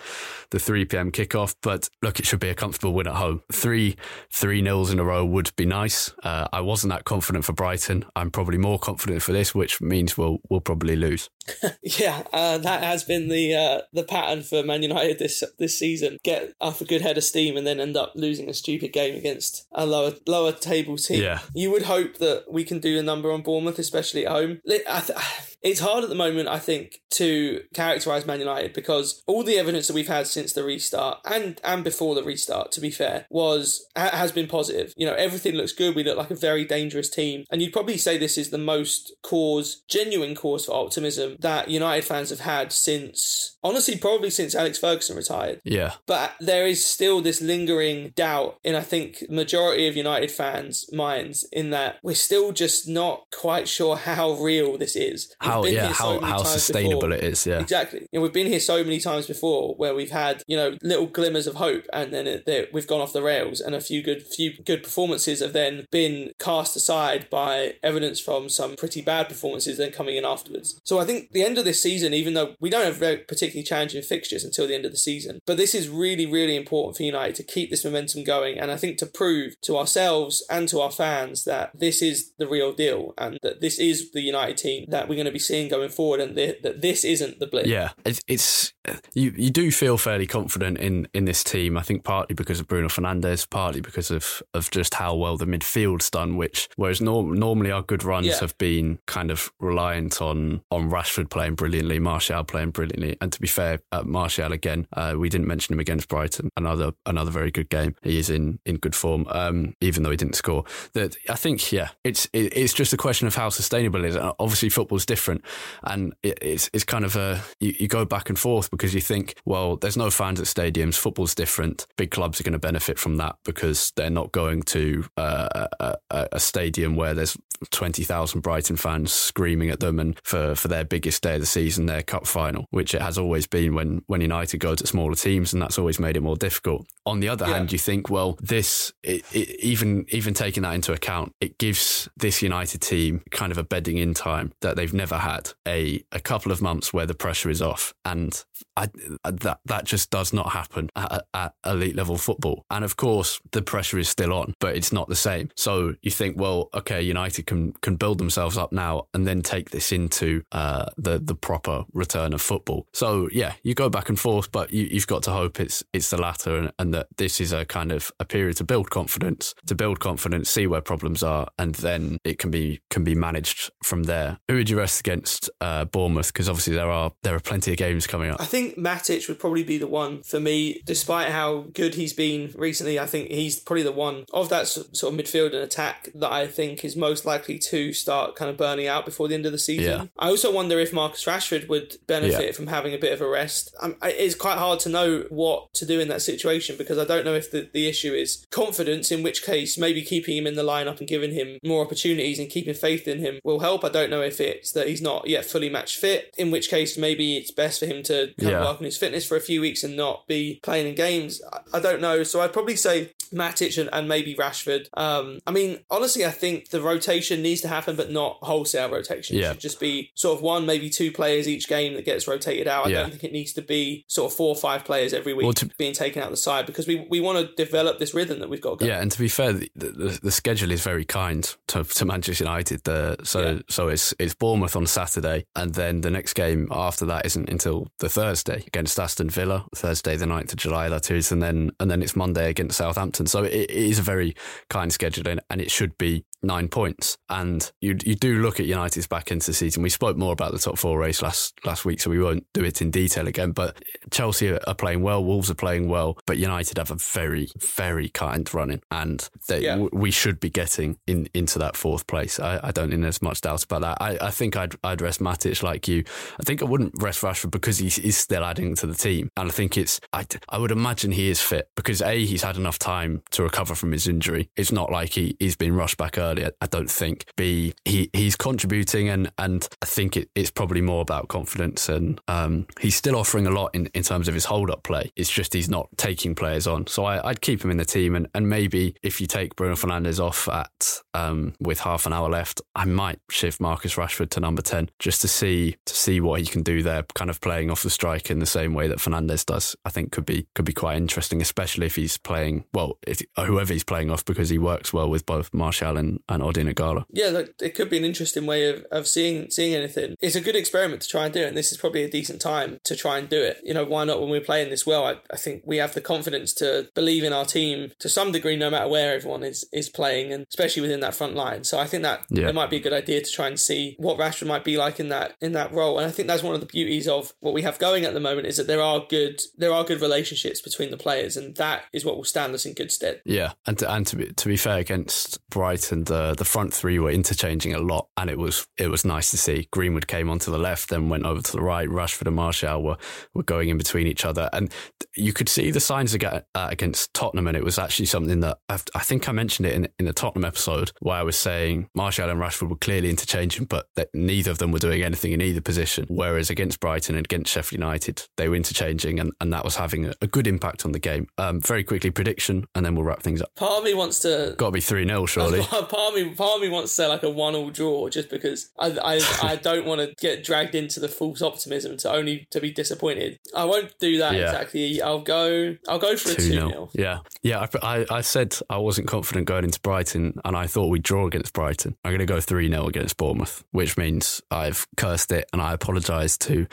the 0.50 0.60
3 0.60 0.86
p.m. 0.86 1.12
kickoff. 1.12 1.56
But 1.62 1.90
look, 2.02 2.20
it 2.20 2.26
should 2.26 2.40
be 2.40 2.50
a 2.50 2.56
comfortable 2.56 2.73
win 2.82 3.08
at 3.08 3.16
home. 3.16 3.42
Three 3.52 3.96
three 4.32 4.62
nils 4.62 4.92
in 4.92 5.00
a 5.00 5.04
row 5.04 5.26
would 5.26 5.56
be 5.56 5.66
nice. 5.66 6.12
Uh, 6.24 6.48
I 6.52 6.62
wasn't 6.62 6.92
that 6.94 7.06
confident 7.06 7.46
for 7.46 7.54
Brighton. 7.54 8.06
I'm 8.16 8.32
probably 8.32 8.58
more 8.58 8.80
confident 8.80 9.22
for 9.22 9.32
this, 9.34 9.54
which 9.54 9.82
means 9.82 10.18
we'll 10.18 10.40
we'll 10.50 10.62
probably 10.62 10.96
lose. 10.96 11.30
yeah, 11.84 12.24
uh, 12.32 12.58
that 12.60 12.84
has 12.84 13.04
been 13.04 13.28
the 13.28 13.54
uh, 13.56 13.82
the 13.92 14.04
pattern 14.04 14.44
for 14.44 14.64
Man 14.64 14.84
United 14.84 15.20
this 15.20 15.44
this 15.60 15.78
season. 15.78 16.18
Get 16.24 16.54
off 16.62 16.82
a 16.82 16.86
good 16.86 17.02
head 17.02 17.18
of 17.18 17.24
steam 17.24 17.58
and 17.58 17.68
then 17.68 17.80
end 17.80 17.98
up 17.98 18.14
losing 18.16 18.50
a 18.50 18.54
stupid 18.54 18.94
game 18.94 19.16
against 19.16 19.68
a 19.74 19.86
lower 19.86 20.14
lower 20.28 20.52
table 20.52 20.98
team. 20.98 21.22
Yeah. 21.22 21.40
You 21.54 21.72
would 21.72 21.84
hope 21.84 22.18
that 22.18 22.46
we 22.50 22.64
can 22.64 22.80
do 22.80 22.98
a 22.98 23.04
number 23.04 23.32
on 23.32 23.42
Bournemouth, 23.42 23.80
especially 23.80 24.26
at 24.26 24.32
home. 24.32 24.62
I 24.68 25.00
th- 25.00 25.20
it's 25.64 25.80
hard 25.80 26.04
at 26.04 26.10
the 26.10 26.16
moment, 26.16 26.50
I 26.50 26.60
think, 26.60 27.00
to 27.12 27.62
characterise 27.74 28.26
Man 28.26 28.40
United 28.40 28.74
because 28.74 29.24
all 29.26 29.44
the 29.44 29.58
evidence 29.58 29.88
that 29.88 29.94
we've 29.94 30.08
had 30.08 30.28
since 30.28 30.54
the 30.54 30.64
restart 30.64 31.20
and 31.26 31.60
and 31.64 31.84
before 31.84 32.16
the 32.16 32.24
restart, 32.24 32.72
to 32.74 32.82
be 32.82 32.92
fair, 32.92 33.26
was 33.30 33.86
has 33.96 34.32
been 34.32 34.48
positive. 34.48 34.94
You 34.98 35.08
know, 35.08 35.14
everything 35.14 35.54
looks 35.54 35.72
good. 35.72 35.96
We 35.96 36.04
look 36.04 36.18
like 36.18 36.32
a 36.32 36.36
very 36.36 36.66
dangerous 36.66 37.10
team, 37.10 37.46
and 37.50 37.62
you'd 37.62 37.74
probably 37.74 37.98
say 37.98 38.18
this 38.18 38.38
is 38.38 38.50
the 38.50 38.58
most 38.58 39.14
cause, 39.24 39.84
genuine 39.88 40.36
cause 40.36 40.66
for 40.66 40.76
optimism 40.76 41.38
that 41.40 41.70
United 41.70 42.04
fans 42.04 42.30
have 42.30 42.42
had 42.42 42.72
since, 42.74 43.58
honestly, 43.64 43.98
probably 43.98 44.30
since 44.30 44.56
Alex 44.56 44.78
Ferguson 44.78 45.16
retired. 45.16 45.62
Yeah. 45.64 45.94
But 46.06 46.34
there 46.40 46.68
is 46.68 46.86
still 46.86 47.22
this 47.22 47.42
lingering 47.42 48.12
doubt 48.16 48.58
in 48.64 48.76
I 48.76 48.82
think 48.82 49.20
the 49.20 49.34
majority 49.34 49.88
of 49.88 49.96
United 49.96 50.32
fans' 50.32 50.92
minds 50.92 51.48
in 51.54 51.70
that 51.70 51.98
we're 52.04 52.16
still 52.16 52.52
just 52.52 52.88
not 52.88 53.24
quite 53.32 53.68
sure 53.70 53.96
how 53.96 54.34
real 54.34 54.78
this 54.78 54.96
is. 54.96 55.34
We've 55.42 55.53
how 55.54 55.66
yeah 55.66 55.92
so 55.94 56.20
how, 56.20 56.28
how 56.28 56.44
sustainable 56.44 57.02
before. 57.02 57.14
it 57.14 57.24
is 57.24 57.46
yeah. 57.46 57.60
Exactly. 57.60 58.08
You 58.12 58.20
know, 58.20 58.22
we've 58.22 58.34
been 58.34 58.48
here 58.48 58.60
so 58.60 58.84
many 58.84 59.00
times 59.00 59.28
before 59.28 59.76
where 59.76 59.96
we've 59.96 60.12
had 60.12 60.44
you 60.48 60.58
know 60.58 60.78
little 60.82 61.08
glimmers 61.08 61.48
of 61.48 61.56
hope 61.56 61.86
and 61.94 62.14
then 62.14 62.28
it, 62.28 62.74
we've 62.74 62.88
gone 62.88 63.02
off 63.02 63.14
the 63.14 63.22
rails 63.22 63.60
and 63.60 63.76
a 63.76 63.82
few 63.82 64.02
good 64.02 64.24
few 64.24 64.54
good 64.66 64.84
performances 64.84 65.40
have 65.40 65.54
then 65.54 65.86
been 65.92 66.32
cast 66.40 66.76
aside 66.76 67.30
by 67.30 67.76
evidence 67.84 68.20
from 68.20 68.50
some 68.50 68.76
pretty 68.76 69.02
bad 69.02 69.28
performances 69.28 69.78
then 69.78 69.92
coming 69.92 70.16
in 70.16 70.26
afterwards. 70.26 70.80
So 70.84 71.00
I 71.00 71.06
think 71.06 71.32
the 71.32 71.44
end 71.44 71.58
of 71.58 71.66
this 71.66 71.82
season 71.82 72.14
even 72.14 72.34
though 72.34 72.56
we 72.60 72.70
don't 72.70 72.86
have 72.86 72.98
very 72.98 73.18
particularly 73.18 73.64
challenging 73.64 74.02
fixtures 74.02 74.44
until 74.44 74.68
the 74.68 74.76
end 74.76 74.86
of 74.86 74.92
the 74.92 74.98
season 74.98 75.40
but 75.46 75.58
this 75.58 75.76
is 75.76 75.90
really 75.90 76.26
really 76.26 76.56
important 76.56 76.98
for 76.98 77.04
United 77.04 77.36
to 77.36 77.44
keep 77.44 77.70
this 77.70 77.86
momentum 77.86 78.24
going 78.24 78.60
and 78.60 78.72
I 78.72 78.78
think 78.78 78.98
to 79.00 79.06
prove 79.06 79.60
to 79.62 79.78
ourselves 79.78 80.46
and 80.50 80.68
to 80.70 80.82
our 80.82 80.92
fans 80.92 81.44
that 81.46 81.72
this 81.74 82.02
is 82.02 82.32
the 82.38 82.48
real 82.48 82.74
deal 82.74 83.14
and 83.18 83.38
that 83.44 83.62
this 83.62 83.80
is 83.80 84.12
the 84.12 84.22
United 84.22 84.58
team 84.58 84.86
that 84.90 85.08
we're 85.08 85.16
going 85.16 85.26
to 85.26 85.32
be 85.32 85.40
seeing 85.44 85.70
going 85.70 85.90
forward, 85.90 86.20
and 86.20 86.36
that 86.38 86.82
this 86.82 87.06
isn't 87.06 87.40
the 87.40 87.48
blip. 87.48 87.66
Yeah, 87.66 87.92
it's, 88.06 88.22
it's 88.28 88.73
you. 89.14 89.34
You 89.36 89.50
do 89.50 89.72
feel 89.72 89.98
fairly 89.98 90.28
confident 90.28 90.78
in 90.78 91.08
in 91.14 91.26
this 91.26 91.44
team. 91.44 91.78
I 91.78 91.82
think 91.82 92.04
partly 92.04 92.36
because 92.36 92.60
of 92.60 92.68
Bruno 92.68 92.88
Fernandes, 92.88 93.50
partly 93.50 93.82
because 93.82 94.12
of 94.12 94.42
of 94.54 94.70
just 94.72 94.94
how 94.94 95.16
well 95.16 95.38
the 95.38 95.46
midfield's 95.46 96.10
done. 96.10 96.38
Which 96.38 96.70
whereas 96.76 97.02
norm, 97.02 97.34
normally 97.34 97.72
our 97.72 97.82
good 97.82 98.04
runs 98.04 98.28
yeah. 98.28 98.40
have 98.40 98.58
been 98.58 99.00
kind 99.08 99.32
of 99.32 99.52
reliant 99.60 100.22
on 100.22 100.62
on 100.72 100.90
Rashford 100.90 101.30
playing 101.30 101.56
brilliantly, 101.56 102.00
Martial 102.00 102.44
playing 102.44 102.72
brilliantly, 102.72 103.18
and 103.22 103.32
to 103.32 103.42
be 103.42 103.48
fair, 103.48 103.80
uh, 103.92 104.04
Martial 104.04 104.52
again, 104.52 104.88
uh, 104.94 105.16
we 105.18 105.30
didn't 105.30 105.48
mention 105.48 105.74
him 105.74 105.80
against 105.80 106.08
Brighton. 106.08 106.50
Another 106.56 106.94
another 107.06 107.32
very 107.32 107.52
good 107.52 107.70
game. 107.70 107.96
He 108.04 108.18
is 108.18 108.30
in 108.30 108.60
in 108.66 108.78
good 108.78 108.96
form, 108.96 109.26
um, 109.30 109.76
even 109.82 110.04
though 110.04 110.12
he 110.12 110.18
didn't 110.18 110.36
score. 110.36 110.64
That 110.94 111.16
I 111.30 111.36
think, 111.36 111.72
yeah, 111.72 111.90
it's 112.04 112.28
it, 112.34 112.56
it's 112.56 112.74
just 112.74 112.94
a 112.94 112.98
question 112.98 113.28
of 113.28 113.36
how 113.36 113.50
sustainable 113.50 114.04
it 114.04 114.10
is. 114.10 114.18
Obviously, 114.40 114.70
football's 114.70 115.06
different 115.06 115.24
different. 115.24 115.46
And 115.84 116.14
it, 116.24 116.38
it's 116.42 116.70
it's 116.74 116.84
kind 116.84 117.06
of 117.06 117.16
a 117.16 117.42
you, 117.60 117.74
you, 117.80 117.88
go 117.88 118.06
back 118.06 118.30
and 118.30 118.38
forth 118.38 118.70
because 118.74 118.94
you 118.94 119.02
think, 119.02 119.36
well, 119.46 119.76
there's 119.78 119.98
no 119.98 120.10
fans 120.10 120.40
at 120.40 120.48
stadiums. 120.48 120.96
Football's 120.96 121.36
different. 121.36 121.86
Big 121.98 122.12
clubs 122.12 122.40
are 122.40 122.44
going 122.44 122.54
to 122.54 122.60
benefit 122.60 122.98
from 122.98 123.18
that 123.18 123.36
because 123.46 123.94
they're 123.96 124.10
not 124.10 124.32
going 124.32 124.64
to 124.64 125.06
uh, 125.18 125.68
a, 125.80 125.96
a, 126.10 126.40
stadium 126.40 126.96
where 126.96 127.14
there's 127.14 127.38
twenty 127.72 128.04
thousand 128.04 128.42
Brighton 128.42 128.76
fans 128.76 129.12
screaming 129.12 129.70
at 129.70 129.80
them, 129.80 130.00
and 130.00 130.20
for 130.24 130.56
for 130.56 130.68
their 130.68 130.84
biggest 130.84 131.24
day 131.24 131.36
of 131.36 131.42
the 131.42 131.46
season, 131.46 131.86
their 131.86 132.04
cup 132.04 132.28
final, 132.28 132.66
which 132.72 132.94
it 132.94 133.02
has 133.02 133.18
always 133.18 133.48
been 133.48 133.76
when 133.76 134.04
when 134.08 134.22
United 134.22 134.60
go 134.60 134.76
to 134.76 134.88
smaller 134.88 135.16
teams, 135.16 135.54
and 135.54 135.62
that's 135.62 135.78
always 135.78 136.00
made 136.00 136.18
it 136.18 136.22
more 136.22 136.36
difficult. 136.36 136.86
On 137.06 137.20
the 137.20 137.30
other 137.30 137.46
yeah. 137.48 137.56
hand, 137.56 137.72
you 137.72 137.80
think, 137.80 138.10
well, 138.10 138.38
this 138.42 138.94
it, 139.04 139.24
it, 139.34 139.50
even 139.60 140.06
even 140.10 140.34
taking 140.34 140.64
that 140.64 140.74
into 140.74 140.94
account, 140.94 141.34
it 141.40 141.58
gives 141.58 142.10
this 142.18 142.42
United 142.42 142.82
team 142.82 143.22
kind 143.32 143.52
of 143.52 143.58
a 143.58 143.64
bedding 143.64 143.98
in 143.98 144.14
time 144.14 144.54
that 144.62 144.76
they've 144.76 144.94
never 144.94 145.18
had 145.18 145.52
a 145.68 146.04
a 146.12 146.20
couple 146.20 146.52
of 146.52 146.62
months 146.62 146.94
where 146.94 147.06
the 147.06 147.14
pressure 147.14 147.50
is 147.50 147.62
off, 147.62 147.94
and 148.06 148.44
I, 148.76 148.90
that 149.24 149.60
that 149.66 149.86
just 149.86 150.10
does 150.10 150.34
not 150.34 150.50
happen 150.50 150.90
at, 150.96 151.26
at, 151.34 151.54
elite 151.66 151.96
level 151.96 152.18
football. 152.18 152.66
And 152.72 152.84
of 152.84 152.96
course, 152.96 153.40
the 153.52 153.62
pressure 153.62 154.00
is 154.00 154.10
still 154.10 154.34
on, 154.34 154.54
but 154.60 154.76
it's 154.76 154.92
not 154.92 155.08
the 155.10 155.16
same. 155.16 155.50
So 155.56 155.96
you 156.02 156.12
think, 156.12 156.40
well, 156.40 156.70
okay, 156.74 157.02
United 157.02 157.46
can 157.54 157.74
can 157.82 157.96
build 157.96 158.18
themselves 158.18 158.58
up 158.58 158.72
now, 158.72 159.08
and 159.14 159.28
then 159.28 159.42
take 159.42 159.70
this 159.72 159.92
into 159.92 160.44
uh, 160.52 160.86
the 160.98 161.20
the 161.20 161.36
proper 161.36 161.86
return 161.94 162.34
of 162.34 162.42
football. 162.42 162.88
So 162.94 163.30
yeah, 163.32 163.54
you 163.64 163.74
go 163.74 163.90
back 163.90 164.10
and 164.10 164.20
forth, 164.20 164.52
but 164.52 164.72
you, 164.74 164.90
have 165.00 165.08
got 165.08 165.24
to 165.24 165.32
hope 165.32 165.60
it's 165.60 165.84
it's 165.94 166.10
the 166.10 166.18
latter, 166.18 166.58
and, 166.58 166.72
and 166.80 166.94
that 166.94 167.08
this 167.18 167.40
is 167.40 167.52
a 167.54 167.66
kind 167.66 167.92
of 167.92 168.12
a 168.20 168.26
period 168.26 168.58
to 168.58 168.64
build 168.64 168.90
confidence, 168.90 169.54
to 169.68 169.76
build 169.76 170.00
confidence, 170.00 170.50
see 170.50 170.68
where 170.68 170.82
problems 170.82 171.24
are, 171.24 171.48
and 171.58 171.76
then 171.76 172.18
it 172.24 172.40
can 172.40 172.52
be 172.52 172.82
can 172.90 173.04
be 173.04 173.16
managed 173.16 173.72
from 173.84 174.04
there. 174.04 174.40
Who 174.48 174.56
would 174.56 174.70
you 174.70 174.78
rest 174.78 175.00
against? 175.00 175.50
uh, 175.62 175.86
Bournemouth? 175.86 176.32
Because 176.32 176.50
obviously 176.50 176.74
there 176.76 176.92
are 176.92 177.12
there 177.24 177.36
are 177.36 177.40
plenty 177.40 177.72
of 177.72 177.78
games 177.78 178.08
coming 178.08 178.32
up. 178.32 178.42
I 178.42 178.46
think 178.46 178.78
Matic 178.78 179.28
would 179.28 179.40
probably 179.40 179.64
be 179.64 179.78
the 179.78 179.88
one 179.88 180.24
for 180.24 180.40
me, 180.40 180.82
despite 180.86 181.30
how 181.30 181.66
good 181.74 181.96
he's 181.96 182.14
been 182.14 182.54
recently. 182.56 183.00
I 183.00 183.06
think 183.06 183.30
he's 183.30 183.60
probably 183.60 183.84
the 183.84 183.92
one 183.92 184.26
of 184.34 184.50
that 184.50 184.68
sort 184.68 185.14
of 185.14 185.20
midfield 185.20 185.48
and 185.48 185.56
attack 185.56 186.10
that 186.16 186.32
I 186.32 186.48
think 186.48 186.84
is 186.84 186.96
most 186.96 187.26
likely 187.26 187.43
to 187.44 187.94
start 187.94 188.36
kind 188.36 188.50
of 188.50 188.58
burning 188.58 188.88
out 188.88 189.06
before 189.06 189.28
the 189.28 189.36
end 189.36 189.46
of 189.46 189.52
the 189.52 189.60
season. 189.60 189.86
Yeah. 189.86 190.06
I 190.18 190.30
also 190.30 190.54
wonder 190.54 190.80
if 190.80 190.94
Marcus 190.94 191.26
Rashford 191.26 191.68
would 191.68 191.98
benefit 192.08 192.46
yeah. 192.46 192.52
from 192.52 192.68
having 192.68 192.94
a 192.94 192.98
bit 192.98 193.14
of 193.14 193.22
a 193.22 193.28
rest. 193.28 193.76
Um, 193.82 193.96
it's 194.04 194.36
quite 194.36 194.58
hard 194.58 194.80
to 194.82 194.90
know 194.90 195.26
what 195.30 195.74
to 195.76 195.86
do 195.86 196.00
in 196.00 196.08
that 196.10 196.22
situation 196.22 196.76
because 196.78 196.98
I 196.98 197.06
don't 197.06 197.26
know 197.26 197.34
if 197.34 197.52
the, 197.52 197.70
the 197.74 197.88
issue 197.88 198.14
is 198.14 198.46
confidence, 198.52 199.12
in 199.12 199.24
which 199.24 199.44
case 199.44 199.78
maybe 199.78 200.02
keeping 200.02 200.38
him 200.38 200.48
in 200.48 200.56
the 200.56 200.64
lineup 200.64 201.00
and 201.00 201.08
giving 201.08 201.34
him 201.34 201.58
more 201.64 201.84
opportunities 201.84 202.40
and 202.40 202.50
keeping 202.50 202.74
faith 202.74 203.08
in 203.08 203.20
him 203.20 203.40
will 203.44 203.60
help. 203.60 203.84
I 203.84 203.90
don't 203.90 204.10
know 204.10 204.22
if 204.22 204.40
it's 204.40 204.72
that 204.72 204.88
he's 204.88 205.02
not 205.02 205.28
yet 205.28 205.46
fully 205.46 205.70
match 205.70 205.98
fit, 205.98 206.34
in 206.38 206.52
which 206.52 206.70
case 206.70 206.98
maybe 206.98 207.38
it's 207.38 207.52
best 207.52 207.80
for 207.80 207.86
him 207.86 208.04
to 208.04 208.34
yeah. 208.38 208.62
work 208.62 208.80
on 208.80 208.86
his 208.86 208.98
fitness 208.98 209.26
for 209.26 209.36
a 209.36 209.42
few 209.42 209.62
weeks 209.62 209.84
and 209.84 209.96
not 209.96 210.28
be 210.28 210.60
playing 210.64 210.88
in 210.88 210.96
games. 210.96 211.42
I, 211.52 211.78
I 211.78 211.80
don't 211.80 212.02
know. 212.02 212.24
So 212.24 212.42
I'd 212.42 212.54
probably 212.54 212.76
say 212.76 213.12
Matic 213.34 213.78
and, 213.80 213.90
and 213.92 214.08
maybe 214.08 214.36
Rashford. 214.36 214.88
Um, 214.96 215.40
I 215.48 215.52
mean, 215.52 215.80
honestly, 215.90 216.26
I 216.26 216.32
think 216.32 216.70
the 216.70 216.82
rotation 216.82 217.42
needs 217.42 217.62
to 217.62 217.68
happen, 217.68 217.96
but 217.96 218.12
not 218.12 218.38
wholesale 218.42 218.90
rotation. 218.90 219.38
Yeah. 219.38 219.50
It 219.50 219.54
should 219.54 219.60
just 219.62 219.80
be 219.80 220.12
sort 220.16 220.38
of 220.38 220.44
one, 220.44 220.66
maybe 220.66 220.90
two 220.90 221.12
players 221.12 221.48
each 221.48 221.68
game 221.68 221.94
that 221.96 222.06
gets 222.06 222.28
rotated 222.28 222.68
out. 222.68 222.86
I 222.88 222.90
Yeah. 222.90 223.02
don't 223.02 223.10
think 223.12 223.24
it 223.24 223.32
needs 223.34 223.54
to 223.54 223.62
be 223.62 224.06
sort 224.08 224.32
of 224.32 224.38
four 224.38 224.50
or 224.50 224.56
five 224.56 224.86
players 224.86 225.14
every 225.14 225.34
week 225.34 225.44
Well, 225.46 225.54
to- 225.54 225.70
being 225.78 225.94
taken 225.94 226.22
out 226.22 226.30
the 226.30 226.38
side 226.38 226.66
because 226.66 226.88
we, 226.88 227.06
we 227.10 227.20
want 227.20 227.38
to 227.48 227.54
develop 227.56 228.00
this 228.00 228.14
rhythm 228.14 228.40
that 228.40 228.50
we've 228.50 228.62
got 228.62 228.80
going. 228.80 228.90
Yeah, 228.92 229.02
and 229.02 229.12
to 229.12 229.20
be 229.20 229.28
fair, 229.28 229.54
the, 229.54 229.70
the, 229.76 230.20
the 230.22 230.32
schedule 230.32 230.72
is 230.72 230.84
very 230.84 231.06
kind 231.06 231.44
to, 231.68 231.84
to 231.84 232.06
Manchester 232.06 232.44
United. 232.44 232.84
The, 232.84 233.18
so 233.24 233.42
Yeah. 233.42 233.60
so 233.70 233.88
it's 233.88 234.14
it's 234.20 234.34
Bournemouth 234.34 234.76
on 234.76 234.86
Saturday, 234.88 235.46
and 235.56 235.74
then 235.74 236.02
the 236.02 236.10
next 236.12 236.34
game 236.34 236.68
after 236.72 237.06
that 237.06 237.26
isn't 237.26 237.50
until 237.50 237.88
the 238.00 238.10
Thursday 238.10 238.64
against 238.68 239.00
Aston 239.00 239.30
Villa, 239.30 239.66
Thursday 239.76 240.16
the 240.18 240.26
9th 240.26 240.52
of 240.54 240.58
July 240.58 240.90
that 240.90 241.10
is, 241.12 241.32
and 241.32 241.42
then 241.42 241.72
and 241.80 241.90
then 241.90 242.02
it's 242.02 242.16
Monday 242.16 242.50
against 242.50 242.78
Southampton. 242.78 243.23
So 243.28 243.44
it, 243.44 243.54
it 243.54 243.70
is 243.72 244.00
a 244.00 244.04
very 244.04 244.36
kind 244.70 244.92
schedule, 244.92 245.28
and, 245.28 245.42
and 245.50 245.62
it 245.62 245.72
should 245.72 245.98
be 245.98 246.26
nine 246.44 246.68
points. 246.68 247.18
And 247.30 247.72
you 247.82 247.98
you 248.06 248.16
do 248.16 248.40
look 248.40 248.60
at 248.60 248.66
United's 248.66 249.08
back 249.08 249.32
into 249.32 249.48
the 249.48 249.54
season. 249.54 249.82
We 249.84 249.90
spoke 249.90 250.18
more 250.18 250.34
about 250.34 250.52
the 250.52 250.60
top 250.60 250.78
four 250.78 251.00
race 251.00 251.22
last 251.22 251.54
last 251.66 251.86
week, 251.86 252.02
so 252.02 252.10
we 252.10 252.22
won't 252.22 252.46
do 252.54 252.64
it 252.64 252.82
in 252.82 252.92
detail 252.92 253.28
again. 253.28 253.52
But 253.52 253.82
Chelsea 254.12 254.50
are- 254.50 254.60
playing 254.76 255.02
well, 255.02 255.24
Wolves 255.24 255.50
are 255.50 255.56
playing 255.56 255.88
well, 255.88 256.18
but 256.26 256.38
United 256.38 256.78
have 256.78 256.92
a 256.92 256.96
very 256.96 257.48
very 257.78 258.10
kind 258.10 258.52
running, 258.54 258.82
and 258.92 259.30
they, 259.48 259.62
Yeah. 259.62 259.74
w- 259.78 259.90
we 259.94 260.12
should 260.12 260.40
be 260.40 260.50
getting 260.50 260.98
in 261.08 261.28
into 261.34 261.58
that 261.60 261.76
fourth 261.78 262.06
place. 262.08 262.40
I, 262.40 262.60
I 262.64 262.72
don't 262.72 262.90
think 262.90 263.02
there's 263.02 263.22
much 263.22 263.42
doubt 263.42 263.64
about 263.64 263.82
that. 263.82 263.98
I, 264.02 264.18
I 264.28 264.32
think 264.32 264.56
I'd 264.58 264.76
I'd 264.84 265.02
rest 265.02 265.20
Matic 265.22 265.64
like 265.64 265.88
you. 265.88 266.04
I 266.40 266.44
think 266.44 266.62
I 266.62 266.66
wouldn't 266.66 266.94
rest 267.02 267.22
Rashford 267.22 267.52
because 267.52 267.78
he's, 267.78 267.96
he's 267.98 268.18
still 268.18 268.44
adding 268.44 268.76
to 268.76 268.88
the 268.88 268.96
team, 268.96 269.30
and 269.38 269.50
I 269.50 269.52
think 269.54 269.78
it's 269.78 270.02
I 270.12 270.26
I 270.50 270.58
would 270.58 270.72
imagine 270.72 271.12
he 271.12 271.30
is 271.30 271.42
fit 271.42 271.70
because 271.76 272.02
a 272.02 272.26
he's 272.26 272.44
had 272.44 272.58
enough 272.58 272.80
time 272.80 273.22
to 273.32 273.44
recover 273.44 273.76
from 273.76 273.92
his 273.92 274.08
injury. 274.08 274.50
It's 274.58 274.72
not 274.72 274.92
like 274.92 275.14
he 275.14 275.38
he's 275.40 275.56
been 275.56 275.76
rushed 275.76 275.98
back 275.98 276.18
early. 276.18 276.33
I 276.40 276.66
don't 276.68 276.90
think. 276.90 277.26
B 277.36 277.74
he 277.86 278.10
he's 278.14 278.36
contributing, 278.36 279.10
and 279.10 279.32
and 279.38 279.68
I 279.82 279.86
think 279.86 280.18
it, 280.18 280.30
it's 280.36 280.52
probably 280.52 280.82
more 280.82 281.02
about 281.02 281.28
confidence, 281.28 281.90
and 281.90 282.20
um 282.28 282.68
he's 282.80 282.96
still 282.96 283.16
offering 283.16 283.48
a 283.48 283.52
lot 283.52 283.74
in, 283.74 283.88
in 283.94 284.04
terms 284.04 284.28
of 284.28 284.34
his 284.34 284.46
hold 284.46 284.70
up 284.70 284.84
play. 284.84 285.12
It's 285.16 285.32
just 285.32 285.54
he's 285.54 285.70
not 285.70 285.90
taking 285.98 286.36
players 286.36 286.68
on. 286.68 286.88
So 286.88 287.06
I, 287.06 287.30
I'd 287.30 287.42
keep 287.42 287.64
him 287.64 287.72
in 287.72 287.78
the 287.78 287.86
team, 287.86 288.16
and 288.16 288.28
and 288.34 288.50
maybe 288.50 288.96
if 289.04 289.20
you 289.22 289.28
take 289.28 289.56
Bruno 289.56 289.76
Fernandes 289.76 290.20
off 290.20 290.48
at 290.50 291.02
um 291.14 291.54
with 291.60 291.80
half 291.80 292.06
an 292.06 292.14
hour 292.14 292.30
left, 292.30 292.62
I 292.76 292.86
might 292.86 293.20
shift 293.30 293.60
Marcus 293.60 293.96
Rashford 293.96 294.30
to 294.32 294.40
number 294.40 294.62
ten 294.62 294.90
just 295.00 295.22
to 295.22 295.28
see 295.28 295.76
to 295.86 295.94
see 295.96 296.20
what 296.20 296.40
he 296.40 296.46
can 296.46 296.64
do 296.64 296.84
there, 296.84 297.04
kind 297.16 297.30
of 297.30 297.42
playing 297.42 297.70
off 297.70 297.84
the 297.84 297.90
strike 297.90 298.30
in 298.30 298.40
the 298.40 298.46
same 298.46 298.74
way 298.74 298.88
that 298.88 299.00
Fernandes 299.00 299.46
does. 299.46 299.76
I 299.86 299.90
think 299.90 300.12
could 300.12 300.26
be 300.26 300.48
could 300.56 300.66
be 300.66 300.74
quite 300.74 300.98
interesting, 300.98 301.42
especially 301.42 301.86
if 301.86 301.96
he's 301.96 302.18
playing 302.18 302.66
well, 302.74 302.98
if 303.06 303.22
whoever 303.38 303.74
he's 303.74 303.84
playing 303.84 304.10
off 304.10 304.26
because 304.26 304.50
he 304.50 304.58
works 304.58 304.94
well 304.94 305.10
with 305.10 305.26
both 305.26 305.54
Martial 305.54 305.98
and 305.98 306.20
and 306.30 306.42
Odion 306.44 306.74
Ighalo. 306.74 307.06
Yeah, 307.12 307.28
look, 307.30 307.54
it 307.62 307.76
could 307.76 307.90
be 307.90 307.98
an 307.98 308.06
interesting 308.06 308.46
way 308.46 308.70
of, 308.70 308.84
of 308.92 309.08
seeing 309.08 309.50
seeing 309.50 309.74
anything. 309.76 310.16
It's 310.22 310.36
a 310.36 310.42
good 310.42 310.56
experiment 310.56 311.02
to 311.04 311.08
try 311.10 311.26
and 311.26 311.34
do 311.34 311.42
it, 311.42 311.48
and 311.48 311.58
this 311.58 311.72
is 311.72 311.78
probably 311.78 312.04
a 312.04 312.10
decent 312.10 312.42
time 312.42 312.80
to 312.86 312.96
try 312.96 313.18
and 313.18 313.28
do 313.30 313.42
it. 313.42 313.60
You 313.64 313.74
know, 313.74 313.84
why 313.86 314.04
not 314.06 314.20
when 314.22 314.30
we're 314.30 314.42
playing 314.42 314.70
this 314.70 314.86
well? 314.86 315.06
I, 315.06 315.16
I 315.32 315.38
think 315.38 315.64
we 315.66 315.78
have 315.78 315.94
the 315.94 316.02
confidence 316.02 316.54
to 316.56 316.90
believe 316.96 317.24
in 317.24 317.34
our 317.34 317.46
team 317.46 317.92
to 318.00 318.10
some 318.10 318.32
degree, 318.32 318.56
no 318.56 318.70
matter 318.70 318.88
where 318.88 319.16
everyone 319.16 319.44
is 319.44 319.66
is 319.74 319.90
playing, 319.90 320.32
and 320.34 320.46
especially 320.50 320.82
within 320.82 321.00
that 321.02 321.16
front 321.16 321.36
line. 321.36 321.64
So 321.64 321.80
I 321.80 321.86
think 321.88 322.04
that 322.04 322.26
Yeah. 322.30 322.50
it 322.50 322.56
might 322.56 322.70
be 322.70 322.78
a 322.78 322.82
good 322.82 322.94
idea 322.94 323.22
to 323.22 323.32
try 323.32 323.48
and 323.48 323.60
see 323.60 323.96
what 324.00 324.18
Rashford 324.18 324.48
might 324.48 324.64
be 324.64 324.78
like 324.78 325.00
in 325.00 325.10
that 325.10 325.36
in 325.42 325.52
that 325.54 325.72
role. 325.74 325.98
And 326.00 326.08
I 326.08 326.12
think 326.12 326.28
that's 326.28 326.44
one 326.44 326.56
of 326.56 326.62
the 326.62 326.68
beauties 326.68 327.08
of 327.08 327.34
what 327.40 327.54
we 327.54 327.62
have 327.64 327.80
going 327.80 328.06
at 328.06 328.14
the 328.14 328.20
moment 328.20 328.48
is 328.48 328.58
that 328.58 328.68
there 328.68 328.82
are 328.82 329.02
good 329.10 329.42
there 329.58 329.74
are 329.74 329.84
good 329.84 330.02
relationships 330.02 330.62
between 330.62 330.92
the 330.92 330.98
players, 330.98 331.38
and 331.38 331.56
that 331.58 331.84
is 331.94 332.06
what 332.06 332.16
will 332.16 332.24
stand 332.24 332.54
us 332.54 332.66
in 332.66 332.74
good 332.74 332.92
stead. 332.92 333.22
Yeah, 333.26 333.54
and 333.68 333.78
to, 333.80 333.92
and 333.92 334.08
to 334.08 334.16
be 334.16 334.26
to 334.34 334.48
be 334.48 334.58
fair, 334.58 334.78
against 334.80 335.40
Brighton, 335.50 336.04
the 336.14 336.36
the 336.36 336.46
front 336.46 336.74
three 336.74 337.00
were 337.00 337.10
interchanging 337.10 337.74
a 337.74 337.80
lot, 337.80 338.08
and 338.18 338.30
it 338.30 338.38
was 338.38 338.68
it 338.78 338.90
was 338.90 339.04
nice 339.04 339.32
to 339.32 339.38
see. 339.38 339.68
Greenwood 339.72 340.08
came 340.08 340.30
onto 340.30 340.52
the 340.52 340.58
left, 340.60 340.90
then 340.90 341.10
went 341.10 341.26
over 341.26 341.42
to 341.42 341.52
the 341.52 341.62
right. 341.62 341.90
Rashford 341.90 342.28
and 342.28 342.36
Martial 342.36 342.84
were 342.84 342.98
were 343.34 343.44
going 343.44 343.70
in 343.70 343.78
between 343.78 344.08
each 344.08 344.24
other, 344.24 344.50
and 344.54 344.72
you 345.16 345.34
could 345.34 345.50
see 345.50 345.72
the 345.72 345.80
signs 345.80 346.16
uh, 346.16 346.42
against 346.54 347.14
Tottenham. 347.14 347.48
And 347.48 347.58
it 347.58 347.64
was 347.64 347.80
actually 347.80 348.06
something 348.06 348.42
that 348.42 348.60
I've, 348.70 348.84
I 348.94 349.00
think 349.00 349.28
I 349.28 349.32
mentioned 349.32 349.66
it 349.68 349.74
in 349.74 349.88
in 349.98 350.06
the 350.06 350.14
Tottenham 350.14 350.46
episode 350.46 350.92
where 351.00 351.18
I 351.18 351.24
was 351.24 351.36
saying 351.36 351.90
Martial 351.96 352.30
and 352.30 352.40
Rashford 352.40 352.70
were 352.70 352.76
clearly 352.76 353.10
interchanging, 353.10 353.66
but 353.66 353.88
neither 354.14 354.52
of 354.52 354.60
them 354.60 354.72
were 354.72 354.80
doing 354.80 355.04
anything 355.04 355.32
in 355.32 355.42
either 355.42 355.62
position. 355.62 356.06
Whereas 356.10 356.50
against 356.50 356.80
Brighton 356.80 357.16
and 357.16 357.26
against 357.26 357.52
Sheffield 357.52 357.80
United, 357.80 358.28
they 358.38 358.48
were 358.48 358.56
interchanging, 358.56 359.20
and, 359.20 359.32
and 359.42 359.52
that 359.52 359.64
was 359.64 359.76
having 359.76 360.14
a, 360.22 360.28
good 360.34 360.48
impact 360.48 360.84
on 360.84 360.94
the 360.94 361.00
game. 361.00 361.28
Um, 361.38 361.62
very 361.62 361.84
quickly, 361.84 362.10
prediction, 362.10 362.66
and 362.74 362.84
then 362.84 362.96
we'll 362.96 363.06
wrap 363.06 363.22
things 363.22 363.40
up. 363.40 363.54
Part 363.56 363.80
of 363.80 363.84
me 363.84 363.94
wants 363.94 364.20
to 364.22 364.56
Got 364.58 364.68
to 364.68 364.72
be 364.72 364.82
3 364.82 365.06
0, 365.06 365.26
surely. 365.26 365.62
Part 365.62 365.84
of 366.00 366.16
me, 366.16 366.34
part 366.34 366.56
of 366.56 366.62
me 366.62 366.70
wants 366.70 366.92
to 366.92 366.96
say 366.96 367.08
like 367.08 367.24
a 367.24 367.30
one-all 367.30 367.70
draw, 367.70 368.10
just 368.10 368.30
because 368.30 368.72
I, 368.80 368.88
I, 369.04 369.50
I 369.52 369.56
don't 369.62 369.86
want 369.86 370.02
to 370.02 370.14
get 370.20 370.44
dragged 370.44 370.76
into 370.76 371.00
the 371.00 371.08
false 371.10 371.42
optimism 371.42 371.98
to 371.98 372.12
only 372.12 372.48
to 372.52 372.60
be 372.60 372.72
disappointed. 372.72 373.40
I 373.56 373.66
won't 373.66 373.98
do 374.00 374.18
that 374.20 374.34
Yeah. 374.34 374.44
exactly. 374.46 375.02
I'll 375.02 375.22
go, 375.22 375.76
I'll 375.88 376.00
go 376.00 376.16
for 376.18 376.30
a 376.32 376.36
2 376.36 376.42
two 376.42 376.42
0. 376.52 376.68
0 376.70 376.90
Yeah. 376.94 377.20
Yeah. 377.42 377.68
I, 377.82 378.00
I, 378.00 378.06
I 378.18 378.22
said 378.22 378.56
I 378.70 378.78
wasn't 378.78 379.08
confident 379.08 379.48
going 379.48 379.64
into 379.64 379.80
Brighton, 379.82 380.40
and 380.46 380.56
I 380.56 380.68
thought 380.68 380.88
we'd 380.88 381.04
draw 381.04 381.28
against 381.28 381.54
Brighton. 381.54 381.96
I'm 382.04 382.12
going 382.12 382.20
to 382.20 382.26
go 382.26 382.40
3 382.40 382.70
0 382.70 382.88
against 382.88 383.18
Bournemouth, 383.18 383.64
which 383.72 383.98
means 383.98 384.42
I've 384.52 384.88
cursed 384.98 385.32
it, 385.32 385.50
and 385.54 385.62
I 385.62 385.74
apologise 385.74 386.38
to 386.40 386.68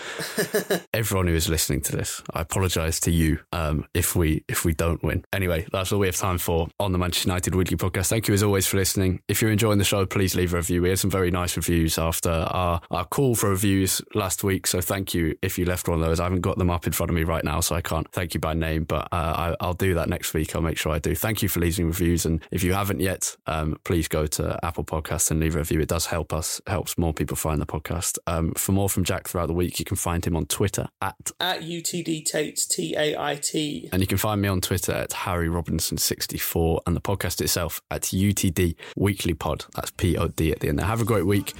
everyone 0.94 1.26
who 1.26 1.34
is 1.34 1.48
listening 1.48 1.80
to 1.82 1.96
this. 1.96 2.22
I 2.32 2.42
apologise 2.42 3.00
to 3.00 3.10
you 3.10 3.40
um, 3.52 3.86
if 3.94 4.14
we 4.16 4.44
if 4.48 4.64
we 4.64 4.72
don't 4.74 5.02
win. 5.02 5.24
Anyway, 5.32 5.66
that's 5.72 5.92
all 5.92 5.98
we 5.98 6.06
have 6.06 6.16
time 6.16 6.38
for 6.38 6.68
on 6.78 6.92
the 6.92 6.98
Manchester 6.98 7.28
United 7.28 7.54
Weekly 7.54 7.76
Podcast. 7.76 8.08
Thank 8.08 8.28
you 8.28 8.34
as 8.34 8.42
always 8.42 8.66
for 8.66 8.76
listening. 8.76 9.09
If 9.28 9.42
you're 9.42 9.50
enjoying 9.50 9.78
the 9.78 9.84
show, 9.84 10.06
please 10.06 10.34
leave 10.34 10.54
a 10.54 10.56
review. 10.56 10.82
We 10.82 10.90
had 10.90 10.98
some 10.98 11.10
very 11.10 11.30
nice 11.30 11.56
reviews 11.56 11.98
after 11.98 12.30
our, 12.30 12.80
our 12.90 13.04
call 13.06 13.34
for 13.34 13.50
reviews 13.50 14.00
last 14.14 14.44
week. 14.44 14.66
So 14.66 14.80
thank 14.80 15.14
you 15.14 15.36
if 15.42 15.58
you 15.58 15.64
left 15.64 15.88
one 15.88 16.00
of 16.00 16.06
those. 16.06 16.20
I 16.20 16.24
haven't 16.24 16.42
got 16.42 16.58
them 16.58 16.70
up 16.70 16.86
in 16.86 16.92
front 16.92 17.10
of 17.10 17.16
me 17.16 17.24
right 17.24 17.44
now, 17.44 17.60
so 17.60 17.74
I 17.74 17.80
can't 17.80 18.10
thank 18.12 18.34
you 18.34 18.40
by 18.40 18.54
name, 18.54 18.84
but 18.84 19.08
uh, 19.12 19.16
I, 19.50 19.56
I'll 19.60 19.74
do 19.74 19.94
that 19.94 20.08
next 20.08 20.34
week. 20.34 20.54
I'll 20.54 20.62
make 20.62 20.78
sure 20.78 20.92
I 20.92 20.98
do. 20.98 21.14
Thank 21.14 21.42
you 21.42 21.48
for 21.48 21.60
leaving 21.60 21.86
reviews. 21.86 22.26
And 22.26 22.40
if 22.50 22.62
you 22.62 22.72
haven't 22.74 23.00
yet, 23.00 23.36
um, 23.46 23.78
please 23.84 24.08
go 24.08 24.26
to 24.26 24.58
Apple 24.62 24.84
Podcasts 24.84 25.30
and 25.30 25.40
leave 25.40 25.56
a 25.56 25.58
review. 25.58 25.80
It 25.80 25.88
does 25.88 26.06
help 26.06 26.32
us, 26.32 26.60
helps 26.66 26.96
more 26.98 27.12
people 27.12 27.36
find 27.36 27.60
the 27.60 27.66
podcast. 27.66 28.18
Um, 28.26 28.52
for 28.54 28.72
more 28.72 28.88
from 28.88 29.04
Jack 29.04 29.28
throughout 29.28 29.46
the 29.46 29.54
week, 29.54 29.78
you 29.78 29.84
can 29.84 29.96
find 29.96 30.24
him 30.24 30.36
on 30.36 30.46
Twitter 30.46 30.88
at 31.00 31.30
at 31.40 31.62
UTD 31.62 32.24
Tait 32.24 32.58
T 32.70 32.94
A 32.96 33.16
I 33.16 33.36
T. 33.36 33.88
and 33.92 34.00
you 34.00 34.06
can 34.06 34.18
find 34.18 34.40
me 34.40 34.48
on 34.48 34.60
Twitter 34.60 34.92
at 34.92 35.12
Harry 35.12 35.48
Robinson64 35.48 36.80
and 36.86 36.96
the 36.96 37.00
podcast 37.00 37.40
itself 37.40 37.80
at 37.90 38.02
UTD 38.02 38.74
Weekly 39.00 39.34
Pod. 39.34 39.64
That's 39.74 39.90
P 39.90 40.16
O 40.16 40.28
D 40.28 40.52
at 40.52 40.60
the 40.60 40.68
end. 40.68 40.76
Now, 40.76 40.86
have 40.86 41.00
a 41.00 41.04
great 41.04 41.26
week. 41.26 41.54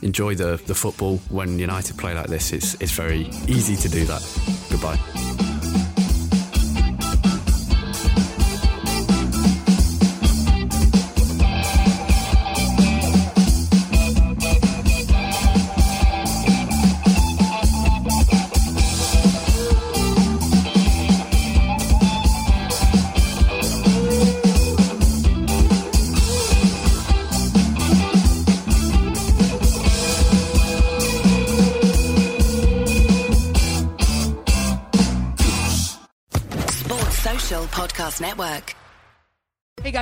Enjoy 0.00 0.34
the, 0.34 0.62
the 0.66 0.74
football. 0.74 1.18
When 1.28 1.58
United 1.58 1.98
play 1.98 2.14
like 2.14 2.28
this, 2.28 2.52
it's, 2.52 2.80
it's 2.80 2.92
very 2.92 3.26
easy 3.48 3.76
to 3.76 3.88
do 3.88 4.04
that. 4.06 4.22
Goodbye. 4.70 5.53